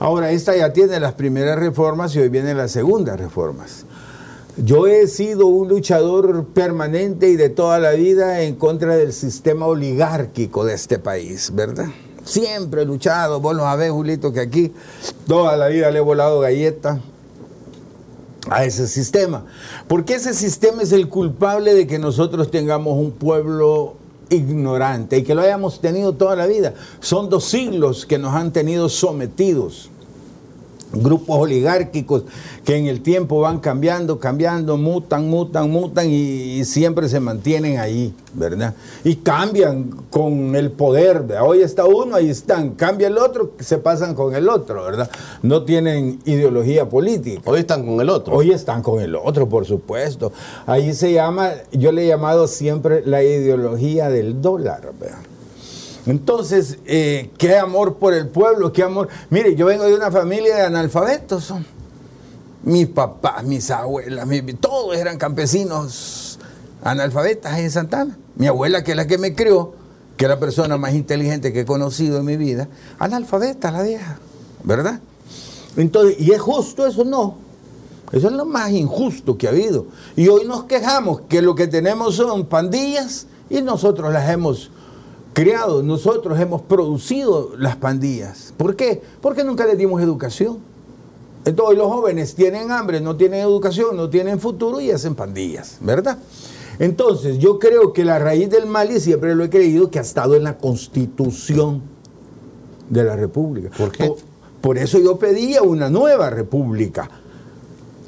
Ahora, 0.00 0.30
esta 0.32 0.56
ya 0.56 0.72
tiene 0.72 0.98
las 0.98 1.14
primeras 1.14 1.58
reformas 1.58 2.14
y 2.16 2.20
hoy 2.20 2.28
vienen 2.28 2.56
las 2.56 2.72
segundas 2.72 3.18
reformas. 3.18 3.84
Yo 4.56 4.86
he 4.86 5.08
sido 5.08 5.48
un 5.48 5.68
luchador 5.68 6.46
permanente 6.46 7.28
y 7.28 7.34
de 7.34 7.48
toda 7.48 7.80
la 7.80 7.90
vida 7.90 8.42
en 8.42 8.54
contra 8.54 8.96
del 8.96 9.12
sistema 9.12 9.66
oligárquico 9.66 10.64
de 10.64 10.74
este 10.74 11.00
país, 11.00 11.50
¿verdad? 11.52 11.86
Siempre 12.22 12.82
he 12.82 12.84
luchado, 12.84 13.40
vos 13.40 13.56
lo 13.56 13.64
sabés, 13.64 13.90
Julito, 13.90 14.32
que 14.32 14.40
aquí 14.40 14.72
toda 15.26 15.56
la 15.56 15.66
vida 15.66 15.90
le 15.90 15.98
he 15.98 16.02
volado 16.02 16.38
galleta 16.38 17.00
a 18.48 18.64
ese 18.64 18.86
sistema. 18.86 19.44
Porque 19.88 20.14
ese 20.14 20.32
sistema 20.34 20.82
es 20.82 20.92
el 20.92 21.08
culpable 21.08 21.74
de 21.74 21.88
que 21.88 21.98
nosotros 21.98 22.52
tengamos 22.52 22.96
un 22.96 23.10
pueblo 23.10 23.96
ignorante 24.30 25.18
y 25.18 25.24
que 25.24 25.34
lo 25.34 25.42
hayamos 25.42 25.80
tenido 25.80 26.12
toda 26.12 26.36
la 26.36 26.46
vida. 26.46 26.74
Son 27.00 27.28
dos 27.28 27.44
siglos 27.44 28.06
que 28.06 28.18
nos 28.18 28.34
han 28.34 28.52
tenido 28.52 28.88
sometidos 28.88 29.90
grupos 31.02 31.38
oligárquicos 31.38 32.24
que 32.64 32.76
en 32.76 32.86
el 32.86 33.02
tiempo 33.02 33.40
van 33.40 33.58
cambiando, 33.58 34.18
cambiando, 34.18 34.76
mutan, 34.76 35.28
mutan, 35.28 35.70
mutan 35.70 36.08
y, 36.08 36.60
y 36.60 36.64
siempre 36.64 37.08
se 37.08 37.20
mantienen 37.20 37.78
ahí, 37.78 38.14
¿verdad? 38.32 38.74
Y 39.04 39.16
cambian 39.16 39.90
con 40.10 40.54
el 40.56 40.70
poder. 40.70 41.22
¿verdad? 41.22 41.46
Hoy 41.46 41.62
está 41.62 41.84
uno, 41.84 42.16
ahí 42.16 42.30
están. 42.30 42.70
Cambia 42.70 43.08
el 43.08 43.18
otro, 43.18 43.52
se 43.58 43.78
pasan 43.78 44.14
con 44.14 44.34
el 44.34 44.48
otro, 44.48 44.84
¿verdad? 44.84 45.10
No 45.42 45.64
tienen 45.64 46.20
ideología 46.24 46.88
política. 46.88 47.42
Hoy 47.44 47.60
están 47.60 47.84
con 47.84 48.00
el 48.00 48.08
otro. 48.08 48.34
Hoy 48.34 48.50
están 48.50 48.82
con 48.82 49.00
el 49.00 49.14
otro, 49.16 49.48
por 49.48 49.66
supuesto. 49.66 50.32
Ahí 50.66 50.92
se 50.94 51.12
llama, 51.12 51.50
yo 51.72 51.92
le 51.92 52.04
he 52.04 52.08
llamado 52.08 52.46
siempre 52.46 53.02
la 53.04 53.22
ideología 53.22 54.08
del 54.08 54.40
dólar. 54.40 54.92
¿verdad? 54.98 55.18
Entonces, 56.06 56.78
eh, 56.84 57.30
qué 57.38 57.56
amor 57.56 57.96
por 57.96 58.12
el 58.12 58.28
pueblo, 58.28 58.72
qué 58.72 58.82
amor. 58.82 59.08
Mire, 59.30 59.54
yo 59.54 59.66
vengo 59.66 59.84
de 59.84 59.94
una 59.94 60.10
familia 60.10 60.56
de 60.56 60.62
analfabetos. 60.62 61.52
Mis 62.62 62.88
papás, 62.88 63.44
mis 63.44 63.70
abuelas, 63.70 64.26
todos 64.60 64.96
eran 64.96 65.18
campesinos 65.18 66.38
analfabetas 66.82 67.58
en 67.58 67.70
Santana. 67.70 68.18
Mi 68.36 68.46
abuela, 68.46 68.84
que 68.84 68.92
es 68.92 68.96
la 68.96 69.06
que 69.06 69.18
me 69.18 69.34
crió, 69.34 69.74
que 70.16 70.26
es 70.26 70.28
la 70.28 70.38
persona 70.38 70.76
más 70.76 70.94
inteligente 70.94 71.52
que 71.52 71.60
he 71.60 71.64
conocido 71.64 72.18
en 72.18 72.24
mi 72.24 72.36
vida, 72.36 72.68
analfabeta 72.98 73.70
la 73.70 73.82
vieja, 73.82 74.18
¿verdad? 74.62 75.00
Entonces, 75.76 76.16
¿y 76.20 76.32
es 76.32 76.40
justo 76.40 76.86
eso? 76.86 77.04
No. 77.04 77.36
Eso 78.12 78.28
es 78.28 78.34
lo 78.34 78.44
más 78.44 78.70
injusto 78.70 79.36
que 79.36 79.46
ha 79.48 79.50
habido. 79.50 79.86
Y 80.14 80.28
hoy 80.28 80.46
nos 80.46 80.64
quejamos 80.64 81.22
que 81.22 81.42
lo 81.42 81.54
que 81.54 81.66
tenemos 81.66 82.14
son 82.14 82.46
pandillas 82.46 83.26
y 83.50 83.60
nosotros 83.60 84.12
las 84.12 84.30
hemos 84.30 84.70
criado, 85.34 85.82
nosotros 85.82 86.40
hemos 86.40 86.62
producido 86.62 87.50
las 87.58 87.76
pandillas. 87.76 88.54
¿Por 88.56 88.76
qué? 88.76 89.02
Porque 89.20 89.44
nunca 89.44 89.66
les 89.66 89.76
dimos 89.76 90.00
educación. 90.00 90.58
Entonces 91.44 91.76
los 91.76 91.88
jóvenes 91.88 92.34
tienen 92.34 92.70
hambre, 92.70 93.02
no 93.02 93.16
tienen 93.16 93.40
educación, 93.40 93.96
no 93.96 94.08
tienen 94.08 94.40
futuro 94.40 94.80
y 94.80 94.90
hacen 94.90 95.14
pandillas, 95.14 95.76
¿verdad? 95.80 96.18
Entonces 96.78 97.38
yo 97.38 97.58
creo 97.58 97.92
que 97.92 98.04
la 98.04 98.18
raíz 98.18 98.48
del 98.48 98.66
mal, 98.66 98.90
y 98.90 98.98
siempre 98.98 99.34
lo 99.34 99.44
he 99.44 99.50
creído, 99.50 99.90
que 99.90 99.98
ha 99.98 100.02
estado 100.02 100.36
en 100.36 100.44
la 100.44 100.56
constitución 100.56 101.82
de 102.88 103.04
la 103.04 103.16
República. 103.16 103.70
¿Por 103.76 103.92
qué? 103.92 104.06
Por, 104.06 104.16
por 104.62 104.78
eso 104.78 104.98
yo 104.98 105.18
pedía 105.18 105.62
una 105.62 105.90
nueva 105.90 106.30
república. 106.30 107.10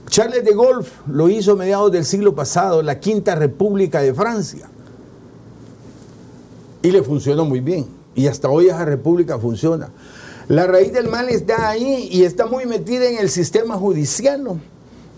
Charles 0.08 0.44
de 0.44 0.52
Gaulle 0.52 0.88
lo 1.08 1.28
hizo 1.28 1.52
a 1.52 1.56
mediados 1.56 1.92
del 1.92 2.04
siglo 2.04 2.34
pasado, 2.34 2.82
la 2.82 3.00
Quinta 3.00 3.34
República 3.34 4.00
de 4.00 4.14
Francia. 4.14 4.70
Y 6.86 6.92
le 6.92 7.02
funcionó 7.02 7.44
muy 7.44 7.58
bien. 7.58 7.84
Y 8.14 8.28
hasta 8.28 8.48
hoy 8.48 8.68
esa 8.68 8.84
república 8.84 9.40
funciona. 9.40 9.88
La 10.46 10.68
raíz 10.68 10.92
del 10.92 11.08
mal 11.08 11.28
está 11.28 11.68
ahí 11.68 12.08
y 12.12 12.22
está 12.22 12.46
muy 12.46 12.64
metida 12.64 13.08
en 13.08 13.18
el 13.18 13.28
sistema 13.28 13.74
judicial. 13.74 14.60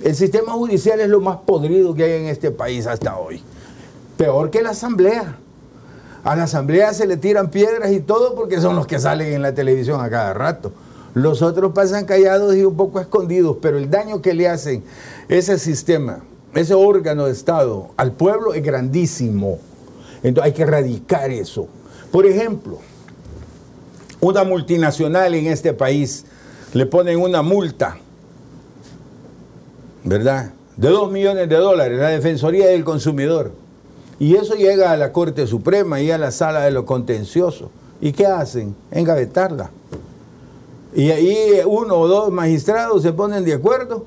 El 0.02 0.14
sistema 0.16 0.52
judicial 0.52 0.98
es 0.98 1.10
lo 1.10 1.20
más 1.20 1.36
podrido 1.44 1.94
que 1.94 2.04
hay 2.04 2.22
en 2.22 2.28
este 2.28 2.50
país 2.50 2.86
hasta 2.86 3.18
hoy. 3.18 3.42
Peor 4.16 4.48
que 4.48 4.62
la 4.62 4.70
asamblea. 4.70 5.36
A 6.24 6.36
la 6.36 6.44
asamblea 6.44 6.94
se 6.94 7.06
le 7.06 7.18
tiran 7.18 7.50
piedras 7.50 7.92
y 7.92 8.00
todo 8.00 8.34
porque 8.34 8.62
son 8.62 8.74
los 8.74 8.86
que 8.86 8.98
salen 8.98 9.34
en 9.34 9.42
la 9.42 9.52
televisión 9.52 10.00
a 10.00 10.08
cada 10.08 10.32
rato. 10.32 10.72
Los 11.12 11.42
otros 11.42 11.74
pasan 11.74 12.06
callados 12.06 12.56
y 12.56 12.64
un 12.64 12.78
poco 12.78 12.98
escondidos, 12.98 13.58
pero 13.60 13.76
el 13.76 13.90
daño 13.90 14.22
que 14.22 14.32
le 14.32 14.48
hacen 14.48 14.82
ese 15.28 15.58
sistema, 15.58 16.20
ese 16.54 16.72
órgano 16.72 17.26
de 17.26 17.32
Estado 17.32 17.90
al 17.98 18.12
pueblo 18.12 18.54
es 18.54 18.62
grandísimo. 18.62 19.58
Entonces 20.22 20.44
hay 20.44 20.52
que 20.52 20.62
erradicar 20.62 21.30
eso. 21.30 21.68
Por 22.10 22.26
ejemplo, 22.26 22.78
una 24.20 24.44
multinacional 24.44 25.34
en 25.34 25.46
este 25.46 25.72
país 25.72 26.24
le 26.72 26.86
ponen 26.86 27.20
una 27.20 27.42
multa, 27.42 27.98
¿verdad? 30.04 30.52
De 30.76 30.88
dos 30.88 31.10
millones 31.10 31.48
de 31.48 31.56
dólares, 31.56 31.98
la 31.98 32.08
Defensoría 32.08 32.66
del 32.68 32.84
Consumidor. 32.84 33.52
Y 34.18 34.34
eso 34.34 34.54
llega 34.54 34.90
a 34.90 34.96
la 34.96 35.12
Corte 35.12 35.46
Suprema 35.46 36.00
y 36.00 36.10
a 36.10 36.18
la 36.18 36.30
sala 36.30 36.60
de 36.60 36.70
lo 36.72 36.84
contencioso. 36.84 37.70
¿Y 38.00 38.12
qué 38.12 38.26
hacen? 38.26 38.74
Engavetarla. 38.90 39.70
Y 40.94 41.10
ahí 41.10 41.60
uno 41.66 41.96
o 41.96 42.08
dos 42.08 42.32
magistrados 42.32 43.02
se 43.02 43.12
ponen 43.12 43.44
de 43.44 43.54
acuerdo 43.54 44.04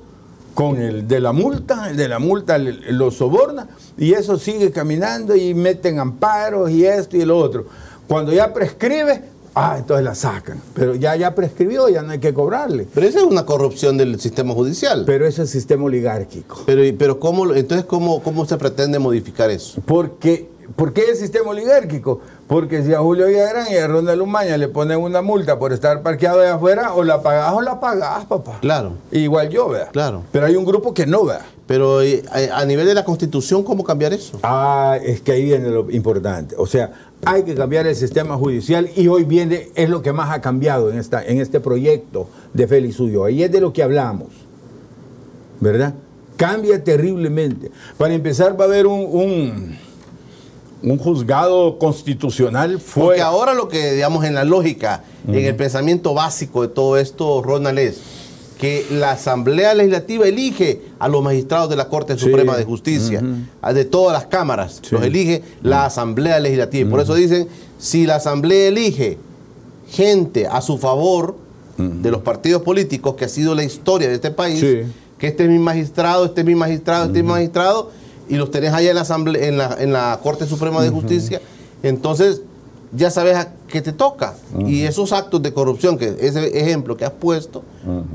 con 0.54 0.76
el 0.80 1.08
de 1.08 1.20
la 1.20 1.32
multa, 1.32 1.90
el 1.90 1.96
de 1.96 2.08
la 2.08 2.18
multa 2.18 2.58
lo 2.58 3.10
soborna 3.10 3.68
y 3.96 4.12
eso 4.12 4.38
sigue 4.38 4.70
caminando 4.70 5.34
y 5.34 5.54
meten 5.54 5.98
amparos 5.98 6.70
y 6.70 6.84
esto 6.84 7.16
y 7.16 7.24
lo 7.24 7.38
otro. 7.38 7.66
Cuando 8.08 8.32
ya 8.32 8.52
prescribe, 8.52 9.32
Ah, 9.54 9.76
entonces 9.78 10.04
la 10.04 10.14
sacan. 10.14 10.62
Pero 10.74 10.94
ya, 10.94 11.14
ya 11.14 11.34
prescribió, 11.34 11.88
ya 11.88 12.02
no 12.02 12.12
hay 12.12 12.18
que 12.18 12.32
cobrarle. 12.32 12.86
Pero 12.94 13.06
esa 13.06 13.18
es 13.18 13.24
una 13.24 13.44
corrupción 13.44 13.98
del 13.98 14.18
sistema 14.18 14.54
judicial. 14.54 15.04
Pero 15.06 15.26
eso 15.26 15.42
es 15.42 15.50
sistema 15.50 15.84
oligárquico. 15.84 16.62
Pero, 16.64 16.82
pero 16.98 17.20
¿cómo, 17.20 17.52
entonces, 17.52 17.84
¿cómo, 17.84 18.22
¿cómo 18.22 18.46
se 18.46 18.56
pretende 18.56 18.98
modificar 18.98 19.50
eso? 19.50 19.82
Porque, 19.84 20.48
¿Por 20.74 20.94
qué 20.94 21.02
es 21.10 21.18
sistema 21.18 21.50
oligárquico? 21.50 22.20
Porque 22.52 22.82
si 22.82 22.92
a 22.92 22.98
Julio 22.98 23.28
Villagrán 23.28 23.72
y 23.72 23.76
a 23.76 23.86
Ronald 23.86 24.20
Umaña 24.20 24.58
le 24.58 24.68
ponen 24.68 24.98
una 24.98 25.22
multa 25.22 25.58
por 25.58 25.72
estar 25.72 26.02
parqueado 26.02 26.40
de 26.40 26.48
afuera, 26.48 26.92
o 26.92 27.02
la 27.02 27.22
pagás 27.22 27.50
o 27.54 27.62
la 27.62 27.80
pagás, 27.80 28.26
papá. 28.26 28.58
Claro. 28.60 28.92
Igual 29.10 29.48
yo, 29.48 29.70
vea. 29.70 29.86
Claro. 29.86 30.22
Pero 30.30 30.44
hay 30.44 30.56
un 30.56 30.66
grupo 30.66 30.92
que 30.92 31.06
no, 31.06 31.24
vea. 31.24 31.46
Pero 31.66 32.02
eh, 32.02 32.22
a, 32.30 32.58
a 32.58 32.66
nivel 32.66 32.84
de 32.84 32.92
la 32.92 33.06
Constitución, 33.06 33.62
¿cómo 33.62 33.82
cambiar 33.82 34.12
eso? 34.12 34.38
Ah, 34.42 34.98
es 35.02 35.22
que 35.22 35.32
ahí 35.32 35.44
viene 35.44 35.70
lo 35.70 35.90
importante. 35.90 36.54
O 36.58 36.66
sea, 36.66 36.92
hay 37.24 37.42
que 37.42 37.54
cambiar 37.54 37.86
el 37.86 37.96
sistema 37.96 38.36
judicial 38.36 38.90
y 38.96 39.08
hoy 39.08 39.24
viene, 39.24 39.70
es 39.74 39.88
lo 39.88 40.02
que 40.02 40.12
más 40.12 40.30
ha 40.30 40.42
cambiado 40.42 40.90
en, 40.92 40.98
esta, 40.98 41.24
en 41.24 41.40
este 41.40 41.58
proyecto 41.58 42.28
de 42.52 42.66
Félix 42.66 43.00
Ulloa. 43.00 43.30
Y 43.30 43.44
es 43.44 43.50
de 43.50 43.62
lo 43.62 43.72
que 43.72 43.82
hablamos, 43.82 44.28
¿verdad? 45.58 45.94
Cambia 46.36 46.84
terriblemente. 46.84 47.70
Para 47.96 48.12
empezar, 48.12 48.60
va 48.60 48.64
a 48.64 48.68
haber 48.68 48.86
un, 48.86 49.06
un, 49.10 49.78
un 50.82 50.98
juzgado 50.98 51.78
constitucional 51.78 52.72
Porque 52.72 52.80
fuera. 52.82 53.26
ahora 53.26 53.54
lo 53.54 53.68
que, 53.68 53.92
digamos, 53.92 54.24
en 54.24 54.34
la 54.34 54.44
lógica, 54.44 55.04
en 55.26 55.34
el 55.44 55.54
pensamiento 55.56 56.14
básico 56.14 56.62
de 56.62 56.68
todo 56.68 56.96
esto, 56.96 57.42
Ronald, 57.42 57.78
es 57.78 57.98
que 58.58 58.86
la 58.90 59.12
Asamblea 59.12 59.74
Legislativa 59.74 60.26
elige 60.26 60.82
a 60.98 61.08
los 61.08 61.22
magistrados 61.22 61.68
de 61.68 61.76
la 61.76 61.88
Corte 61.88 62.14
Sí. 62.16 62.24
Suprema 62.26 62.56
de 62.56 62.64
Justicia, 62.64 63.22
de 63.74 63.84
todas 63.84 64.12
las 64.12 64.26
cámaras, 64.26 64.80
Sí. 64.82 64.88
los 64.94 65.02
elige 65.02 65.42
la 65.62 65.84
Asamblea 65.86 66.38
Legislativa. 66.40 66.88
Y 66.88 66.90
Por 66.90 67.00
eso 67.00 67.14
dicen, 67.14 67.48
si 67.78 68.06
la 68.06 68.16
Asamblea 68.16 68.68
elige 68.68 69.18
gente 69.90 70.46
a 70.46 70.60
su 70.62 70.78
favor 70.78 71.36
de 71.76 72.10
los 72.10 72.20
partidos 72.22 72.62
políticos, 72.62 73.14
que 73.16 73.24
ha 73.24 73.28
sido 73.28 73.54
la 73.54 73.64
historia 73.64 74.08
de 74.08 74.14
este 74.14 74.30
país, 74.30 74.60
Sí. 74.60 74.82
que 75.18 75.26
este 75.28 75.44
es 75.44 75.50
mi 75.50 75.58
magistrado, 75.58 76.24
este 76.26 76.42
es 76.42 76.46
mi 76.46 76.54
magistrado, 76.54 77.06
este 77.06 77.18
es 77.18 77.24
mi 77.24 77.30
magistrado, 77.30 77.90
y 78.32 78.36
los 78.36 78.50
tenés 78.50 78.72
allá 78.72 78.88
en 78.88 78.94
la, 78.96 79.02
asamblea, 79.02 79.46
en 79.46 79.58
la, 79.58 79.76
en 79.78 79.92
la 79.92 80.18
Corte 80.22 80.46
Suprema 80.46 80.82
de 80.82 80.88
Justicia, 80.88 81.42
entonces 81.82 82.40
ya 82.96 83.10
sabes 83.10 83.36
a 83.36 83.52
qué 83.68 83.82
te 83.82 83.92
toca. 83.92 84.36
Y 84.66 84.84
esos 84.84 85.12
actos 85.12 85.42
de 85.42 85.52
corrupción, 85.52 85.98
que 85.98 86.16
ese 86.18 86.58
ejemplo 86.58 86.96
que 86.96 87.04
has 87.04 87.12
puesto, 87.12 87.62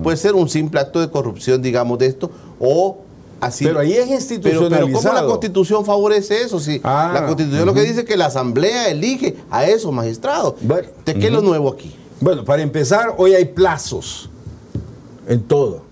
puede 0.01 0.17
ser 0.17 0.33
un 0.33 0.49
simple 0.49 0.79
acto 0.79 0.99
de 0.99 1.11
corrupción, 1.11 1.61
digamos, 1.61 1.99
de 1.99 2.07
esto, 2.07 2.31
o 2.59 2.97
así. 3.39 3.65
Pero 3.65 3.79
ahí 3.79 3.93
es 3.93 4.05
Pero, 4.05 4.15
institucionalizado. 4.15 4.87
pero 4.87 4.99
¿cómo 4.99 5.13
la 5.13 5.27
Constitución 5.27 5.85
favorece 5.85 6.41
eso? 6.41 6.59
Si 6.59 6.81
Ah, 6.83 7.11
la 7.13 7.27
Constitución 7.27 7.67
lo 7.67 7.75
que 7.75 7.81
dice 7.81 7.99
es 7.99 8.05
que 8.07 8.17
la 8.17 8.25
Asamblea 8.25 8.89
elige 8.89 9.35
a 9.51 9.67
esos 9.67 9.93
magistrados. 9.93 10.55
Bueno, 10.61 10.87
¿De 11.05 11.13
qué 11.13 11.27
es 11.27 11.31
lo 11.31 11.41
nuevo 11.41 11.71
aquí? 11.71 11.95
Bueno, 12.21 12.43
para 12.43 12.63
empezar, 12.63 13.13
hoy 13.19 13.35
hay 13.35 13.45
plazos 13.45 14.31
en 15.27 15.43
todo. 15.43 15.83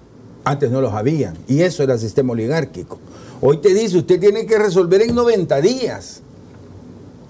Antes 0.44 0.72
no 0.72 0.82
los 0.82 0.94
habían. 0.94 1.38
Y 1.48 1.62
eso 1.62 1.84
era 1.84 1.94
el 1.94 2.00
sistema 2.00 2.34
oligárquico. 2.34 3.00
Hoy 3.42 3.58
te 3.58 3.74
dice, 3.74 3.98
usted 3.98 4.20
tiene 4.20 4.46
que 4.46 4.58
resolver 4.58 5.02
en 5.02 5.14
90 5.14 5.62
días. 5.62 6.22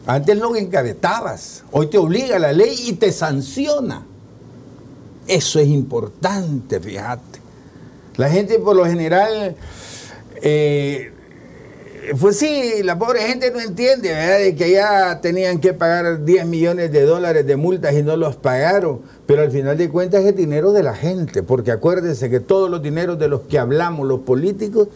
Antes 0.05 0.37
lo 0.37 0.55
encabetabas. 0.55 1.63
Hoy 1.71 1.87
te 1.87 1.97
obliga 1.97 2.37
la 2.37 2.53
ley 2.53 2.75
y 2.85 2.93
te 2.93 3.11
sanciona. 3.11 4.05
Eso 5.27 5.59
es 5.59 5.67
importante, 5.67 6.79
fíjate. 6.79 7.39
La 8.17 8.29
gente 8.29 8.59
por 8.59 8.75
lo 8.75 8.85
general, 8.85 9.55
eh, 10.41 11.11
pues 12.19 12.37
sí, 12.37 12.83
la 12.83 12.99
pobre 12.99 13.21
gente 13.21 13.51
no 13.51 13.59
entiende, 13.59 14.09
¿verdad? 14.09 14.39
De 14.39 14.55
que 14.55 14.71
ya 14.71 15.19
tenían 15.21 15.59
que 15.59 15.73
pagar 15.73 16.23
10 16.23 16.45
millones 16.45 16.91
de 16.91 17.01
dólares 17.01 17.47
de 17.47 17.55
multas 17.55 17.95
y 17.95 18.03
no 18.03 18.15
los 18.15 18.35
pagaron. 18.35 19.01
Pero 19.25 19.41
al 19.41 19.51
final 19.51 19.75
de 19.75 19.89
cuentas 19.89 20.23
es 20.23 20.35
dinero 20.35 20.71
de 20.71 20.83
la 20.83 20.93
gente, 20.93 21.41
porque 21.41 21.71
acuérdense 21.71 22.29
que 22.29 22.39
todos 22.39 22.69
los 22.69 22.83
dineros 22.83 23.17
de 23.17 23.27
los 23.27 23.41
que 23.41 23.57
hablamos 23.57 24.07
los 24.07 24.19
políticos 24.19 24.89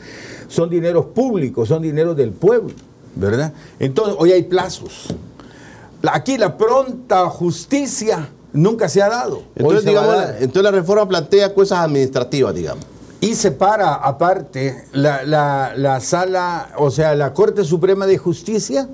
son 0.50 0.70
dineros 0.70 1.06
públicos, 1.06 1.70
son 1.70 1.82
dineros 1.82 2.18
del 2.18 2.32
pueblo, 2.32 2.74
¿verdad? 3.16 3.54
Entonces, 3.80 4.16
hoy 4.20 4.34
hay 4.34 4.44
plazos. 4.44 5.08
La- 6.02 6.16
Aquí 6.16 6.38
la 6.38 6.58
pronta 6.58 7.28
justicia 7.30 8.30
nunca 8.52 8.90
se 8.90 9.02
ha 9.02 9.08
dado. 9.10 9.44
Entonces, 9.56 9.86
digamos, 9.86 10.16
dar. 10.16 10.28
la- 10.30 10.38
entonces 10.40 10.64
la 10.64 10.72
reforma 10.72 11.08
plantea 11.08 11.54
cosas 11.54 11.80
administrativas, 11.80 12.54
digamos. 12.54 12.84
Y 13.22 13.36
separa 13.36 13.96
aparte 13.96 14.86
la, 14.94 15.24
la- 15.24 15.74
la 15.76 16.00
sala, 16.00 16.70
o 16.78 16.90
sea, 16.90 17.16
la 17.16 17.34
Corte 17.34 17.66
Suprema 17.66 18.06
de 18.06 18.18
Justicia 18.18 18.88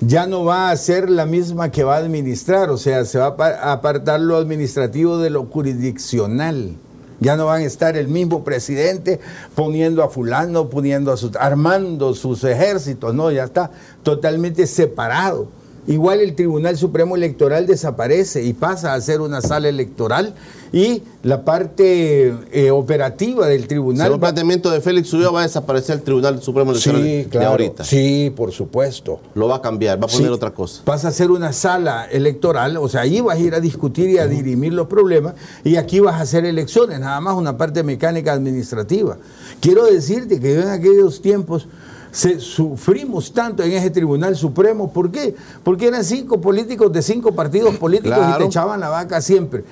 ya 0.00 0.26
no 0.28 0.44
va 0.44 0.70
a 0.70 0.76
ser 0.76 1.10
la 1.10 1.26
misma 1.26 1.70
que 1.72 1.82
va 1.82 1.96
a 1.96 1.98
administrar, 1.98 2.70
o 2.70 2.76
sea, 2.76 3.04
se 3.04 3.18
va 3.18 3.34
a 3.36 3.72
apartar 3.72 4.20
lo 4.20 4.36
administrativo 4.36 5.18
de 5.18 5.30
lo 5.30 5.46
jurisdiccional. 5.46 6.76
Ya 7.20 7.36
no 7.36 7.46
van 7.46 7.62
a 7.62 7.64
estar 7.64 7.96
el 7.96 8.08
mismo 8.08 8.44
presidente 8.44 9.20
poniendo 9.54 10.02
a 10.02 10.08
fulano, 10.08 10.68
poniendo 10.68 11.12
a 11.12 11.16
sus, 11.16 11.36
armando 11.36 12.14
sus 12.14 12.44
ejércitos, 12.44 13.14
no, 13.14 13.30
ya 13.30 13.44
está 13.44 13.70
totalmente 14.02 14.66
separado. 14.66 15.48
Igual 15.86 16.20
el 16.20 16.34
Tribunal 16.34 16.76
Supremo 16.78 17.14
Electoral 17.16 17.66
desaparece 17.66 18.42
y 18.42 18.52
pasa 18.54 18.94
a 18.94 19.00
ser 19.00 19.20
una 19.20 19.40
sala 19.42 19.68
electoral 19.68 20.34
y 20.72 21.02
la 21.22 21.44
parte 21.44 22.34
eh, 22.52 22.70
operativa 22.70 23.46
del 23.46 23.68
tribunal 23.68 24.06
Según 24.06 24.14
el 24.14 24.20
planteamiento 24.20 24.70
de 24.70 24.80
Félix 24.80 25.12
Ulloa 25.12 25.30
va 25.30 25.40
a 25.40 25.42
desaparecer 25.44 25.96
el 25.96 26.02
Tribunal 26.02 26.42
Supremo 26.42 26.72
Electoral 26.72 27.02
Sí, 27.02 27.08
de 27.08 27.24
claro. 27.26 27.50
ahorita. 27.50 27.84
Sí, 27.84 28.32
por 28.34 28.50
supuesto. 28.50 29.20
Lo 29.34 29.46
va 29.46 29.56
a 29.56 29.62
cambiar, 29.62 30.00
va 30.02 30.06
a 30.06 30.08
poner 30.08 30.26
Sí, 30.28 30.32
otra 30.32 30.52
cosa. 30.52 30.82
Vas 30.86 31.04
a 31.04 31.08
hacer 31.08 31.30
una 31.30 31.52
sala 31.52 32.06
electoral, 32.10 32.76
o 32.78 32.88
sea, 32.88 33.02
ahí 33.02 33.20
vas 33.20 33.36
a 33.36 33.40
ir 33.40 33.54
a 33.54 33.60
discutir 33.60 34.08
y 34.10 34.18
a 34.18 34.26
dirimir 34.26 34.72
los 34.72 34.86
problemas, 34.88 35.34
y 35.64 35.76
aquí 35.76 36.00
vas 36.00 36.14
a 36.16 36.22
hacer 36.22 36.44
elecciones, 36.44 36.98
nada 36.98 37.20
más 37.20 37.36
una 37.36 37.56
parte 37.56 37.82
mecánica 37.82 38.32
administrativa. 38.32 39.18
Quiero 39.60 39.84
decirte 39.84 40.40
que 40.40 40.54
yo 40.54 40.62
en 40.62 40.68
aquellos 40.68 41.20
tiempos 41.22 41.68
se, 42.14 42.38
sufrimos 42.38 43.32
tanto 43.32 43.64
en 43.64 43.72
ese 43.72 43.90
Tribunal 43.90 44.36
Supremo, 44.36 44.92
¿por 44.92 45.10
qué? 45.10 45.34
Porque 45.64 45.88
eran 45.88 46.04
cinco 46.04 46.40
políticos 46.40 46.92
de 46.92 47.02
cinco 47.02 47.34
partidos 47.34 47.76
políticos 47.76 48.18
y 48.34 48.38
te 48.38 48.44
echaban 48.44 48.78
la 48.78 48.88
vaca 48.88 49.20
siempre. 49.20 49.64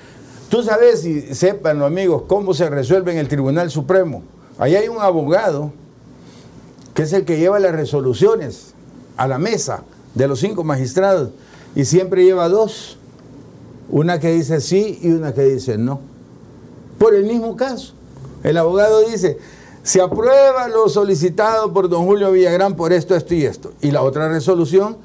Tú 0.49 0.61
sabes, 0.61 1.05
y 1.05 1.33
sepan 1.33 1.79
los 1.79 1.87
amigos, 1.87 2.23
cómo 2.27 2.53
se 2.53 2.69
resuelve 2.69 3.13
en 3.13 3.19
el 3.19 3.29
Tribunal 3.29 3.71
Supremo. 3.71 4.23
Ahí 4.59 4.75
hay 4.75 4.89
un 4.89 4.97
abogado 4.99 5.71
que 6.93 7.03
es 7.03 7.13
el 7.13 7.23
que 7.23 7.37
lleva 7.37 7.59
las 7.59 7.71
resoluciones 7.71 8.73
a 9.15 9.25
la 9.25 9.37
mesa 9.37 9.85
de 10.13 10.27
los 10.27 10.41
cinco 10.41 10.65
magistrados 10.65 11.29
y 11.75 11.85
siempre 11.85 12.25
lleva 12.25 12.49
dos, 12.49 12.97
una 13.89 14.19
que 14.19 14.33
dice 14.33 14.59
sí 14.59 14.99
y 15.01 15.11
una 15.11 15.33
que 15.33 15.43
dice 15.43 15.77
no, 15.77 16.01
por 16.99 17.15
el 17.15 17.23
mismo 17.23 17.55
caso. 17.55 17.93
El 18.43 18.57
abogado 18.57 18.99
dice, 19.07 19.37
se 19.83 20.01
aprueba 20.01 20.69
lo 20.69 20.87
solicitado 20.87 21.71
por 21.73 21.89
don 21.89 22.05
Julio 22.05 22.31
Villagrán 22.31 22.75
por 22.75 22.93
esto, 22.93 23.15
esto 23.15 23.35
y 23.35 23.43
esto. 23.43 23.73
Y 23.81 23.91
la 23.91 24.01
otra 24.01 24.29
resolución, 24.29 24.97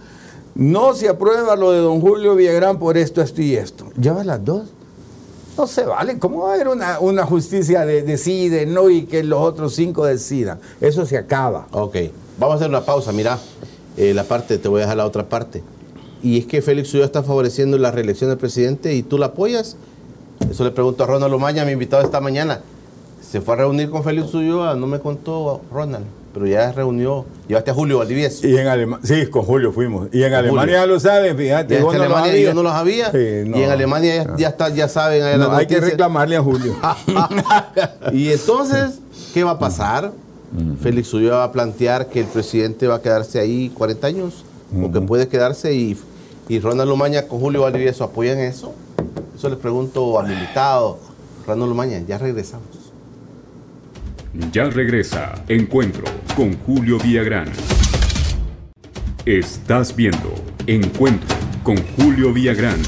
no 0.54 0.94
se 0.94 1.08
aprueba 1.08 1.56
lo 1.56 1.72
de 1.72 1.78
don 1.78 2.00
Julio 2.00 2.36
Villagrán 2.36 2.78
por 2.78 2.96
esto, 2.96 3.20
esto 3.20 3.42
y 3.42 3.56
esto. 3.56 3.86
Lleva 4.00 4.22
las 4.22 4.44
dos. 4.44 4.68
No 5.56 5.66
se 5.66 5.84
vale. 5.84 6.20
¿Cómo 6.20 6.44
va 6.44 6.52
a 6.52 6.54
haber 6.54 6.68
una, 6.68 7.26
justicia 7.26 7.84
de, 7.84 8.02
de 8.02 8.66
no 8.66 8.88
y 8.88 9.06
que 9.06 9.24
los 9.24 9.40
otros 9.40 9.74
cinco 9.74 10.04
decidan? 10.04 10.60
Eso 10.80 11.04
se 11.04 11.18
acaba. 11.18 11.66
Ok, 11.72 11.96
vamos 12.38 12.54
a 12.54 12.56
hacer 12.56 12.68
una 12.68 12.84
pausa. 12.84 13.10
Mira, 13.10 13.36
eh, 13.96 14.14
la 14.14 14.22
parte, 14.22 14.58
te 14.58 14.68
voy 14.68 14.78
a 14.78 14.82
dejar 14.82 14.98
la 14.98 15.06
otra 15.06 15.28
parte. 15.28 15.64
Y 16.22 16.38
es 16.38 16.46
que 16.46 16.62
Félix 16.62 16.94
Ulloa 16.94 17.06
está 17.06 17.24
favoreciendo 17.24 17.76
la 17.78 17.90
reelección 17.90 18.30
del 18.30 18.38
presidente 18.38 18.94
y 18.94 19.02
tú 19.02 19.18
la 19.18 19.26
apoyas. 19.26 19.76
Eso 20.48 20.62
le 20.62 20.70
pregunto 20.70 21.02
a 21.02 21.06
Ronald 21.08 21.34
Omaña, 21.34 21.64
mi 21.64 21.72
invitado 21.72 22.04
esta 22.04 22.20
mañana. 22.20 22.60
Se 23.30 23.42
fue 23.42 23.54
a 23.54 23.56
reunir 23.58 23.90
con 23.90 24.02
Félix 24.02 24.32
Ulloa, 24.32 24.74
no 24.74 24.86
me 24.86 25.00
contó 25.00 25.60
Ronald, 25.70 26.06
pero 26.32 26.46
ya 26.46 26.72
reunió, 26.72 27.26
llevaste 27.46 27.70
a 27.70 27.74
Julio 27.74 27.98
Valdivieso. 27.98 28.46
Y 28.46 28.56
en 28.56 28.66
Alemania, 28.66 29.06
sí, 29.06 29.26
con 29.26 29.42
Julio 29.42 29.70
fuimos. 29.70 30.08
Y 30.12 30.22
en 30.22 30.32
Alemania 30.32 30.60
Julio. 30.62 30.74
ya 30.74 30.86
lo 30.86 31.00
saben, 31.00 31.36
fíjate. 31.36 31.78
No 31.78 31.92
lo 31.92 32.02
Alemania 32.02 32.38
yo 32.38 32.54
no 32.54 32.62
lo 32.62 32.70
sabía. 32.70 33.10
Sí, 33.10 33.18
Y 33.18 33.62
en 33.62 33.70
Alemania 33.70 34.24
ya, 34.24 34.36
ya 34.38 34.48
está, 34.48 34.70
ya 34.70 34.88
saben. 34.88 35.38
No, 35.38 35.52
hay 35.52 35.66
que 35.66 35.78
reclamarle 35.78 36.36
a 36.36 36.42
Julio. 36.42 36.74
Y 38.12 38.32
entonces, 38.32 38.98
¿qué 39.34 39.44
va 39.44 39.52
a 39.52 39.58
pasar? 39.58 40.10
Félix 40.80 41.12
Ulloa 41.12 41.38
va 41.38 41.44
a 41.44 41.52
plantear 41.52 42.06
que 42.06 42.20
el 42.20 42.26
presidente 42.26 42.86
va 42.86 42.94
a 42.94 43.02
quedarse 43.02 43.38
ahí 43.38 43.70
40 43.76 44.06
años, 44.06 44.44
o 44.82 44.90
que 44.90 45.02
puede 45.02 45.28
quedarse, 45.28 45.74
y, 45.74 45.98
y 46.48 46.60
Ronald 46.60 46.88
Lomaña 46.88 47.28
con 47.28 47.40
Julio 47.40 47.60
Valdivieso 47.60 48.04
apoyan 48.04 48.38
eso. 48.38 48.72
Eso 49.36 49.50
le 49.50 49.56
pregunto 49.56 50.18
al 50.18 50.32
invitado, 50.32 50.96
Ronald 51.46 51.68
Lomaña, 51.68 52.02
ya 52.08 52.16
regresamos. 52.16 52.77
Ya 54.52 54.70
regresa 54.70 55.44
Encuentro 55.48 56.04
con 56.36 56.56
Julio 56.58 56.96
Villagrán. 57.02 57.48
Estás 59.26 59.94
viendo 59.96 60.32
Encuentro 60.68 61.36
con 61.64 61.76
Julio 61.96 62.32
Villagrán. 62.32 62.80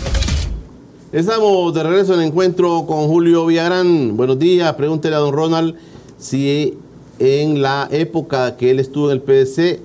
Estamos 1.11 1.75
de 1.75 1.83
regreso 1.83 2.15
en 2.15 2.21
encuentro 2.21 2.87
con 2.87 3.09
Julio 3.09 3.47
Villagrán. 3.47 4.17
Buenos 4.17 4.39
días. 4.39 4.73
Pregúntele 4.75 5.17
a 5.17 5.19
don 5.19 5.35
Ronald 5.35 5.75
si 6.19 6.79
en 7.19 7.61
la 7.61 7.89
época 7.91 8.57
que 8.57 8.71
él 8.71 8.79
estuvo 8.79 9.11
en 9.11 9.17
el 9.17 9.21
PDC 9.21 9.81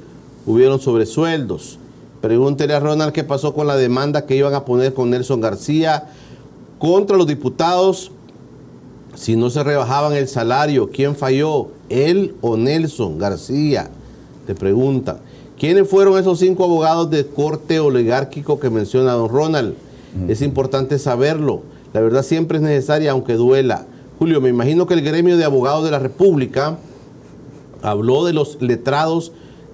hubieron 0.45 0.79
sobresueldos. 0.79 1.79
Pregúntele 2.21 2.75
a 2.75 2.79
Ronald 2.79 3.11
qué 3.11 3.23
pasó 3.23 3.55
con 3.55 3.65
la 3.65 3.75
demanda 3.75 4.27
que 4.27 4.35
iban 4.35 4.53
a 4.53 4.65
poner 4.65 4.93
con 4.93 5.09
Nelson 5.09 5.41
García 5.41 6.09
contra 6.77 7.17
los 7.17 7.25
diputados 7.25 8.11
si 9.15 9.35
no 9.35 9.49
se 9.49 9.63
rebajaban 9.63 10.13
el 10.13 10.27
salario. 10.27 10.89
¿Quién 10.91 11.15
falló? 11.15 11.69
¿Él 11.89 12.35
o 12.41 12.57
Nelson 12.57 13.17
García? 13.17 13.89
Te 14.45 14.55
preguntan. 14.55 15.17
¿Quiénes 15.57 15.87
fueron 15.87 16.19
esos 16.19 16.39
cinco 16.39 16.65
abogados 16.65 17.09
de 17.09 17.25
corte 17.25 17.79
oligárquico 17.79 18.59
que 18.59 18.69
menciona 18.69 19.13
don 19.13 19.29
Ronald? 19.29 19.73
Es 20.27 20.41
importante 20.41 20.99
saberlo. 20.99 21.61
La 21.93 22.01
verdad 22.01 22.23
siempre 22.23 22.57
es 22.57 22.63
necesaria, 22.63 23.11
aunque 23.11 23.33
duela. 23.33 23.85
Julio, 24.19 24.39
me 24.39 24.49
imagino 24.49 24.85
que 24.85 24.93
el 24.93 25.01
gremio 25.01 25.37
de 25.37 25.43
abogados 25.43 25.83
de 25.83 25.91
la 25.91 25.99
República 25.99 26.77
habló 27.81 28.25
de 28.25 28.33
los 28.33 28.61
letrados 28.61 29.31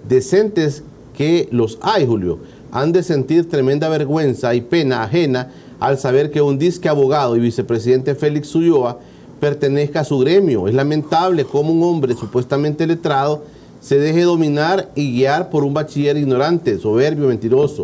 decentes 0.08 0.84
que 1.16 1.48
los 1.52 1.78
hay, 1.82 2.06
Julio. 2.06 2.40
Han 2.72 2.92
de 2.92 3.04
sentir 3.04 3.50
tremenda 3.50 3.90
vergüenza 3.90 4.56
y 4.56 4.62
pena 4.62 5.04
ajena 5.04 5.52
al 5.80 5.98
saber 5.98 6.32
que 6.32 6.42
un 6.42 6.58
disque 6.58 6.90
abogado 6.90 7.36
y 7.36 7.40
vicepresidente 7.40 8.16
Félix 8.16 8.54
Ulloa 8.56 9.00
pertenezca 9.42 10.02
a 10.02 10.06
su 10.06 10.20
gremio. 10.20 10.68
Es 10.68 10.76
lamentable 10.76 11.44
cómo 11.44 11.74
un 11.74 11.84
hombre 11.84 12.16
supuestamente 12.16 12.86
letrado 12.86 13.44
se 13.82 13.98
deje 13.98 14.22
dominar 14.22 14.92
y 14.96 15.12
guiar 15.14 15.50
por 15.50 15.64
un 15.64 15.74
bachiller 15.74 16.16
ignorante, 16.16 16.78
soberbio, 16.78 17.28
mentiroso. 17.28 17.84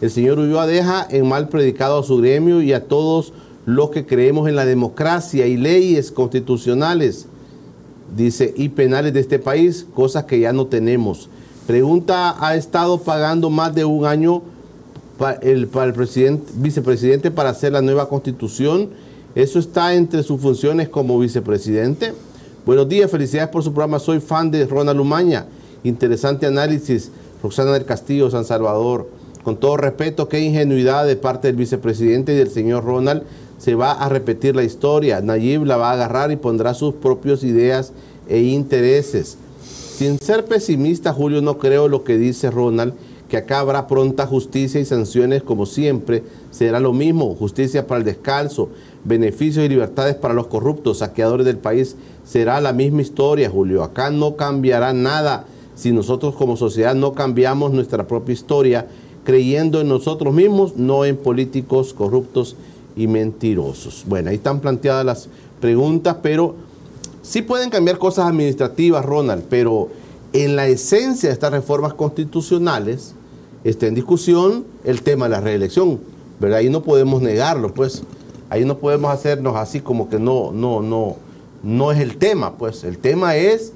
El 0.00 0.10
señor 0.10 0.38
Ulloa 0.38 0.66
deja 0.66 1.06
en 1.10 1.28
mal 1.28 1.50
predicado 1.50 1.98
a 1.98 2.02
su 2.02 2.16
gremio 2.16 2.62
y 2.62 2.72
a 2.72 2.84
todos 2.84 3.34
los 3.66 3.90
que 3.90 4.06
creemos 4.06 4.48
en 4.48 4.56
la 4.56 4.64
democracia 4.64 5.46
y 5.46 5.58
leyes 5.58 6.10
constitucionales, 6.10 7.26
dice, 8.16 8.54
y 8.56 8.70
penales 8.70 9.12
de 9.12 9.20
este 9.20 9.38
país, 9.38 9.86
cosas 9.94 10.24
que 10.24 10.40
ya 10.40 10.54
no 10.54 10.66
tenemos. 10.66 11.28
Pregunta, 11.66 12.34
¿ha 12.40 12.56
estado 12.56 12.98
pagando 12.98 13.50
más 13.50 13.74
de 13.74 13.84
un 13.84 14.06
año 14.06 14.42
para 15.18 15.38
el, 15.40 15.68
para 15.68 15.86
el 15.86 15.92
presidente, 15.92 16.50
vicepresidente 16.56 17.30
para 17.30 17.50
hacer 17.50 17.72
la 17.72 17.82
nueva 17.82 18.08
constitución? 18.08 19.03
¿Eso 19.34 19.58
está 19.58 19.94
entre 19.94 20.22
sus 20.22 20.40
funciones 20.40 20.88
como 20.88 21.18
vicepresidente? 21.18 22.12
Buenos 22.64 22.88
días, 22.88 23.10
felicidades 23.10 23.50
por 23.50 23.64
su 23.64 23.72
programa. 23.72 23.98
Soy 23.98 24.20
fan 24.20 24.52
de 24.52 24.64
Ronald 24.64 24.96
Lumaña. 24.96 25.46
Interesante 25.82 26.46
análisis. 26.46 27.10
Roxana 27.42 27.72
del 27.72 27.84
Castillo, 27.84 28.30
San 28.30 28.44
Salvador. 28.44 29.10
Con 29.42 29.56
todo 29.56 29.76
respeto, 29.76 30.28
qué 30.28 30.38
ingenuidad 30.38 31.04
de 31.04 31.16
parte 31.16 31.48
del 31.48 31.56
vicepresidente 31.56 32.32
y 32.32 32.36
del 32.36 32.48
señor 32.48 32.84
Ronald. 32.84 33.24
Se 33.58 33.74
va 33.74 33.90
a 33.90 34.08
repetir 34.08 34.54
la 34.54 34.62
historia. 34.62 35.20
Nayib 35.20 35.64
la 35.64 35.78
va 35.78 35.90
a 35.90 35.94
agarrar 35.94 36.30
y 36.30 36.36
pondrá 36.36 36.72
sus 36.72 36.94
propias 36.94 37.42
ideas 37.42 37.92
e 38.28 38.38
intereses. 38.38 39.36
Sin 39.64 40.20
ser 40.20 40.44
pesimista, 40.44 41.12
Julio, 41.12 41.42
no 41.42 41.58
creo 41.58 41.88
lo 41.88 42.04
que 42.04 42.18
dice 42.18 42.52
Ronald, 42.52 42.94
que 43.28 43.36
acá 43.36 43.60
habrá 43.60 43.86
pronta 43.86 44.26
justicia 44.26 44.80
y 44.80 44.84
sanciones 44.84 45.42
como 45.42 45.66
siempre. 45.66 46.22
Será 46.50 46.80
lo 46.80 46.92
mismo, 46.92 47.34
justicia 47.34 47.86
para 47.86 47.98
el 47.98 48.04
descalzo, 48.04 48.68
beneficios 49.04 49.64
y 49.64 49.68
libertades 49.68 50.14
para 50.14 50.34
los 50.34 50.46
corruptos, 50.46 50.98
saqueadores 50.98 51.46
del 51.46 51.58
país. 51.58 51.96
Será 52.24 52.60
la 52.60 52.72
misma 52.72 53.02
historia, 53.02 53.50
Julio. 53.50 53.82
Acá 53.82 54.10
no 54.10 54.36
cambiará 54.36 54.92
nada 54.92 55.46
si 55.74 55.92
nosotros 55.92 56.34
como 56.34 56.56
sociedad 56.56 56.94
no 56.94 57.12
cambiamos 57.14 57.72
nuestra 57.72 58.06
propia 58.06 58.32
historia, 58.32 58.86
creyendo 59.24 59.80
en 59.80 59.88
nosotros 59.88 60.32
mismos, 60.32 60.76
no 60.76 61.04
en 61.04 61.16
políticos 61.16 61.94
corruptos 61.94 62.56
y 62.96 63.06
mentirosos. 63.06 64.04
Bueno, 64.06 64.30
ahí 64.30 64.36
están 64.36 64.60
planteadas 64.60 65.04
las 65.04 65.28
preguntas, 65.60 66.16
pero 66.22 66.54
sí 67.22 67.42
pueden 67.42 67.70
cambiar 67.70 67.98
cosas 67.98 68.26
administrativas, 68.26 69.04
Ronald, 69.04 69.44
pero 69.48 69.88
en 70.34 70.56
la 70.56 70.66
esencia 70.66 71.28
de 71.28 71.32
estas 71.32 71.52
reformas 71.52 71.94
constitucionales 71.94 73.14
está 73.62 73.86
en 73.86 73.94
discusión 73.94 74.66
el 74.82 75.00
tema 75.02 75.26
de 75.26 75.30
la 75.30 75.40
reelección, 75.40 76.00
¿verdad? 76.40 76.58
Ahí 76.58 76.68
no 76.68 76.82
podemos 76.82 77.22
negarlo, 77.22 77.72
pues. 77.72 78.02
Ahí 78.50 78.64
no 78.64 78.78
podemos 78.78 79.12
hacernos 79.12 79.56
así 79.56 79.80
como 79.80 80.08
que 80.08 80.18
no, 80.18 80.50
no, 80.52 80.82
no, 80.82 81.16
no 81.62 81.92
es 81.92 82.00
el 82.00 82.18
tema, 82.18 82.58
pues. 82.58 82.82
El 82.82 82.98
tema 82.98 83.36
es 83.36 83.72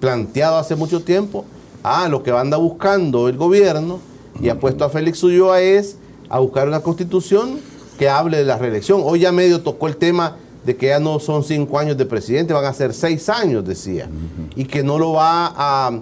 planteado 0.00 0.56
hace 0.56 0.76
mucho 0.76 1.02
tiempo. 1.02 1.44
Ah, 1.82 2.08
lo 2.08 2.22
que 2.22 2.30
anda 2.30 2.56
buscando 2.56 3.28
el 3.28 3.36
gobierno 3.36 4.00
y 4.40 4.48
ha 4.48 4.58
puesto 4.58 4.86
a 4.86 4.88
Félix 4.88 5.22
Ulloa 5.22 5.60
es 5.60 5.98
a 6.30 6.38
buscar 6.38 6.66
una 6.66 6.80
constitución 6.80 7.60
que 7.98 8.08
hable 8.08 8.38
de 8.38 8.44
la 8.44 8.56
reelección. 8.56 9.02
Hoy 9.04 9.20
ya 9.20 9.30
medio 9.30 9.60
tocó 9.60 9.88
el 9.88 9.98
tema 9.98 10.38
de 10.64 10.76
que 10.76 10.86
ya 10.86 11.00
no 11.00 11.18
son 11.18 11.42
cinco 11.42 11.78
años 11.78 11.96
de 11.96 12.06
presidente, 12.06 12.52
van 12.52 12.64
a 12.64 12.72
ser 12.72 12.94
seis 12.94 13.28
años, 13.28 13.64
decía. 13.64 14.08
Y 14.54 14.64
que 14.64 14.82
no 14.82 14.98
lo 14.98 15.12
va 15.12 15.52
a, 15.56 16.00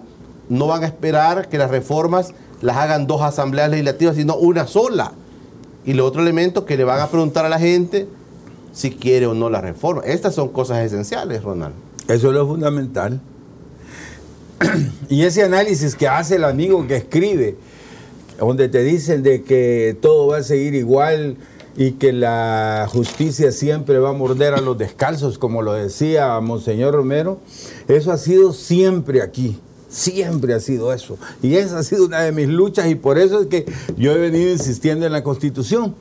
no 0.48 0.66
van 0.66 0.84
a 0.84 0.86
esperar 0.86 1.48
que 1.48 1.58
las 1.58 1.70
reformas 1.70 2.34
las 2.61 2.76
hagan 2.76 3.06
dos 3.06 3.22
asambleas 3.22 3.70
legislativas, 3.70 4.16
sino 4.16 4.36
una 4.36 4.66
sola. 4.66 5.12
Y 5.84 5.94
lo 5.94 6.04
otro 6.04 6.20
elemento 6.20 6.66
que 6.66 6.76
le 6.76 6.84
van 6.84 7.00
a 7.00 7.08
preguntar 7.08 7.46
a 7.46 7.48
la 7.48 7.58
gente 7.58 8.06
si 8.72 8.90
quiere 8.90 9.26
o 9.26 9.34
no 9.34 9.48
la 9.48 9.61
reforma. 9.61 10.02
Estas 10.04 10.34
son 10.34 10.48
cosas 10.48 10.84
esenciales, 10.84 11.42
Ronald. 11.42 11.74
Eso 12.08 12.28
es 12.28 12.34
lo 12.34 12.46
fundamental. 12.46 13.20
Y 15.08 15.24
ese 15.24 15.42
análisis 15.42 15.96
que 15.96 16.06
hace 16.06 16.36
el 16.36 16.44
amigo 16.44 16.86
que 16.86 16.94
escribe, 16.94 17.56
donde 18.38 18.68
te 18.68 18.84
dicen 18.84 19.24
de 19.24 19.42
que 19.42 19.96
todo 20.00 20.28
va 20.28 20.38
a 20.38 20.42
seguir 20.44 20.74
igual 20.74 21.36
y 21.80 21.92
que 21.92 22.12
la 22.12 22.86
justicia 22.92 23.52
siempre 23.52 23.98
va 23.98 24.10
a 24.10 24.12
morder 24.12 24.52
a 24.52 24.60
los 24.60 24.76
descalzos, 24.76 25.38
como 25.38 25.62
lo 25.62 25.72
decía 25.72 26.38
Monseñor 26.38 26.92
Romero, 26.92 27.38
eso 27.88 28.12
ha 28.12 28.18
sido 28.18 28.52
siempre 28.52 29.22
aquí. 29.22 29.58
Siempre 29.88 30.52
ha 30.52 30.60
sido 30.60 30.92
eso. 30.92 31.16
Y 31.42 31.54
esa 31.54 31.78
ha 31.78 31.82
sido 31.82 32.04
una 32.04 32.20
de 32.20 32.32
mis 32.32 32.48
luchas 32.48 32.90
y 32.90 32.96
por 32.96 33.16
eso 33.16 33.40
es 33.40 33.46
que 33.46 33.64
yo 33.96 34.12
he 34.12 34.18
venido 34.18 34.50
insistiendo 34.50 35.06
en 35.06 35.12
la 35.12 35.22
Constitución. 35.22 35.94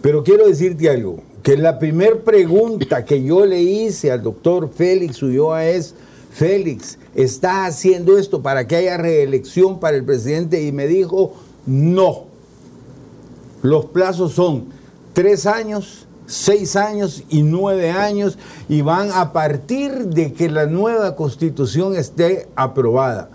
Pero 0.00 0.24
quiero 0.24 0.46
decirte 0.46 0.88
algo, 0.88 1.22
que 1.42 1.58
la 1.58 1.78
primera 1.78 2.16
pregunta 2.16 3.04
que 3.04 3.22
yo 3.22 3.44
le 3.44 3.60
hice 3.60 4.10
al 4.10 4.22
doctor 4.22 4.70
Félix 4.74 5.22
Ulloa 5.22 5.66
es, 5.66 5.94
Félix, 6.32 6.98
¿está 7.14 7.66
haciendo 7.66 8.16
esto 8.16 8.40
para 8.40 8.66
que 8.66 8.76
haya 8.76 8.96
reelección 8.96 9.80
para 9.80 9.98
el 9.98 10.04
presidente? 10.04 10.62
Y 10.62 10.72
me 10.72 10.86
dijo, 10.86 11.34
no. 11.66 12.24
Los 13.60 13.84
plazos 13.86 14.32
son 14.32 14.75
tres 15.16 15.46
años, 15.46 16.06
seis 16.26 16.76
años 16.76 17.24
y 17.30 17.40
nueve 17.40 17.90
años 17.90 18.36
y 18.68 18.82
van 18.82 19.10
a 19.12 19.32
partir 19.32 20.08
de 20.08 20.34
que 20.34 20.50
la 20.50 20.66
nueva 20.66 21.16
constitución 21.16 21.96
esté 21.96 22.48
aprobada. 22.54 23.30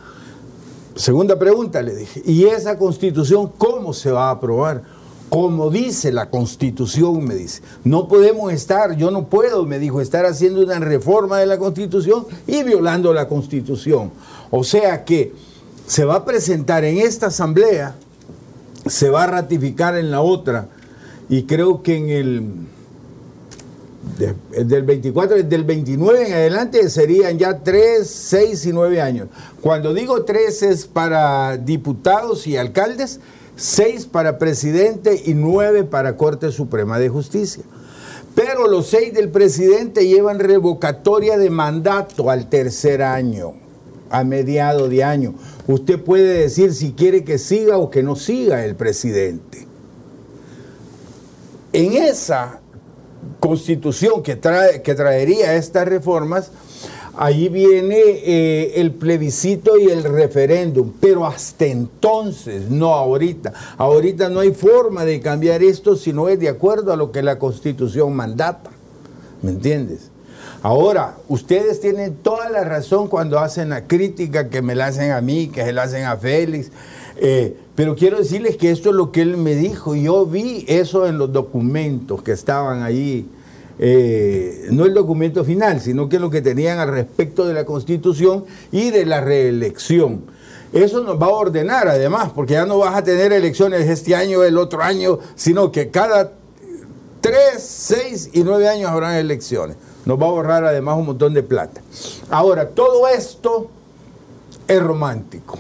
Segunda 0.93 1.39
pregunta 1.39 1.82
le 1.82 1.95
dije, 1.95 2.21
¿y 2.23 2.43
esa 2.43 2.77
constitución 2.77 3.51
cómo 3.57 3.93
se 3.93 4.11
va 4.11 4.27
a 4.27 4.34
aprobar? 4.34 4.84
Como 5.32 5.71
dice 5.71 6.11
la 6.11 6.29
constitución, 6.29 7.23
me 7.23 7.34
dice. 7.34 7.63
No 7.84 8.07
podemos 8.07 8.53
estar, 8.53 8.95
yo 8.95 9.09
no 9.09 9.25
puedo, 9.25 9.65
me 9.65 9.79
dijo, 9.79 10.01
estar 10.01 10.27
haciendo 10.27 10.61
una 10.61 10.77
reforma 10.77 11.39
de 11.39 11.47
la 11.47 11.57
constitución 11.57 12.27
y 12.45 12.61
violando 12.61 13.11
la 13.11 13.27
constitución. 13.27 14.11
O 14.51 14.63
sea 14.63 15.03
que 15.03 15.34
se 15.88 16.05
va 16.05 16.17
a 16.17 16.25
presentar 16.25 16.86
en 16.86 16.99
esta 16.99 17.27
asamblea, 17.27 17.95
se 18.86 19.09
va 19.09 19.23
a 19.23 19.27
ratificar 19.27 19.97
en 19.97 20.11
la 20.11 20.21
otra, 20.21 20.69
y 21.32 21.43
creo 21.43 21.82
que 21.82 21.95
en 21.97 22.09
el 22.09 22.43
de- 24.19 24.65
del 24.65 24.84
24, 24.84 25.41
del 25.43 25.63
29 25.63 26.27
en 26.27 26.34
adelante 26.34 26.89
serían 26.89 27.38
ya 27.39 27.59
3, 27.59 28.05
6 28.07 28.65
y 28.65 28.73
9 28.73 28.99
años. 29.01 29.29
Cuando 29.61 29.93
digo 29.93 30.23
3 30.25 30.61
es 30.63 30.86
para 30.86 31.57
diputados 31.57 32.45
y 32.47 32.57
alcaldes, 32.57 33.19
6 33.55 34.05
para 34.07 34.38
presidente 34.38 35.21
y 35.25 35.34
9 35.34 35.84
para 35.84 36.17
Corte 36.17 36.51
Suprema 36.51 36.99
de 36.99 37.09
Justicia. 37.09 37.63
Pero 38.36 38.67
los 38.67 38.88
6 38.88 39.13
del 39.13 39.29
presidente 39.29 40.07
llevan 40.07 40.39
revocatoria 40.39 41.38
de 41.38 41.49
mandato 41.49 42.29
al 42.29 42.49
tercer 42.49 43.01
año, 43.03 43.53
a 44.09 44.23
mediado 44.23 44.89
de 44.89 45.03
año. 45.03 45.36
Usted 45.67 45.99
puede 45.99 46.39
decir 46.39 46.73
si 46.73 46.91
quiere 46.93 47.23
que 47.23 47.38
siga 47.38 47.77
o 47.77 47.89
que 47.89 48.03
no 48.03 48.15
siga 48.15 48.65
el 48.65 48.75
presidente. 48.75 49.67
En 51.74 51.93
esa 51.93 52.59
constitución 53.39 54.24
que, 54.24 54.36
trae, 54.36 54.82
que 54.82 54.93
traería 54.93 55.55
estas 55.55 55.88
reformas, 55.88 56.51
ahí 57.17 57.49
viene 57.49 57.97
eh, 57.97 58.74
el 58.76 58.91
plebiscito 58.91 59.78
y 59.78 59.89
el 59.89 60.03
referéndum, 60.03 60.91
pero 60.99 61.26
hasta 61.26 61.65
entonces, 61.65 62.69
no 62.69 62.93
ahorita. 62.93 63.53
Ahorita 63.78 64.30
no 64.30 64.41
hay 64.41 64.51
forma 64.51 65.05
de 65.05 65.22
cambiar 65.22 65.63
esto 65.63 65.95
si 65.95 66.13
no 66.13 66.30
es 66.30 66.39
de 66.39 66.49
acuerdo 66.49 66.91
a 66.91 66.97
lo 66.97 67.11
que 67.11 67.22
la 67.22 67.39
constitución 67.39 68.15
mandata. 68.15 68.69
¿Me 69.41 69.51
entiendes? 69.51 70.11
Ahora, 70.63 71.15
ustedes 71.28 71.80
tienen 71.80 72.15
toda 72.15 72.49
la 72.49 72.63
razón 72.63 73.07
cuando 73.07 73.39
hacen 73.39 73.69
la 73.69 73.88
crítica 73.88 74.49
que 74.49 74.61
me 74.61 74.76
la 74.76 74.88
hacen 74.88 75.11
a 75.11 75.22
mí, 75.22 75.47
que 75.47 75.63
se 75.63 75.74
la 75.74 75.84
hacen 75.84 76.05
a 76.05 76.17
Félix. 76.17 76.72
Eh, 77.22 77.55
pero 77.76 77.95
quiero 77.95 78.17
decirles 78.17 78.57
que 78.57 78.72
esto 78.72 78.89
es 78.89 78.95
lo 78.95 79.11
que 79.13 79.22
él 79.22 79.38
me 79.38 79.55
dijo. 79.55 79.95
Yo 79.95 80.26
vi 80.26 80.65
eso 80.67 81.07
en 81.07 81.17
los 81.17 81.32
documentos 81.32 82.22
que 82.22 82.34
estaban 82.34 82.84
ahí. 82.84 83.30
eh, 83.84 84.67
no 84.69 84.86
el 84.86 84.93
documento 84.93 85.43
final, 85.43 85.82
sino 85.82 86.07
que 86.07 86.19
lo 86.19 86.30
que 86.30 86.41
tenían 86.41 86.78
al 86.78 86.89
respecto 86.89 87.47
de 87.47 87.53
la 87.53 87.65
Constitución 87.65 88.45
y 88.72 88.91
de 88.91 89.05
la 89.05 89.22
reelección. 89.22 90.22
Eso 90.72 91.03
nos 91.03 91.19
va 91.19 91.26
a 91.26 91.30
ordenar 91.30 91.88
además, 91.88 92.32
porque 92.34 92.53
ya 92.53 92.65
no 92.65 92.78
vas 92.78 92.95
a 92.95 93.03
tener 93.03 93.34
elecciones 93.34 93.89
este 93.89 94.15
año, 94.15 94.43
el 94.43 94.57
otro 94.57 94.82
año, 94.84 95.19
sino 95.36 95.72
que 95.72 95.89
cada 95.89 96.32
tres, 97.22 97.61
seis 97.63 98.30
y 98.34 98.43
nueve 98.43 98.69
años 98.69 98.89
habrán 98.89 99.15
elecciones. 99.15 99.78
Nos 100.05 100.19
va 100.19 100.26
a 100.26 100.30
ahorrar 100.30 100.63
además 100.63 100.97
un 100.97 101.07
montón 101.07 101.34
de 101.34 101.43
plata. 101.43 101.82
Ahora, 102.30 102.69
todo 102.69 103.07
esto 103.07 103.69
es 104.67 104.82
romántico. 104.82 105.57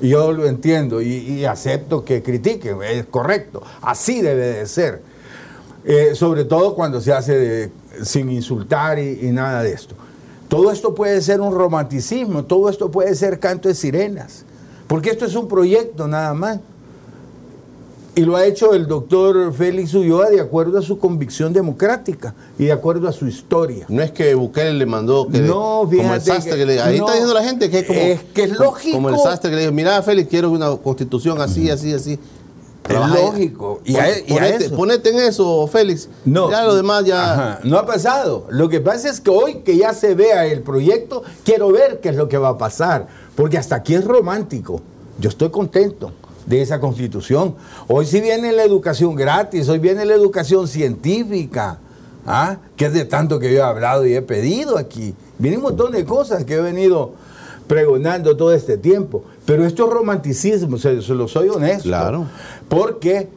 Yo 0.00 0.32
lo 0.32 0.46
entiendo 0.46 1.00
y, 1.00 1.44
acepto 1.44 2.04
que 2.04 2.22
critiquen, 2.22 2.82
es 2.82 3.06
correcto. 3.06 3.62
Así 3.80 4.20
debe 4.20 4.54
de 4.54 4.66
ser. 4.66 5.02
Eh, 5.84 6.14
sobre 6.14 6.44
todo 6.44 6.74
cuando 6.74 7.00
se 7.00 7.12
hace 7.12 7.70
sin 8.02 8.30
insultar 8.30 8.98
y 8.98 9.30
nada 9.32 9.62
de 9.62 9.72
esto. 9.72 9.94
Todo 10.48 10.70
esto 10.70 10.94
puede 10.94 11.20
ser 11.22 11.40
un 11.40 11.52
romanticismo, 11.52 12.44
todo 12.44 12.68
esto 12.68 12.90
puede 12.90 13.14
ser 13.16 13.40
canto 13.40 13.68
de 13.68 13.74
sirenas, 13.74 14.44
porque 14.86 15.10
esto 15.10 15.24
es 15.24 15.34
un 15.34 15.48
proyecto 15.48 16.06
nada 16.06 16.34
más. 16.34 16.60
Y 18.18 18.22
lo 18.22 18.34
ha 18.34 18.46
hecho 18.46 18.72
el 18.72 18.86
doctor 18.88 19.52
Félix 19.52 19.92
Ulloa 19.92 20.30
de 20.30 20.40
acuerdo 20.40 20.78
a 20.78 20.82
su 20.82 20.98
convicción 20.98 21.52
democrática 21.52 22.34
y 22.58 22.64
de 22.64 22.72
acuerdo 22.72 23.06
a 23.08 23.12
su 23.12 23.26
historia. 23.26 23.84
No 23.90 24.02
es 24.02 24.10
que 24.10 24.34
Bukele 24.34 24.72
le 24.72 24.86
mandó 24.86 25.28
que 25.28 25.38
le- 25.42 25.46
No, 25.48 25.82
como 25.84 26.14
el 26.14 26.20
sastre 26.22 26.52
que- 26.52 26.58
que, 26.60 26.64
le, 26.66 26.80
ahí 26.80 26.98
no, 26.98 27.04
está 27.04 27.12
diciendo 27.12 27.34
la 27.34 27.44
gente 27.44 27.68
que 27.68 27.80
es 27.80 27.86
como 27.86 28.00
es 28.00 28.20
que 28.32 28.44
es 28.44 28.58
lógico. 28.58 28.96
como 28.96 29.10
el 29.10 29.18
sastre 29.18 29.50
que 29.50 29.56
le 29.56 29.62
dijo 29.62 29.74
mira 29.74 30.02
Félix 30.02 30.30
quiero 30.30 30.50
una 30.50 30.74
constitución 30.78 31.38
así 31.42 31.68
así 31.68 31.92
así 31.92 32.18
Trabaja- 32.82 33.16
lógico. 33.20 33.80
Y 33.84 33.96
a- 33.96 34.18
y 34.18 34.22
a 34.22 34.34
ponete, 34.34 34.64
eso. 34.64 34.76
ponete 34.76 35.10
en 35.10 35.16
eso 35.18 35.66
Félix 35.66 36.08
No. 36.24 36.50
ya 36.50 36.64
lo 36.64 36.74
demás 36.74 37.04
ya 37.04 37.32
Ajá, 37.34 37.60
no 37.64 37.76
ha 37.78 37.84
pasado. 37.84 38.46
Lo 38.48 38.70
que 38.70 38.80
pasa 38.80 39.10
es 39.10 39.20
que 39.20 39.28
hoy 39.28 39.56
que 39.56 39.76
ya 39.76 39.92
se 39.92 40.14
vea 40.14 40.46
el 40.46 40.62
proyecto, 40.62 41.22
quiero 41.44 41.70
ver 41.70 42.00
qué 42.00 42.08
es 42.08 42.16
lo 42.16 42.28
que 42.30 42.38
va 42.38 42.48
a 42.50 42.56
pasar. 42.58 43.08
Porque 43.34 43.58
hasta 43.58 43.76
aquí 43.76 43.94
es 43.94 44.04
romántico. 44.06 44.80
Yo 45.18 45.28
estoy 45.28 45.50
contento 45.50 46.12
de 46.46 46.62
esa 46.62 46.80
constitución. 46.80 47.54
Hoy 47.88 48.06
sí 48.06 48.20
viene 48.20 48.52
la 48.52 48.62
educación 48.62 49.14
gratis, 49.14 49.68
hoy 49.68 49.78
viene 49.78 50.04
la 50.04 50.14
educación 50.14 50.68
científica, 50.68 51.78
¿ah? 52.26 52.58
que 52.76 52.86
es 52.86 52.92
de 52.92 53.04
tanto 53.04 53.38
que 53.38 53.52
yo 53.52 53.58
he 53.58 53.62
hablado 53.62 54.06
y 54.06 54.14
he 54.14 54.22
pedido 54.22 54.78
aquí. 54.78 55.14
Viene 55.38 55.58
un 55.58 55.64
montón 55.64 55.92
de 55.92 56.04
cosas 56.04 56.44
que 56.44 56.54
he 56.54 56.60
venido 56.60 57.12
pregonando 57.66 58.36
todo 58.36 58.52
este 58.52 58.78
tiempo. 58.78 59.24
Pero 59.44 59.66
esto 59.66 59.86
es 59.86 59.92
romanticismo, 59.92 60.78
se, 60.78 61.02
se 61.02 61.14
lo 61.14 61.28
soy 61.28 61.48
honesto. 61.48 61.84
Claro. 61.84 62.26
Porque 62.68 63.28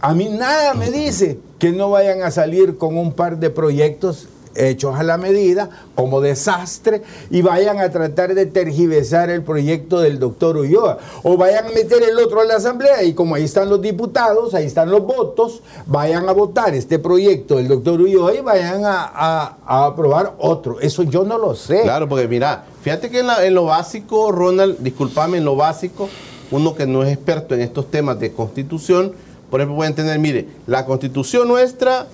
a 0.00 0.14
mí 0.14 0.28
nada 0.28 0.74
me 0.74 0.90
dice 0.90 1.38
que 1.58 1.72
no 1.72 1.90
vayan 1.90 2.22
a 2.22 2.30
salir 2.30 2.78
con 2.78 2.96
un 2.96 3.12
par 3.12 3.38
de 3.38 3.50
proyectos 3.50 4.28
hechos 4.54 4.94
a 4.98 5.02
la 5.02 5.16
medida, 5.16 5.70
como 5.94 6.20
desastre, 6.20 7.02
y 7.30 7.42
vayan 7.42 7.78
a 7.78 7.90
tratar 7.90 8.34
de 8.34 8.46
tergiversar 8.46 9.30
el 9.30 9.42
proyecto 9.42 10.00
del 10.00 10.18
doctor 10.18 10.56
Ulloa. 10.56 10.98
O 11.22 11.36
vayan 11.36 11.66
a 11.66 11.70
meter 11.70 12.02
el 12.02 12.18
otro 12.18 12.40
a 12.40 12.44
la 12.44 12.56
asamblea, 12.56 13.02
y 13.02 13.14
como 13.14 13.34
ahí 13.34 13.44
están 13.44 13.68
los 13.68 13.80
diputados, 13.80 14.54
ahí 14.54 14.66
están 14.66 14.90
los 14.90 15.02
votos, 15.02 15.62
vayan 15.86 16.28
a 16.28 16.32
votar 16.32 16.74
este 16.74 16.98
proyecto 16.98 17.56
del 17.56 17.68
doctor 17.68 18.00
Ulloa 18.00 18.34
y 18.34 18.40
vayan 18.40 18.82
a, 18.84 19.56
aprobar 19.66 20.34
otro. 20.38 20.80
Eso 20.80 21.02
yo 21.02 21.24
no 21.24 21.38
lo 21.38 21.54
sé. 21.54 21.82
Claro, 21.82 22.08
porque 22.08 22.28
mira, 22.28 22.64
fíjate 22.82 23.10
que 23.10 23.20
en, 23.20 23.28
en 23.42 23.54
lo 23.54 23.66
básico, 23.66 24.32
Ronald, 24.32 24.78
discúlpame, 24.78 25.38
en 25.38 25.44
lo 25.44 25.56
básico, 25.56 26.08
uno 26.50 26.74
que 26.74 26.86
no 26.86 27.02
es 27.04 27.12
experto 27.12 27.54
en 27.54 27.60
estos 27.60 27.90
temas 27.90 28.18
de 28.18 28.32
constitución, 28.32 29.12
por 29.50 29.60
ejemplo, 29.60 29.76
puede 29.76 29.90
entender, 29.90 30.18
mire, 30.18 30.46
la 30.66 30.86
constitución 30.86 31.48
nuestra 31.48 32.06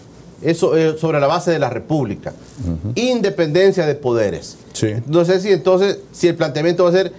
es 0.42 0.58
so- 0.58 0.76
eh, 0.76 0.96
sobre 0.98 1.18
la 1.20 1.26
base 1.26 1.50
de 1.50 1.58
la 1.58 1.70
república, 1.70 2.32
independencia 2.94 3.86
de 3.86 3.94
poderes. 3.94 4.56
Sí. 4.72 4.88
No 5.06 5.24
sé 5.24 5.40
si 5.40 5.50
entonces, 5.52 5.98
si 6.12 6.28
el 6.28 6.34
planteamiento 6.36 6.84
va 6.84 6.90
a 6.90 6.92
ser 6.92 7.12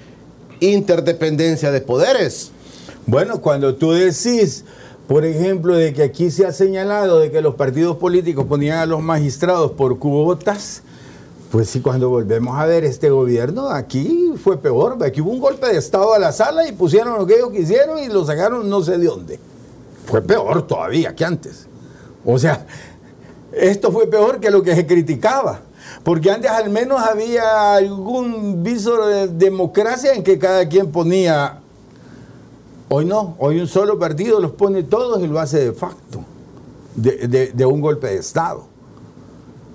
interdependencia 0.60 1.72
de 1.72 1.82
poderes. 1.82 2.52
Bueno, 3.06 3.42
cuando 3.42 3.76
tú 3.76 3.92
decís, 3.92 4.66
por 5.08 5.24
ejemplo, 5.26 5.76
de 5.76 5.94
que 5.94 6.04
aquí 6.04 6.30
se 6.32 6.46
ha 6.46 6.52
señalado 6.52 7.20
de 7.20 7.32
que 7.32 7.42
los 7.42 7.56
partidos 7.56 7.98
políticos 7.98 8.46
ponían 8.48 8.80
a 8.80 8.86
los 8.86 9.02
magistrados 9.02 9.72
por 9.72 9.98
cuotas, 10.00 10.82
pues 11.52 11.70
sí, 11.70 11.80
cuando 11.80 12.10
volvemos 12.10 12.60
a 12.60 12.66
ver 12.66 12.84
este 12.84 13.10
gobierno, 13.10 13.70
aquí 13.70 14.34
fue 14.44 14.58
peor. 14.58 14.98
Aquí 15.02 15.22
hubo 15.22 15.32
un 15.32 15.40
golpe 15.40 15.68
de 15.68 15.78
Estado 15.78 16.14
a 16.14 16.20
la 16.20 16.34
sala 16.34 16.68
y 16.68 16.74
pusieron 16.74 17.18
lo 17.18 17.26
que 17.26 17.36
ellos 17.36 17.52
quisieron 17.52 18.00
y 18.00 18.08
lo 18.08 18.26
sacaron 18.26 18.70
no 18.70 18.84
sé 18.84 18.98
de 18.98 19.06
dónde. 19.06 19.40
Fue 20.06 20.22
peor 20.22 20.68
todavía 20.68 21.16
que 21.16 21.24
antes. 21.24 21.66
O 22.26 22.38
sea, 22.38 22.66
esto 23.60 23.92
fue 23.92 24.08
peor 24.08 24.40
que 24.40 24.50
lo 24.52 24.64
que 24.64 24.76
se 24.76 24.86
criticaba. 24.86 25.62
Porque 26.04 26.32
antes 26.32 26.50
al 26.52 26.70
menos 26.70 27.02
había 27.02 27.74
algún 27.76 28.62
viso 28.64 29.06
de 29.08 29.28
democracia 29.28 30.14
en 30.14 30.24
que 30.24 30.38
cada 30.38 30.68
quien 30.68 30.92
ponía 30.92 31.60
Hoy 32.90 33.04
no, 33.04 33.36
hoy 33.40 33.60
un 33.60 33.68
solo 33.68 34.00
partido 34.00 34.40
los 34.40 34.52
pone 34.54 34.82
todos 34.84 35.22
y 35.22 35.28
lo 35.28 35.40
hace 35.42 35.60
de 35.60 35.74
facto, 35.74 36.24
de, 36.96 37.28
de- 37.28 37.48
de 37.52 37.66
un 37.66 37.82
golpe 37.82 38.08
de 38.08 38.16
Estado. 38.18 38.64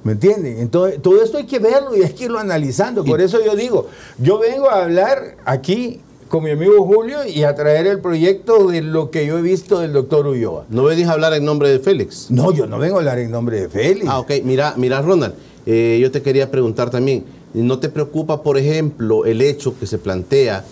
¿Me 0.02 0.12
entienden? 0.12 0.58
Entonces, 0.58 1.00
todo 1.02 1.22
esto 1.22 1.36
hay 1.36 1.44
que 1.46 1.58
verlo 1.58 1.94
y 1.94 2.02
hay 2.02 2.12
que 2.14 2.24
irlo 2.24 2.38
analizando. 2.38 3.04
Por 3.04 3.20
eso 3.20 3.38
yo 3.44 3.54
digo, 3.54 3.88
yo 4.16 4.38
vengo 4.38 4.70
a 4.70 4.84
hablar 4.84 5.36
aquí 5.44 6.00
con 6.32 6.42
mi 6.44 6.50
amigo 6.50 6.82
Julio 6.86 7.18
y 7.28 7.42
a 7.42 7.54
traer 7.54 7.86
el 7.86 8.00
proyecto 8.00 8.68
de 8.68 8.80
lo 8.80 9.10
que 9.10 9.26
yo 9.26 9.36
he 9.38 9.42
visto 9.42 9.80
del 9.80 9.92
doctor 9.92 10.26
Ulloa. 10.26 10.64
No 10.70 10.84
venís 10.84 11.06
a 11.06 11.12
hablar 11.12 11.34
en 11.34 11.44
nombre 11.44 11.68
de 11.68 11.78
Félix. 11.78 12.30
No, 12.30 12.54
yo 12.54 12.66
no 12.66 12.78
vengo 12.78 12.96
a 12.96 12.98
hablar 13.00 13.18
en 13.18 13.30
nombre 13.30 13.60
de 13.60 13.68
Félix. 13.68 14.06
Ah, 14.08 14.18
ok. 14.18 14.30
Mira, 14.42 14.72
mira 14.78 15.02
Ronald, 15.02 15.34
eh, 15.66 15.98
yo 16.00 16.10
te 16.10 16.22
quería 16.22 16.50
preguntar 16.50 16.88
también, 16.88 17.24
¿no 17.52 17.78
te 17.80 17.90
preocupa, 17.90 18.42
por 18.42 18.56
ejemplo, 18.56 19.26
el 19.26 19.42
hecho 19.42 19.78
que 19.78 19.86
se 19.86 19.98
plantea, 19.98 20.64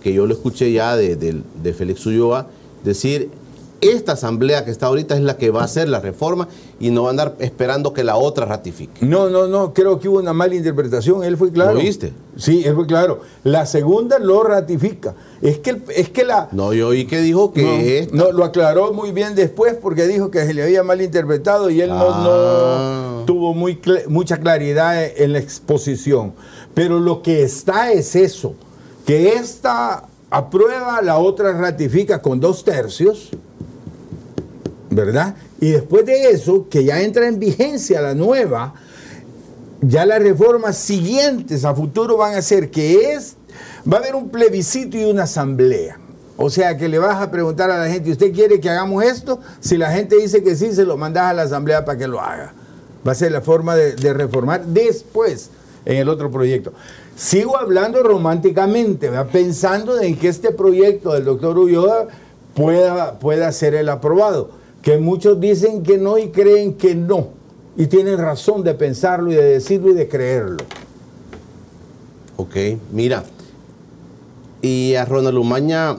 que 0.00 0.12
yo 0.14 0.26
lo 0.26 0.32
escuché 0.34 0.70
ya 0.70 0.96
de, 0.96 1.16
de- 1.16 1.42
de 1.60 1.74
Félix 1.74 2.06
Ulloa, 2.06 2.46
decir, 2.84 3.30
esta 3.80 4.12
asamblea 4.12 4.64
que 4.64 4.70
está 4.70 4.86
ahorita 4.86 5.14
es 5.14 5.22
la 5.22 5.36
que 5.36 5.50
va 5.50 5.62
a 5.62 5.64
hacer 5.64 5.88
la 5.88 6.00
reforma 6.00 6.48
y 6.78 6.90
no 6.90 7.02
va 7.02 7.08
a 7.08 7.10
andar 7.10 7.36
esperando 7.38 7.92
que 7.92 8.04
la 8.04 8.16
otra 8.16 8.44
ratifique? 8.46 9.04
No, 9.04 9.28
no, 9.30 9.46
no, 9.46 9.72
creo 9.74 9.98
que 9.98 10.08
hubo 10.08 10.18
una 10.18 10.32
mala 10.32 10.54
interpretación, 10.54 11.24
él 11.24 11.36
fue 11.36 11.50
claro. 11.52 11.74
¿Lo 11.74 11.80
viste? 11.80 12.12
Sí, 12.36 12.62
él 12.64 12.74
fue 12.74 12.86
claro. 12.86 13.20
La 13.44 13.66
segunda 13.66 14.18
lo 14.18 14.42
ratifica. 14.42 15.14
Es 15.42 15.58
que, 15.58 15.80
es 15.96 16.10
que 16.10 16.24
la, 16.24 16.48
No, 16.52 16.72
yo 16.72 16.88
oí 16.88 17.06
que 17.06 17.20
dijo 17.20 17.52
que 17.52 17.62
no, 17.62 17.70
esta- 17.80 18.16
no, 18.16 18.32
lo 18.32 18.44
aclaró 18.44 18.92
muy 18.92 19.12
bien 19.12 19.34
después 19.34 19.74
porque 19.74 20.06
dijo 20.06 20.30
que 20.30 20.44
se 20.46 20.54
le 20.54 20.62
había 20.62 20.82
malinterpretado 20.82 21.70
y 21.70 21.80
él 21.80 21.90
no- 21.90 22.08
Ah. 22.10 23.14
no, 23.20 23.24
tuvo 23.24 23.54
muy 23.54 23.76
cl- 23.80 24.06
mucha 24.08 24.38
claridad 24.38 25.02
en 25.04 25.32
la 25.32 25.38
exposición. 25.38 26.32
Pero 26.74 26.98
lo 27.00 27.22
que 27.22 27.42
está 27.42 27.92
es 27.92 28.14
eso, 28.16 28.54
que 29.06 29.34
esta 29.34 30.04
aprueba, 30.30 31.02
la 31.02 31.18
otra 31.18 31.52
ratifica 31.52 32.22
con 32.22 32.38
dos 32.38 32.62
tercios, 32.64 33.30
¿verdad? 34.90 35.36
Y 35.60 35.70
después 35.70 36.04
de 36.04 36.30
eso, 36.30 36.66
que 36.68 36.84
ya 36.84 37.00
entra 37.00 37.28
en 37.28 37.38
vigencia 37.38 38.00
la 38.00 38.14
nueva, 38.14 38.74
ya 39.80 40.04
las 40.04 40.20
reformas 40.20 40.76
siguientes 40.76 41.64
a 41.64 41.74
futuro 41.74 42.16
van 42.16 42.34
a 42.34 42.42
ser 42.42 42.70
que 42.70 43.12
es, 43.12 43.36
va 43.90 43.98
a 43.98 44.00
haber 44.00 44.14
un 44.14 44.28
plebiscito 44.28 44.98
y 44.98 45.04
una 45.04 45.22
asamblea. 45.22 45.98
O 46.36 46.50
sea 46.50 46.76
que 46.76 46.88
le 46.88 46.98
vas 46.98 47.20
a 47.20 47.30
preguntar 47.30 47.70
a 47.70 47.78
la 47.78 47.90
gente, 47.90 48.10
¿usted 48.10 48.32
quiere 48.32 48.60
que 48.60 48.70
hagamos 48.70 49.04
esto? 49.04 49.40
Si 49.60 49.76
la 49.76 49.92
gente 49.92 50.16
dice 50.16 50.42
que 50.42 50.56
sí, 50.56 50.72
se 50.72 50.84
lo 50.84 50.96
mandas 50.96 51.24
a 51.24 51.34
la 51.34 51.42
asamblea 51.42 51.84
para 51.84 51.98
que 51.98 52.08
lo 52.08 52.20
haga. 52.20 52.52
Va 53.06 53.12
a 53.12 53.14
ser 53.14 53.32
la 53.32 53.40
forma 53.40 53.76
de, 53.76 54.12
reformar 54.12 54.64
después 54.64 55.50
en 55.84 55.98
el 55.98 56.08
otro 56.08 56.30
proyecto. 56.30 56.72
Sigo 57.14 57.58
hablando 57.58 58.02
románticamente, 58.02 59.10
¿verdad? 59.10 59.28
pensando 59.30 60.00
en 60.00 60.16
que 60.16 60.28
este 60.28 60.50
proyecto 60.50 61.12
del 61.12 61.24
doctor 61.24 61.58
Ulloa 61.58 62.08
pueda, 62.54 63.18
pueda 63.18 63.52
ser 63.52 63.74
el 63.74 63.88
aprobado. 63.88 64.59
Que 64.82 64.98
muchos 64.98 65.40
dicen 65.40 65.82
que 65.82 65.98
no 65.98 66.18
y 66.18 66.28
creen 66.30 66.74
que 66.74 66.94
no. 66.94 67.28
Y 67.76 67.86
tienen 67.86 68.18
razón 68.18 68.62
de 68.64 68.74
pensarlo 68.74 69.30
y 69.30 69.34
de 69.34 69.42
decirlo 69.44 69.90
y 69.90 69.94
de 69.94 70.08
creerlo. 70.08 70.58
Ok, 72.36 72.56
mira. 72.92 73.24
Y 74.62 74.94
a 74.94 75.04
Ronald 75.04 75.36
Umaña 75.38 75.96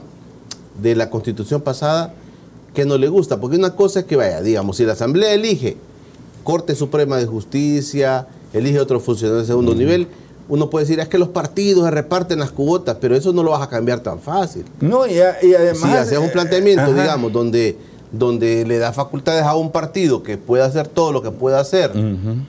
de 0.80 0.94
la 0.94 1.10
constitución 1.10 1.60
pasada, 1.62 2.14
que 2.74 2.84
no 2.84 2.96
le 2.98 3.08
gusta, 3.08 3.40
porque 3.40 3.56
una 3.56 3.76
cosa 3.76 4.00
es 4.00 4.06
que 4.06 4.16
vaya, 4.16 4.40
digamos, 4.40 4.76
si 4.78 4.84
la 4.84 4.92
Asamblea 4.94 5.32
elige 5.34 5.76
Corte 6.44 6.74
Suprema 6.74 7.18
de 7.18 7.26
Justicia, 7.26 8.26
elige 8.52 8.80
otro 8.80 8.98
funcionario 8.98 9.40
de 9.40 9.46
segundo 9.46 9.74
nivel, 9.74 10.08
uno 10.48 10.70
puede 10.70 10.84
decir, 10.86 10.98
es 11.00 11.08
que 11.08 11.18
los 11.18 11.28
partidos 11.28 11.84
se 11.84 11.90
reparten 11.90 12.38
las 12.40 12.50
cuotas, 12.50 12.96
pero 13.00 13.14
eso 13.14 13.32
no 13.32 13.42
lo 13.42 13.50
vas 13.52 13.62
a 13.62 13.68
cambiar 13.68 14.00
tan 14.00 14.18
fácil. 14.20 14.64
No, 14.80 15.06
y, 15.06 15.18
a- 15.18 15.36
y 15.44 15.54
además. 15.54 15.82
Si 15.90 15.96
haces 15.96 16.18
un 16.18 16.26
eh, 16.26 16.30
planteamiento, 16.32 16.82
ajá. 16.82 17.00
digamos, 17.02 17.32
donde, 17.32 17.76
donde 18.12 18.64
le 18.66 18.78
da 18.78 18.92
facultades 18.92 19.42
a 19.42 19.56
un 19.56 19.72
partido 19.72 20.22
que 20.22 20.36
pueda 20.38 20.66
hacer 20.66 20.86
todo 20.86 21.12
lo 21.12 21.22
que 21.22 21.30
pueda 21.30 21.58
hacer, 21.60 21.90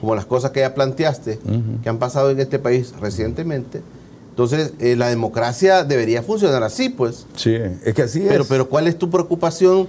como 0.00 0.14
las 0.14 0.26
cosas 0.26 0.50
que 0.50 0.60
ya 0.60 0.74
planteaste, 0.74 1.38
que 1.82 1.88
han 1.88 1.98
pasado 1.98 2.30
en 2.30 2.38
este 2.40 2.58
país 2.58 2.92
recientemente, 3.00 3.80
entonces 4.30 4.72
eh, 4.80 4.96
la 4.96 5.08
democracia 5.08 5.84
debería 5.84 6.22
funcionar 6.22 6.62
así, 6.64 6.88
pues. 6.88 7.26
Sí, 7.36 7.54
es 7.54 7.94
que 7.94 8.02
así 8.02 8.24
Pero, 8.28 8.42
es. 8.42 8.48
pero 8.48 8.68
¿cuál 8.68 8.88
es 8.88 8.98
tu 8.98 9.08
preocupación 9.08 9.86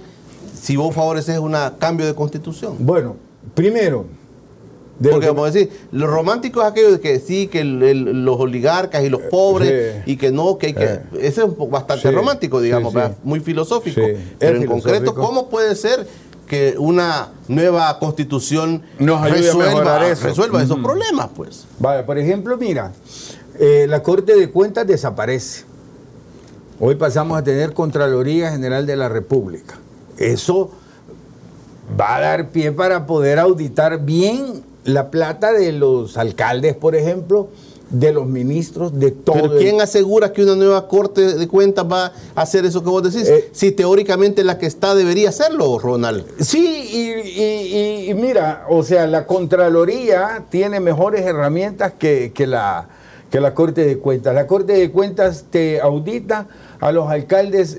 si 0.58 0.76
vos 0.76 0.94
favoreces 0.94 1.38
un 1.38 1.54
cambio 1.78 2.06
de 2.06 2.14
constitución? 2.14 2.76
Bueno, 2.78 3.16
primero, 3.54 4.06
De 4.98 5.10
Porque 5.10 5.30
que- 5.30 5.40
a 5.40 5.44
decir, 5.44 5.70
lo 5.92 6.06
romántico 6.06 6.62
es 6.62 6.66
aquello 6.68 6.92
de 6.92 7.00
que 7.00 7.18
sí, 7.20 7.48
que 7.48 7.60
el- 7.60 7.82
el- 7.82 8.24
los 8.24 8.40
oligarcas 8.40 9.04
y 9.04 9.10
los 9.10 9.20
pobres, 9.22 9.70
Eh, 9.70 10.02
sí. 10.06 10.12
y 10.12 10.16
que 10.16 10.30
no, 10.32 10.56
que 10.56 10.68
hay 10.68 10.74
que... 10.74 10.84
Eh. 10.84 11.00
Ese 11.20 11.42
es 11.44 11.48
bastante 11.70 12.08
Sí, 12.08 12.14
romántico, 12.14 12.60
digamos, 12.60 12.94
muy 13.22 13.40
filosófico. 13.40 14.00
Pero 14.38 14.56
en 14.56 14.66
concreto. 14.66 15.14
¿cómo 15.14 15.48
puede 15.50 15.74
ser 15.76 16.06
que 16.46 16.76
una 16.78 17.28
nueva 17.48 17.98
constitución 17.98 18.82
Nos 18.98 19.20
ayude 19.20 19.38
a 19.38 19.42
resuelva, 19.42 19.66
mejorar 19.74 20.04
eso? 20.04 20.24
resuelva 20.28 20.62
esos 20.62 20.76
Ujú. 20.78 20.86
problemas? 20.86 21.28
Pues. 21.36 21.66
Vaya, 21.78 22.06
por 22.06 22.16
ejemplo, 22.18 22.56
mira, 22.56 22.92
eh, 23.58 23.86
la 23.88 24.02
Corte 24.02 24.34
de 24.34 24.50
Cuentas 24.50 24.86
desaparece. 24.86 25.64
Hoy 26.80 26.94
pasamos 26.94 27.36
a 27.38 27.44
tener 27.44 27.72
Contraloría 27.74 28.50
General 28.50 28.86
de 28.86 28.96
la 28.96 29.08
República. 29.10 29.74
Eso 30.18 30.70
va 32.00 32.16
a 32.16 32.20
dar 32.20 32.48
pie 32.50 32.72
para 32.72 33.06
poder 33.06 33.38
auditar 33.38 34.02
bien 34.04 34.62
la 34.86 35.10
plata 35.10 35.52
de 35.52 35.72
los 35.72 36.16
alcaldes, 36.16 36.74
por 36.74 36.94
ejemplo, 36.96 37.48
de 37.90 38.12
los 38.12 38.26
ministros, 38.26 38.98
de 38.98 39.12
todo. 39.12 39.34
Pero 39.36 39.52
el- 39.52 39.58
¿quién 39.60 39.80
asegura 39.80 40.32
que 40.32 40.42
una 40.42 40.56
nueva 40.56 40.88
Corte 40.88 41.34
de 41.36 41.46
Cuentas 41.46 41.86
va 41.90 42.06
a 42.34 42.42
hacer 42.42 42.64
eso 42.66 42.82
que 42.82 42.90
vos 42.90 43.02
decís? 43.02 43.28
Eh. 43.28 43.48
si 43.52 43.70
teóricamente 43.70 44.42
la 44.42 44.58
que 44.58 44.66
está 44.66 44.94
debería 44.96 45.28
hacerlo, 45.28 45.78
Ronald. 45.78 46.24
Sí, 46.40 46.66
y, 46.92 47.10
y- 47.40 47.76
y- 48.06 48.10
y 48.10 48.14
mira, 48.14 48.66
o 48.68 48.82
sea, 48.82 49.06
la 49.06 49.24
Contraloría 49.26 50.44
tiene 50.50 50.80
mejores 50.80 51.24
herramientas 51.24 51.92
que, 51.96 52.32
que 52.34 52.48
la, 52.48 52.88
que 53.30 53.40
la 53.40 53.54
Corte 53.54 53.84
de 53.86 53.98
Cuentas. 53.98 54.34
La 54.34 54.48
Corte 54.48 54.72
de 54.72 54.90
Cuentas 54.90 55.44
te 55.50 55.80
audita 55.80 56.48
a 56.80 56.90
los 56.90 57.08
alcaldes 57.08 57.78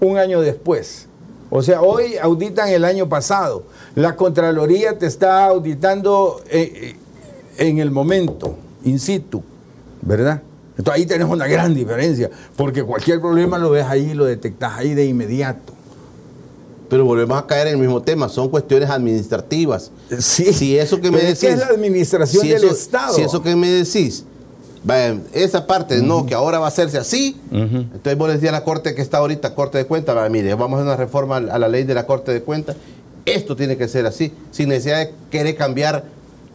un 0.00 0.16
año 0.16 0.40
después. 0.40 1.08
O 1.54 1.62
sea, 1.62 1.82
hoy 1.82 2.16
auditan 2.16 2.70
el 2.70 2.82
año 2.82 3.10
pasado. 3.10 3.64
La 3.94 4.16
Contraloría 4.16 4.98
te 4.98 5.04
está 5.04 5.44
auditando 5.44 6.40
eh, 6.48 6.94
eh, 7.58 7.68
en 7.68 7.78
el 7.78 7.90
momento, 7.90 8.56
in 8.84 8.98
situ, 8.98 9.42
¿verdad? 10.00 10.40
Entonces 10.78 11.02
ahí 11.02 11.06
tenés 11.06 11.28
una 11.28 11.46
gran 11.46 11.74
diferencia, 11.74 12.30
porque 12.56 12.82
cualquier 12.82 13.20
problema 13.20 13.58
lo 13.58 13.68
ves 13.68 13.84
ahí, 13.84 14.14
lo 14.14 14.24
detectas 14.24 14.78
ahí 14.78 14.94
de 14.94 15.04
inmediato. 15.04 15.74
Pero 16.88 17.04
volvemos 17.04 17.36
a 17.38 17.46
caer 17.46 17.66
en 17.66 17.74
el 17.74 17.80
mismo 17.80 18.00
tema, 18.00 18.30
son 18.30 18.48
cuestiones 18.48 18.88
administrativas. 18.88 19.90
Sí, 20.20 20.54
Si 20.54 20.78
eso 20.78 21.02
que 21.02 21.10
me 21.10 21.18
decís. 21.18 21.32
es 21.42 21.48
que 21.48 21.52
es 21.52 21.58
la 21.58 21.66
administración 21.66 22.42
si 22.44 22.48
del 22.48 22.64
eso- 22.64 22.72
Estado. 22.74 23.14
Si 23.14 23.20
eso 23.20 23.42
que 23.42 23.54
me 23.56 23.68
decís, 23.68 24.24
esa 25.32 25.66
parte, 25.66 26.02
no, 26.02 26.26
que 26.26 26.34
ahora 26.34 26.58
va 26.58 26.66
a 26.66 26.68
hacerse 26.68 26.98
así. 26.98 27.40
Entonces 27.50 28.16
vos 28.16 28.28
le 28.28 28.34
decías 28.34 28.52
a 28.52 28.58
la 28.58 28.64
Corte 28.64 28.94
que 28.94 29.02
está 29.02 29.18
ahorita, 29.18 29.54
Corte 29.54 29.78
de 29.78 29.86
Cuentas, 29.86 30.30
mire, 30.30 30.54
vamos 30.54 30.78
a 30.78 30.82
hacer 30.82 30.86
una 30.86 30.96
reforma 30.96 31.36
a 31.36 31.58
la 31.58 31.68
ley 31.68 31.84
de 31.84 31.94
la 31.94 32.06
Corte 32.06 32.32
de 32.32 32.42
Cuentas. 32.42 32.76
Esto 33.24 33.54
tiene 33.54 33.76
que 33.76 33.86
ser 33.86 34.06
así, 34.06 34.32
sin 34.50 34.68
necesidad 34.68 34.98
de 34.98 35.14
querer 35.30 35.56
cambiar. 35.56 36.04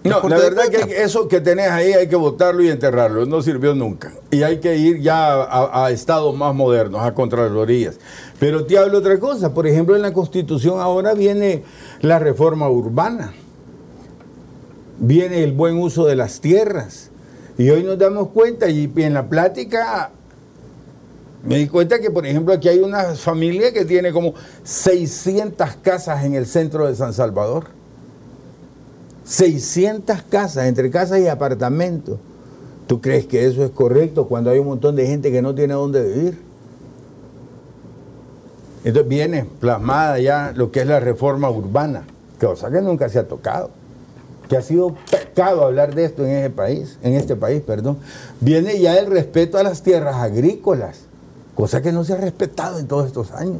No, 0.03 0.21
la 0.30 0.38
de 0.38 0.49
verdad 0.49 0.63
que 0.69 1.01
eso 1.01 1.28
que 1.28 1.41
tenés 1.41 1.69
ahí 1.69 1.91
hay 1.91 2.07
que 2.07 2.15
votarlo 2.15 2.61
y 2.61 2.69
enterrarlo, 2.69 3.25
no 3.25 3.41
sirvió 3.41 3.73
nunca. 3.73 4.13
Y 4.32 4.43
hay 4.43 4.59
que 4.59 4.78
ir 4.78 5.01
ya 5.01 5.34
a, 5.43 5.86
a 5.86 5.91
estados 5.91 6.36
más 6.36 6.53
modernos, 6.53 7.01
a 7.01 7.13
contralorías. 7.13 7.95
Pero 8.39 8.65
te 8.65 8.78
hablo 8.78 8.99
otra 8.99 9.19
cosa, 9.19 9.53
por 9.53 9.67
ejemplo, 9.67 9.95
en 9.95 10.01
la 10.01 10.13
Constitución 10.13 10.80
ahora 10.80 11.13
viene 11.13 11.63
la 12.01 12.19
reforma 12.19 12.69
urbana, 12.69 13.34
viene 14.99 15.43
el 15.43 15.53
buen 15.53 15.78
uso 15.78 16.05
de 16.05 16.15
las 16.15 16.41
tierras. 16.41 17.09
Y 17.58 17.70
hoy 17.70 17.84
nos 17.84 17.97
damos 17.97 18.30
cuenta, 18.30 18.70
y 18.70 18.91
en 18.95 19.14
la 19.14 19.28
plática 19.28 20.12
me 21.43 21.58
di 21.58 21.68
cuenta 21.68 21.99
que, 21.99 22.12
por 22.12 22.26
ejemplo, 22.26 22.53
aquí 22.53 22.68
hay 22.68 22.80
una 22.80 23.16
familia 23.16 23.72
que 23.72 23.86
tiene 23.86 24.12
como 24.12 24.34
600 24.64 25.78
casas 25.82 26.26
en 26.26 26.36
el 26.36 26.45
centro 26.45 26.88
de 26.88 26.95
San 26.95 27.14
Salvador. 27.14 27.66
600 29.24 30.22
casas, 30.24 30.68
entre 30.68 30.89
casas 30.89 31.20
y 31.20 31.28
apartamentos. 31.28 32.20
¿Tú 32.86 33.01
crees 33.01 33.26
que 33.26 33.45
eso 33.45 33.64
es 33.64 33.72
correcto 33.72 34.28
cuando 34.28 34.49
hay 34.49 34.60
un 34.60 34.68
montón 34.68 34.95
de 34.95 35.05
gente 35.08 35.32
que 35.32 35.41
no 35.41 35.53
tiene 35.53 35.74
dónde 35.74 36.03
vivir? 36.03 36.39
Entonces 38.84 39.10
viene 39.10 39.45
plasmada 39.60 40.20
ya 40.20 40.53
lo 40.55 40.72
que 40.72 40.82
es 40.82 40.88
la 40.88 40.99
reforma 40.99 41.49
urbana, 41.49 42.05
cosa 42.39 42.72
que 42.72 42.82
nunca 42.82 43.10
se 43.10 43.20
ha 43.20 43.28
tocado, 43.28 43.70
que 44.47 44.55
ha 44.55 44.62
sido 44.62 44.95
pecado 45.38 45.65
hablar 45.65 45.93
de 45.93 46.03
esto 46.03 46.25
en 46.25 46.31
ese 46.31 46.49
país, 46.49 46.97
en 47.03 47.13
este 47.13 47.35
país, 47.35 47.61
perdón. 47.61 47.99
Viene 48.41 48.79
ya 48.79 48.97
el 48.97 49.05
respeto 49.05 49.59
a 49.59 49.63
las 49.63 49.83
tierras 49.83 50.15
agrícolas, 50.15 51.01
cosa 51.53 51.79
que 51.79 51.91
no 51.91 52.03
se 52.03 52.13
ha 52.13 52.17
respetado 52.17 52.79
en 52.79 52.88
todos 52.88 53.05
estos 53.05 53.31
años. 53.31 53.59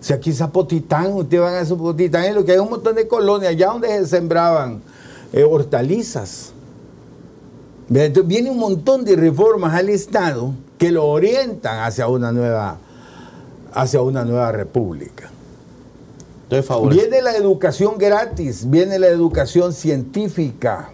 Si 0.00 0.14
aquí 0.14 0.32
Zapotitán, 0.32 1.12
ustedes 1.12 1.42
van 1.42 1.54
a 1.56 1.64
Zapotitán, 1.66 2.24
es 2.24 2.34
lo 2.34 2.42
que 2.42 2.52
hay 2.52 2.58
un 2.58 2.70
montón 2.70 2.94
de 2.94 3.06
colonias, 3.06 3.50
allá 3.50 3.66
donde 3.66 3.88
se 3.88 4.06
sembraban 4.06 4.80
eh, 5.34 5.44
hortalizas. 5.44 6.52
Entonces, 7.90 8.26
viene 8.26 8.50
un 8.50 8.58
montón 8.58 9.04
de 9.04 9.14
reformas 9.14 9.74
al 9.74 9.90
Estado 9.90 10.54
que 10.78 10.90
lo 10.90 11.04
orientan 11.06 11.80
hacia 11.80 12.08
una 12.08 12.32
nueva, 12.32 12.78
hacia 13.74 14.00
una 14.00 14.24
nueva 14.24 14.52
república. 14.52 15.30
Viene 16.94 17.22
la 17.22 17.36
educación 17.36 17.98
gratis, 17.98 18.68
viene 18.68 18.98
la 18.98 19.08
educación 19.08 19.72
científica. 19.72 20.90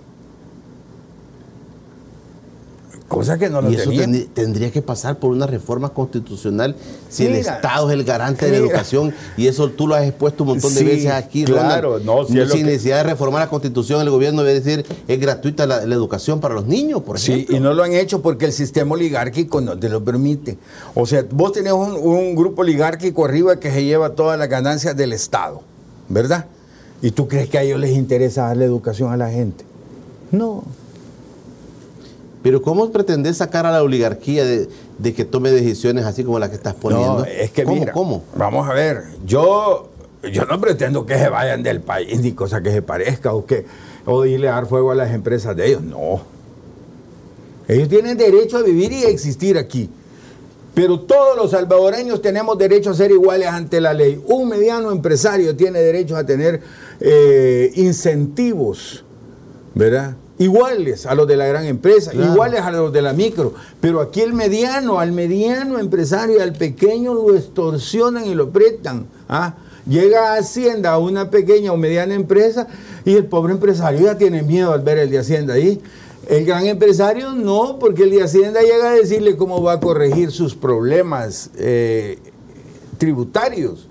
Cosa 3.09 3.37
que 3.39 3.51
no 3.51 3.61
lo 3.61 3.71
Y 3.71 3.75
eso 3.77 3.91
tendría 4.33 4.73
que 4.73 4.81
pasar 4.81 5.19
por 5.19 5.31
una 5.31 5.47
reforma 5.47 5.91
constitucional 5.91 6.75
si 7.11 7.27
el 7.27 7.35
Estado 7.35 7.89
es 7.91 7.95
el 7.95 8.03
garante 8.03 8.47
de 8.47 8.53
la 8.53 8.59
educación 8.59 9.15
y 9.37 9.47
eso 9.47 9.69
tú 9.69 9.87
lo 9.87 9.95
has 9.95 10.05
expuesto 10.05 10.43
un 10.43 10.49
montón 10.49 10.73
de 10.73 10.81
Sí, 10.81 10.87
veces 10.87 11.11
aquí, 11.13 11.45
claro, 11.45 11.99
Ronald. 11.99 12.07
no, 12.07 12.25
si 12.25 12.33
sin 12.33 12.61
que- 12.61 12.65
necesidad 12.73 12.97
de 12.97 13.11
reformar 13.11 13.43
la 13.43 13.51
constitución, 13.51 14.01
el 14.01 14.09
gobierno 14.09 14.43
debe 14.43 14.59
decir 14.61 14.87
es 15.07 15.21
gratuita 15.21 15.67
la, 15.67 15.85
la 15.85 15.95
educación 15.95 16.41
para 16.41 16.55
los 16.55 16.65
niños, 16.67 17.03
por 17.03 17.21
Sí, 17.21 17.33
ejemplo. 17.33 17.57
y 17.57 17.61
no 17.61 17.75
lo 17.75 17.83
han 17.83 17.93
hecho 17.93 18.23
porque 18.23 18.47
el 18.47 18.53
sistema 18.53 18.95
oligárquico 18.95 19.61
no 19.61 19.79
te 19.79 19.91
lo 19.91 20.03
permite. 20.03 20.57
O 20.95 21.05
sea, 21.07 21.25
vos 21.31 21.53
tenés 21.53 21.75
un, 21.75 21.93
un 21.93 22.35
grupo 22.35 22.63
oligárquico 22.63 23.27
arriba 23.27 23.61
que 23.61 23.71
se 23.71 23.85
lleva 23.85 24.11
todas 24.15 24.39
las 24.39 24.49
ganancias 24.49 24.97
del 24.97 25.13
Estado, 25.13 25.61
¿verdad? 26.09 26.47
¿Y 27.03 27.11
tú 27.11 27.29
crees 27.29 27.51
que 27.51 27.59
a 27.59 27.63
ellos 27.63 27.79
les 27.79 27.93
interesa 27.93 28.47
darle 28.47 28.65
educación 28.65 29.13
a 29.13 29.17
la 29.19 29.29
gente? 29.31 29.63
No. 30.33 30.65
Pero 32.45 32.61
¿cómo 32.61 32.91
pretendes 32.93 33.39
sacar 33.39 33.65
a 33.65 33.73
la 33.73 33.83
oligarquía 33.83 34.45
de, 34.45 34.69
de 34.99 35.15
que 35.15 35.25
tome 35.25 35.51
decisiones 35.51 36.05
así 36.05 36.25
como 36.25 36.39
las 36.39 36.51
que 36.51 36.57
estás 36.57 36.75
poniendo? 36.75 37.21
No, 37.21 37.25
es 37.25 37.51
que 37.51 37.65
¿Cómo, 37.65 37.81
mira, 37.81 37.93
¿Cómo? 37.93 38.23
Vamos 38.37 38.69
a 38.69 38.75
ver, 38.75 39.05
yo, 39.25 39.89
yo 40.31 40.45
no 40.45 40.61
pretendo 40.61 41.07
que 41.07 41.17
se 41.17 41.31
vayan 41.31 41.63
del 41.63 41.81
país 41.81 42.21
ni 42.21 42.33
cosa 42.33 42.63
que 42.63 42.71
se 42.71 42.83
parezca 42.83 43.33
o 43.33 43.47
que 43.47 43.65
o 44.05 44.27
irle 44.27 44.51
a 44.51 44.53
dar 44.53 44.67
fuego 44.67 44.91
a 44.91 44.95
las 44.95 45.15
empresas 45.15 45.57
de 45.57 45.69
ellos. 45.69 45.81
No. 45.81 46.21
Ellos 47.67 47.89
tienen 47.89 48.19
derecho 48.19 48.59
a 48.59 48.63
vivir 48.63 48.93
y 48.93 49.05
a 49.05 49.09
existir 49.09 49.57
aquí. 49.57 49.89
Pero 50.75 51.01
todos 51.01 51.39
los 51.39 51.53
salvadoreños 51.53 52.21
tenemos 52.21 52.59
derecho 52.59 52.91
a 52.91 52.95
ser 52.95 53.11
iguales 53.11 53.49
ante 53.49 53.81
la 53.81 53.95
ley. 53.95 54.23
Un 54.27 54.51
mediano 54.51 54.91
empresario 54.91 55.57
tiene 55.57 55.79
derecho 55.79 56.15
a 56.15 56.27
tener 56.27 56.61
eh, 57.01 57.73
incentivos, 57.77 59.03
¿verdad? 59.75 60.17
Iguales 60.39 61.07
a 61.07 61.15
los 61.15 61.29
de 61.29 61.37
la 61.37 61.47
gran 61.47 61.65
empresa, 61.65 62.11
Claro. 62.11 62.33
iguales 62.33 62.61
a 62.63 62.71
los 62.73 62.93
de 62.93 63.03
la 63.03 63.13
micro. 63.13 63.55
Pero 63.81 64.01
aquí 64.01 64.21
el 64.21 64.33
mediano, 64.33 64.99
al 64.99 65.13
mediano 65.13 65.79
empresario, 65.79 66.43
al 66.43 66.53
pequeño 66.55 67.15
lo 67.15 67.37
extorsionan 67.37 68.27
y 68.27 68.35
lo 68.35 68.51
prestan. 68.51 69.07
¿ah? 69.29 69.55
Llega 69.89 70.35
a 70.35 70.39
Hacienda 70.39 70.93
a 70.93 70.99
una 70.99 71.31
pequeña 71.31 71.73
o 71.73 71.77
mediana 71.77 72.15
empresa 72.15 72.67
y 73.05 73.15
el 73.15 73.27
pobre 73.27 73.53
empresario 73.53 74.01
ya 74.07 74.19
tiene 74.19 74.43
miedo 74.43 74.73
al 74.73 74.81
ver 74.83 74.99
el 74.99 75.11
de 75.11 75.19
Hacienda 75.19 75.55
ahí. 75.55 75.81
El 76.29 76.47
gran 76.47 76.67
empresario 76.67 77.33
no, 77.33 77.79
porque 77.79 78.05
el 78.05 78.11
de 78.11 78.23
Hacienda 78.23 78.61
llega 78.63 78.91
a 78.91 78.95
decirle 78.95 79.37
cómo 79.37 79.63
va 79.63 79.75
a 79.75 79.81
corregir 79.81 80.33
sus 80.33 80.55
problemas 80.55 81.51
eh, 81.59 82.19
tributarios. 82.99 83.87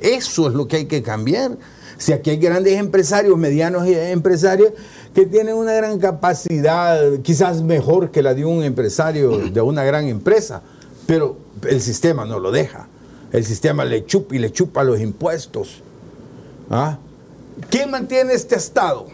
Eso 0.00 0.48
es 0.48 0.54
lo 0.54 0.68
que 0.68 0.76
hay 0.76 0.86
que 0.86 1.02
cambiar. 1.02 1.56
Si 1.98 2.12
aquí 2.12 2.30
hay 2.30 2.36
grandes 2.36 2.78
empresarios, 2.78 3.36
medianos 3.36 3.86
empresarios, 3.86 4.72
que 5.14 5.26
tienen 5.26 5.56
una 5.56 5.72
gran 5.72 5.98
capacidad, 5.98 7.18
quizás 7.22 7.62
mejor 7.62 8.12
que 8.12 8.22
la 8.22 8.34
de 8.34 8.44
un 8.44 8.62
empresario 8.62 9.50
de 9.50 9.60
una 9.60 9.82
gran 9.82 10.06
empresa, 10.06 10.62
pero 11.06 11.36
el 11.68 11.80
sistema 11.80 12.24
no 12.24 12.38
lo 12.38 12.52
deja. 12.52 12.86
El 13.32 13.44
sistema 13.44 13.84
le 13.84 14.06
chupa 14.06 14.36
y 14.36 14.38
le 14.38 14.52
chupa 14.52 14.84
los 14.84 15.00
impuestos. 15.00 15.82
¿Ah? 16.70 16.98
¿Quién 17.68 17.90
mantiene 17.90 18.32
este 18.32 18.54
Estado? 18.54 19.06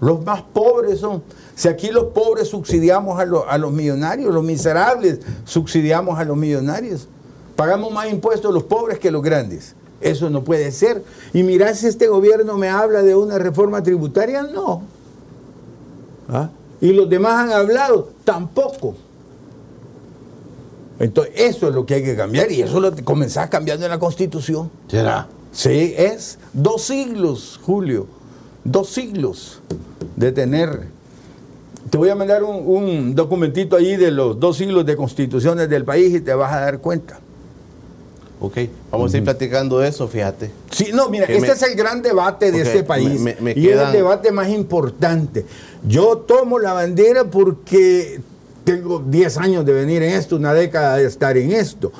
Los 0.00 0.24
más 0.24 0.42
pobres 0.42 1.00
son. 1.00 1.22
Si 1.54 1.68
aquí 1.68 1.90
los 1.90 2.06
pobres 2.06 2.48
subsidiamos 2.48 3.20
a, 3.20 3.22
a 3.22 3.58
los 3.58 3.70
millonarios, 3.70 4.32
los 4.32 4.42
miserables 4.42 5.20
subsidiamos 5.44 6.18
a 6.18 6.24
los 6.24 6.36
millonarios. 6.36 7.06
Pagamos 7.54 7.92
más 7.92 8.10
impuestos 8.10 8.52
los 8.52 8.64
pobres 8.64 8.98
que 8.98 9.10
los 9.10 9.22
grandes. 9.22 9.74
Eso 10.02 10.30
no 10.30 10.44
puede 10.44 10.70
ser. 10.72 11.02
Y 11.32 11.42
mirá 11.42 11.74
si 11.74 11.86
este 11.86 12.08
gobierno 12.08 12.58
me 12.58 12.68
habla 12.68 13.02
de 13.02 13.14
una 13.14 13.38
reforma 13.38 13.82
tributaria, 13.82 14.42
no. 14.42 14.82
¿Ah? 16.28 16.50
Y 16.80 16.92
los 16.92 17.08
demás 17.08 17.44
han 17.44 17.52
hablado, 17.52 18.10
tampoco. 18.24 18.94
Entonces, 20.98 21.34
eso 21.36 21.68
es 21.68 21.74
lo 21.74 21.86
que 21.86 21.94
hay 21.94 22.04
que 22.04 22.16
cambiar 22.16 22.50
y 22.52 22.62
eso 22.62 22.78
lo 22.80 22.94
comenzás 23.04 23.48
cambiando 23.48 23.84
en 23.86 23.90
la 23.90 23.98
Constitución. 23.98 24.70
¿Será? 24.88 25.26
Sí, 25.52 25.94
es 25.96 26.38
dos 26.52 26.82
siglos, 26.82 27.60
Julio. 27.62 28.06
dos 28.64 28.88
siglos 28.88 29.60
de 30.16 30.32
tener. 30.32 30.86
Te 31.90 31.98
voy 31.98 32.08
a 32.08 32.14
mandar 32.14 32.42
un, 32.44 32.66
un 32.66 33.14
documentito 33.14 33.76
ahí 33.76 33.96
de 33.96 34.10
los 34.10 34.38
dos 34.38 34.56
siglos 34.56 34.86
de 34.86 34.96
constituciones 34.96 35.68
del 35.68 35.84
país 35.84 36.14
y 36.14 36.20
te 36.20 36.32
vas 36.34 36.52
a 36.52 36.60
dar 36.60 36.78
cuenta. 36.78 37.18
Ok, 38.44 38.58
vamos 38.90 39.14
a 39.14 39.18
ir 39.18 39.22
platicando 39.22 39.84
eso, 39.84 40.08
fíjate. 40.08 40.50
Sí, 40.72 40.88
no, 40.92 41.08
mira, 41.08 41.28
Que 41.28 41.34
este 41.36 41.46
me- 41.46 41.52
es 41.52 41.62
el 41.62 41.76
gran 41.76 42.02
debate 42.02 42.50
de 42.50 42.62
este 42.62 42.82
país. 42.82 43.20
me- 43.20 43.36
me 43.40 43.52
y 43.52 43.68
es 43.68 43.78
el 43.80 43.92
debate 43.92 44.32
más 44.32 44.48
importante. 44.48 45.46
Yo 45.86 46.18
tomo 46.18 46.58
la 46.58 46.72
bandera 46.72 47.22
porque 47.24 48.20
tengo 48.64 48.98
10 48.98 49.38
años 49.38 49.64
de 49.64 49.72
venir 49.72 50.02
en 50.02 50.14
esto, 50.14 50.34
una 50.34 50.52
década 50.54 50.96
de 50.96 51.04
estar 51.06 51.36
en 51.36 51.52
esto. 51.52 51.92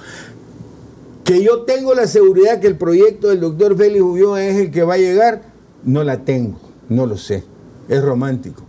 Que 1.22 1.45
yo 1.45 1.61
tengo 1.62 1.95
la 1.95 2.09
seguridad 2.09 2.59
que 2.59 2.66
el 2.66 2.76
proyecto 2.76 3.28
del 3.28 3.38
doctor 3.40 3.76
Félix 3.76 4.01
Ubión 4.03 4.36
es 4.40 4.57
el 4.57 4.70
que 4.72 4.82
va 4.82 4.95
a 4.95 4.99
llegar, 4.99 5.43
no 5.84 6.03
la 6.03 6.18
tengo, 6.24 6.59
no 6.88 7.07
lo 7.07 7.16
sé. 7.16 7.45
Es 7.88 8.03
romántico. 8.03 8.64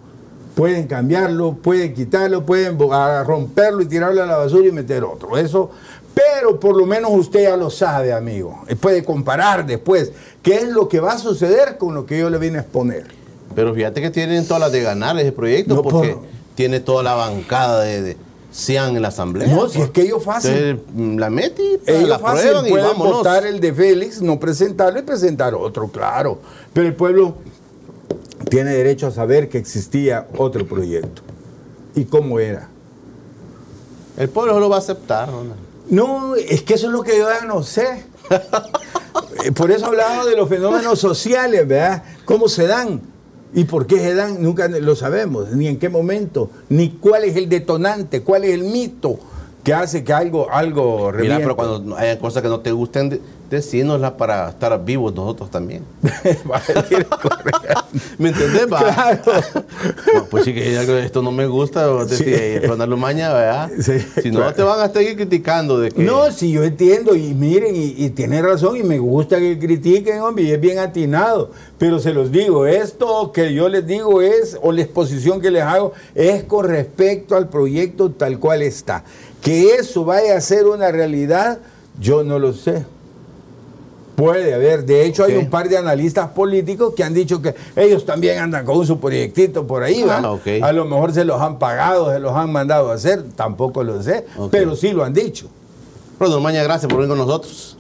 Pueden 0.54 0.86
cambiarlo, 0.86 1.54
pueden 1.56 1.96
quitarlo, 1.96 2.46
pueden 2.46 2.78
romperlo 2.78 3.82
y 3.82 3.86
tirarlo 3.88 4.22
a 4.22 4.28
la 4.28 4.38
basura 4.38 4.68
y 4.68 4.72
meter 4.72 5.04
otro. 5.04 5.36
Eso, 5.36 5.72
pero 6.14 6.60
por 6.60 6.76
lo 6.78 6.86
menos 6.86 7.12
usted 7.14 7.44
ya 7.44 7.58
lo 7.58 7.70
sabe, 7.70 8.14
amigo. 8.14 8.64
Puede 8.80 9.04
comparar 9.04 9.66
después 9.66 10.12
qué 10.42 10.56
es 10.58 10.68
lo 10.70 10.88
que 10.88 11.00
va 11.00 11.14
a 11.14 11.18
suceder 11.18 11.78
con 11.78 11.94
lo 11.96 12.06
que 12.06 12.20
yo 12.20 12.30
le 12.30 12.38
vine 12.38 12.58
a 12.60 12.62
exponer. 12.62 13.08
Pero 13.56 13.74
fíjate 13.74 14.02
que 14.02 14.10
tienen 14.10 14.46
todas 14.46 14.62
las 14.62 14.72
de 14.72 14.82
ganar 14.82 15.18
ese 15.20 15.32
proyecto 15.32 15.76
No, 15.76 15.82
porque 15.84 16.14
por- 16.14 16.24
tiene 16.56 16.80
toda 16.80 17.04
la 17.04 17.14
bancada 17.16 17.82
de, 17.82 18.02
de 18.02 18.18
Cian 18.52 18.96
en 18.96 19.02
la 19.02 19.08
asamblea. 19.08 19.48
No, 19.48 19.68
si 19.68 19.82
es 19.82 19.90
que 19.90 20.02
ellos 20.04 20.24
fácil. 20.24 20.52
Entonces, 20.52 20.86
mm, 20.96 21.18
la 21.18 21.30
y 21.32 21.80
Ellos 21.88 22.10
la 22.10 22.20
fácil 22.20 22.42
prueban 22.50 22.68
y 22.68 22.70
pueden 22.70 22.88
vámonos. 22.88 23.14
votar 23.18 23.46
el 23.48 23.60
de 23.60 23.74
Félix, 23.74 24.22
no 24.22 24.40
presentarlo 24.40 25.00
y 25.00 25.04
presentar 25.04 25.56
otro, 25.56 25.88
claro. 25.88 26.40
Pero 26.74 26.88
el 26.88 26.96
pueblo 26.96 27.36
tiene 28.50 28.72
derecho 28.72 29.08
a 29.08 29.12
saber 29.12 29.50
que 29.50 29.58
existía 29.58 30.28
otro 30.38 30.68
proyecto. 30.68 31.22
¿Y 31.96 32.06
cómo 32.06 32.40
era? 32.40 32.70
El 34.18 34.30
pueblo 34.30 34.60
lo 34.60 34.70
va 34.70 34.76
a 34.76 34.80
aceptar, 34.80 35.30
Ronald. 35.32 35.63
No, 35.90 36.36
es 36.36 36.64
que 36.64 36.76
eso 36.76 36.88
es 36.88 36.94
lo 36.94 37.04
que 37.04 37.18
yo 37.18 37.28
no 37.48 37.64
sé. 37.64 38.06
Eh, 39.44 39.52
Por 39.52 39.72
eso 39.72 39.88
hablaba 39.88 40.26
de 40.26 40.36
los 40.36 40.48
fenómenos 40.48 41.00
sociales, 41.00 41.68
¿verdad? 41.68 42.04
¿Cómo 42.26 42.48
se 42.48 42.68
dan? 42.68 43.02
¿Y 43.54 43.66
por 43.66 43.86
qué 43.86 43.98
se 44.00 44.16
dan? 44.16 44.42
Nunca 44.42 44.68
lo 44.68 44.96
sabemos, 44.96 45.52
ni 45.52 45.68
en 45.68 45.78
qué 45.78 45.90
momento, 45.90 46.50
ni 46.70 46.90
cuál 46.92 47.24
es 47.24 47.36
el 47.36 47.50
detonante, 47.50 48.22
cuál 48.22 48.44
es 48.44 48.52
el 48.52 48.64
mito 48.64 49.20
que 49.64 49.74
hace 49.74 50.04
que 50.04 50.14
algo, 50.14 50.50
algo 50.52 51.12
Mira, 51.18 51.38
pero 51.38 51.56
cuando 51.56 51.96
hay 51.98 52.18
cosas 52.18 52.42
que 52.42 52.50
no 52.50 52.60
te 52.60 52.72
gusten, 52.72 53.22
de- 53.54 53.64
decínoslas 53.64 54.12
para 54.14 54.50
estar 54.50 54.84
vivos 54.84 55.14
nosotros 55.14 55.50
también. 55.50 55.84
¿Me 58.18 58.30
entendés? 58.30 58.66
Claro. 58.68 59.22
Pues 60.30 60.46
sí, 60.46 60.54
que 60.54 60.80
esto 61.04 61.22
no 61.22 61.32
me 61.32 61.46
gusta, 61.48 61.88
vos 61.88 62.10
Sí. 62.10 62.60
Ronald 62.60 62.90
Lumaña, 62.90 63.34
¿verdad? 63.34 63.70
Sí, 63.80 64.00
si 64.22 64.32
no, 64.32 64.40
claro. 64.40 64.54
te 64.56 64.64
van 64.64 64.80
a 64.80 64.90
seguir 64.92 65.16
criticando 65.16 65.80
de 65.80 65.92
que... 65.92 66.02
No, 66.04 66.32
sí, 66.32 66.52
yo 66.52 66.64
entiendo, 66.64 67.16
y 67.16 67.34
miren, 67.34 67.76
y, 67.76 67.94
y 67.98 68.10
tiene 68.12 68.42
razón, 68.42 68.78
y 68.78 68.84
me 68.84 68.98
gusta 69.00 69.38
que 69.38 69.60
critiquen, 69.60 70.22
hombre, 70.22 70.46
y 70.46 70.52
es 70.52 70.60
bien 70.60 70.80
atinado. 70.80 71.52
Pero 71.78 72.00
se 72.00 72.14
los 72.14 72.32
digo, 72.32 72.66
esto 72.66 73.32
que 73.32 73.54
yo 73.54 73.70
les 73.70 73.86
digo 73.86 74.22
es, 74.22 74.58
o 74.62 74.72
la 74.72 74.82
exposición 74.82 75.40
que 75.42 75.52
les 75.52 75.64
hago, 75.64 75.94
es 76.16 76.44
con 76.44 76.68
respecto 76.68 77.36
al 77.36 77.50
proyecto 77.50 78.10
tal 78.12 78.40
cual 78.40 78.62
está. 78.62 79.04
Que 79.42 79.76
eso 79.76 80.06
vaya 80.06 80.38
a 80.38 80.42
ser 80.42 80.66
una 80.66 80.92
realidad, 80.92 81.60
yo 82.00 82.24
no 82.24 82.40
lo 82.40 82.54
sé. 82.54 82.86
Puede 84.16 84.54
haber, 84.54 84.86
de 84.86 85.06
hecho 85.06 85.24
hay 85.24 85.36
un 85.36 85.50
par 85.50 85.68
de 85.68 85.78
analistas 85.78 86.30
políticos 86.30 86.94
que 86.96 87.04
han 87.04 87.14
dicho 87.16 87.42
que 87.42 87.56
ellos 87.76 88.06
también 88.06 88.38
andan 88.40 88.64
con 88.64 88.86
su 88.86 89.00
proyectito 89.00 89.66
por 89.66 89.82
ahí, 89.84 90.06
Ah. 90.08 90.38
A 90.62 90.72
lo 90.72 90.86
mejor 90.86 91.14
se 91.14 91.26
los 91.26 91.42
han 91.42 91.58
pagado, 91.58 92.12
se 92.14 92.20
los 92.20 92.34
han 92.36 92.52
mandado 92.52 92.92
a 92.92 92.96
hacer, 92.96 93.24
tampoco 93.36 93.84
lo 93.84 94.04
sé, 94.04 94.26
pero 94.52 94.76
sí 94.76 94.92
lo 94.92 95.04
han 95.04 95.14
dicho. 95.14 95.48
Ronald 96.20 96.38
Lumaña, 96.38 96.64
gracias 96.64 96.90
por 96.92 97.02
venir 97.02 97.18
con 97.18 97.26
nosotros. 97.26 97.78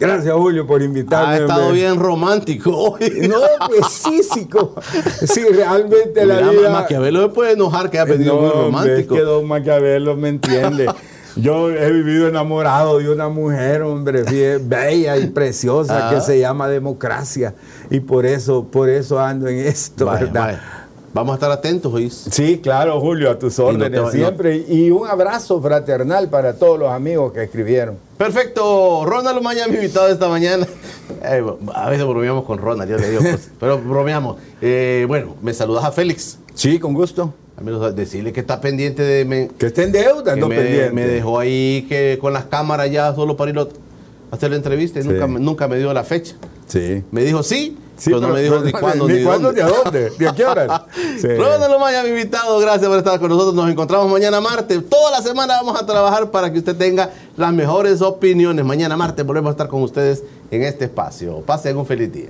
Gracias, 0.00 0.32
Julio, 0.34 0.64
por 0.66 0.80
invitarme. 0.80 1.34
Ha 1.34 1.38
estado 1.38 1.72
bien 1.72 1.98
romántico 1.98 2.70
hoy. 2.70 3.28
No, 3.28 3.36
pues 3.66 3.86
sí, 3.90 4.20
sí, 4.22 4.44
como- 4.46 4.74
sí, 5.26 5.42
realmente 5.44 6.24
la 6.24 6.36
Mira, 6.36 6.50
vida... 6.50 6.70
Maquiavelo 6.70 7.22
se 7.22 7.28
puede 7.30 7.52
enojar 7.52 7.90
que 7.90 7.98
ha 7.98 8.04
venido 8.04 8.34
No, 8.34 8.40
muy 8.40 8.50
romántico. 8.50 9.14
Es 9.14 9.20
que 9.20 9.24
don 9.26 9.46
Maquiavelo 9.46 10.16
me 10.16 10.28
entiende. 10.28 10.86
Yo 11.40 11.70
he 11.70 11.90
vivido 11.92 12.28
enamorado 12.28 12.98
de 12.98 13.10
una 13.10 13.28
mujer, 13.28 13.82
hombre, 13.82 14.22
bella 14.60 15.16
y 15.16 15.26
preciosa 15.28 16.08
Ah. 16.08 16.14
que 16.14 16.20
se 16.20 16.38
llama 16.40 16.68
democracia. 16.68 17.54
Y 17.90 18.00
por 18.00 18.26
eso, 18.26 18.64
por 18.64 18.88
eso 18.88 19.18
ando 19.20 19.48
en 19.48 19.58
esto, 19.58 20.06
Vaya, 20.06 20.20
¿verdad? 20.26 20.40
vaya. 20.42 20.62
Vamos 21.14 21.32
a 21.32 21.34
estar 21.36 21.50
atentos, 21.50 21.92
¿oís? 21.92 22.26
Sí, 22.30 22.60
claro, 22.62 23.00
Julio, 23.00 23.30
a 23.30 23.38
tus 23.38 23.58
órdenes 23.58 23.90
no- 24.00 24.10
siempre. 24.10 24.58
Y 24.68 24.90
un 24.90 25.08
abrazo 25.08 25.60
fraternal 25.60 26.28
para 26.28 26.52
todos 26.54 26.78
los 26.78 26.90
amigos 26.92 27.32
que 27.32 27.42
escribieron. 27.44 27.96
Perfecto, 28.18 29.04
Ronald 29.06 29.36
Lumaña, 29.36 29.66
mi 29.68 29.76
invitado 29.76 30.08
esta 30.08 30.28
mañana. 30.28 30.66
Eh, 31.24 31.42
a 31.74 31.88
veces 31.88 32.06
bromeamos 32.06 32.44
con 32.44 32.58
Ronald, 32.58 32.88
yo 32.90 32.98
le 32.98 33.08
digo, 33.10 33.22
pues, 33.22 33.50
pero 33.58 33.78
bromeamos. 33.78 34.36
Eh, 34.60 35.04
bueno, 35.08 35.34
me 35.42 35.52
saludas 35.54 35.82
a 35.84 35.90
Félix. 35.90 36.38
Sí, 36.54 36.78
con 36.78 36.92
gusto. 36.92 37.32
Amigos, 37.58 37.96
decirle 37.96 38.32
que 38.32 38.40
está 38.40 38.60
pendiente 38.60 39.02
de... 39.02 39.24
me- 39.24 39.48
Que 39.48 39.66
esté 39.66 39.82
en 39.84 39.92
deuda, 39.92 40.36
no 40.36 40.48
me, 40.48 40.56
pendiente. 40.56 40.92
me 40.92 41.06
dejó 41.06 41.38
ahí 41.40 41.86
que 41.88 42.16
con 42.20 42.32
las 42.32 42.44
cámaras 42.44 42.90
ya 42.90 43.12
solo 43.14 43.36
para 43.36 43.50
ir 43.50 43.58
a 43.58 43.66
hacer 44.30 44.50
la 44.50 44.56
entrevista 44.56 45.00
y 45.00 45.02
Sí. 45.02 45.08
nunca, 45.08 45.26
me- 45.26 45.40
nunca 45.40 45.68
me 45.68 45.76
dio 45.78 45.92
la 45.92 46.04
fecha. 46.04 46.36
Sí. 46.68 47.02
Me 47.10 47.22
dijo 47.24 47.42
sí, 47.42 47.76
Sí, 47.96 48.10
pero 48.10 48.20
no 48.20 48.28
me 48.28 48.40
dijo 48.42 48.60
ni 48.60 48.70
cuándo 48.70 49.08
ni, 49.08 49.24
cuándo 49.24 49.48
dónde. 49.48 49.60
ni 49.64 49.68
a 49.68 49.72
dónde, 49.72 50.12
ni 50.20 50.26
a 50.26 50.32
qué 50.32 50.44
hora. 50.44 50.86
Sí. 51.20 51.26
Ronald 51.26 51.72
Lumaña, 51.72 52.04
mi 52.04 52.10
invitado, 52.10 52.60
gracias 52.60 52.86
por 52.86 52.96
estar 52.98 53.18
con 53.18 53.28
nosotros. 53.28 53.56
Nos 53.56 53.68
encontramos 53.68 54.08
mañana 54.08 54.40
martes. 54.40 54.88
Toda 54.88 55.10
la 55.10 55.20
semana 55.20 55.54
vamos 55.60 55.82
a 55.82 55.84
trabajar 55.84 56.30
para 56.30 56.52
que 56.52 56.60
usted 56.60 56.76
tenga 56.76 57.10
las 57.36 57.52
mejores 57.52 58.00
opiniones. 58.02 58.64
Mañana 58.64 58.96
martes 58.96 59.26
volvemos 59.26 59.48
a 59.48 59.52
estar 59.52 59.66
con 59.66 59.82
ustedes 59.82 60.22
en 60.52 60.62
este 60.62 60.84
espacio. 60.84 61.40
Pasen 61.40 61.76
un 61.76 61.86
feliz 61.86 62.12
día. 62.12 62.28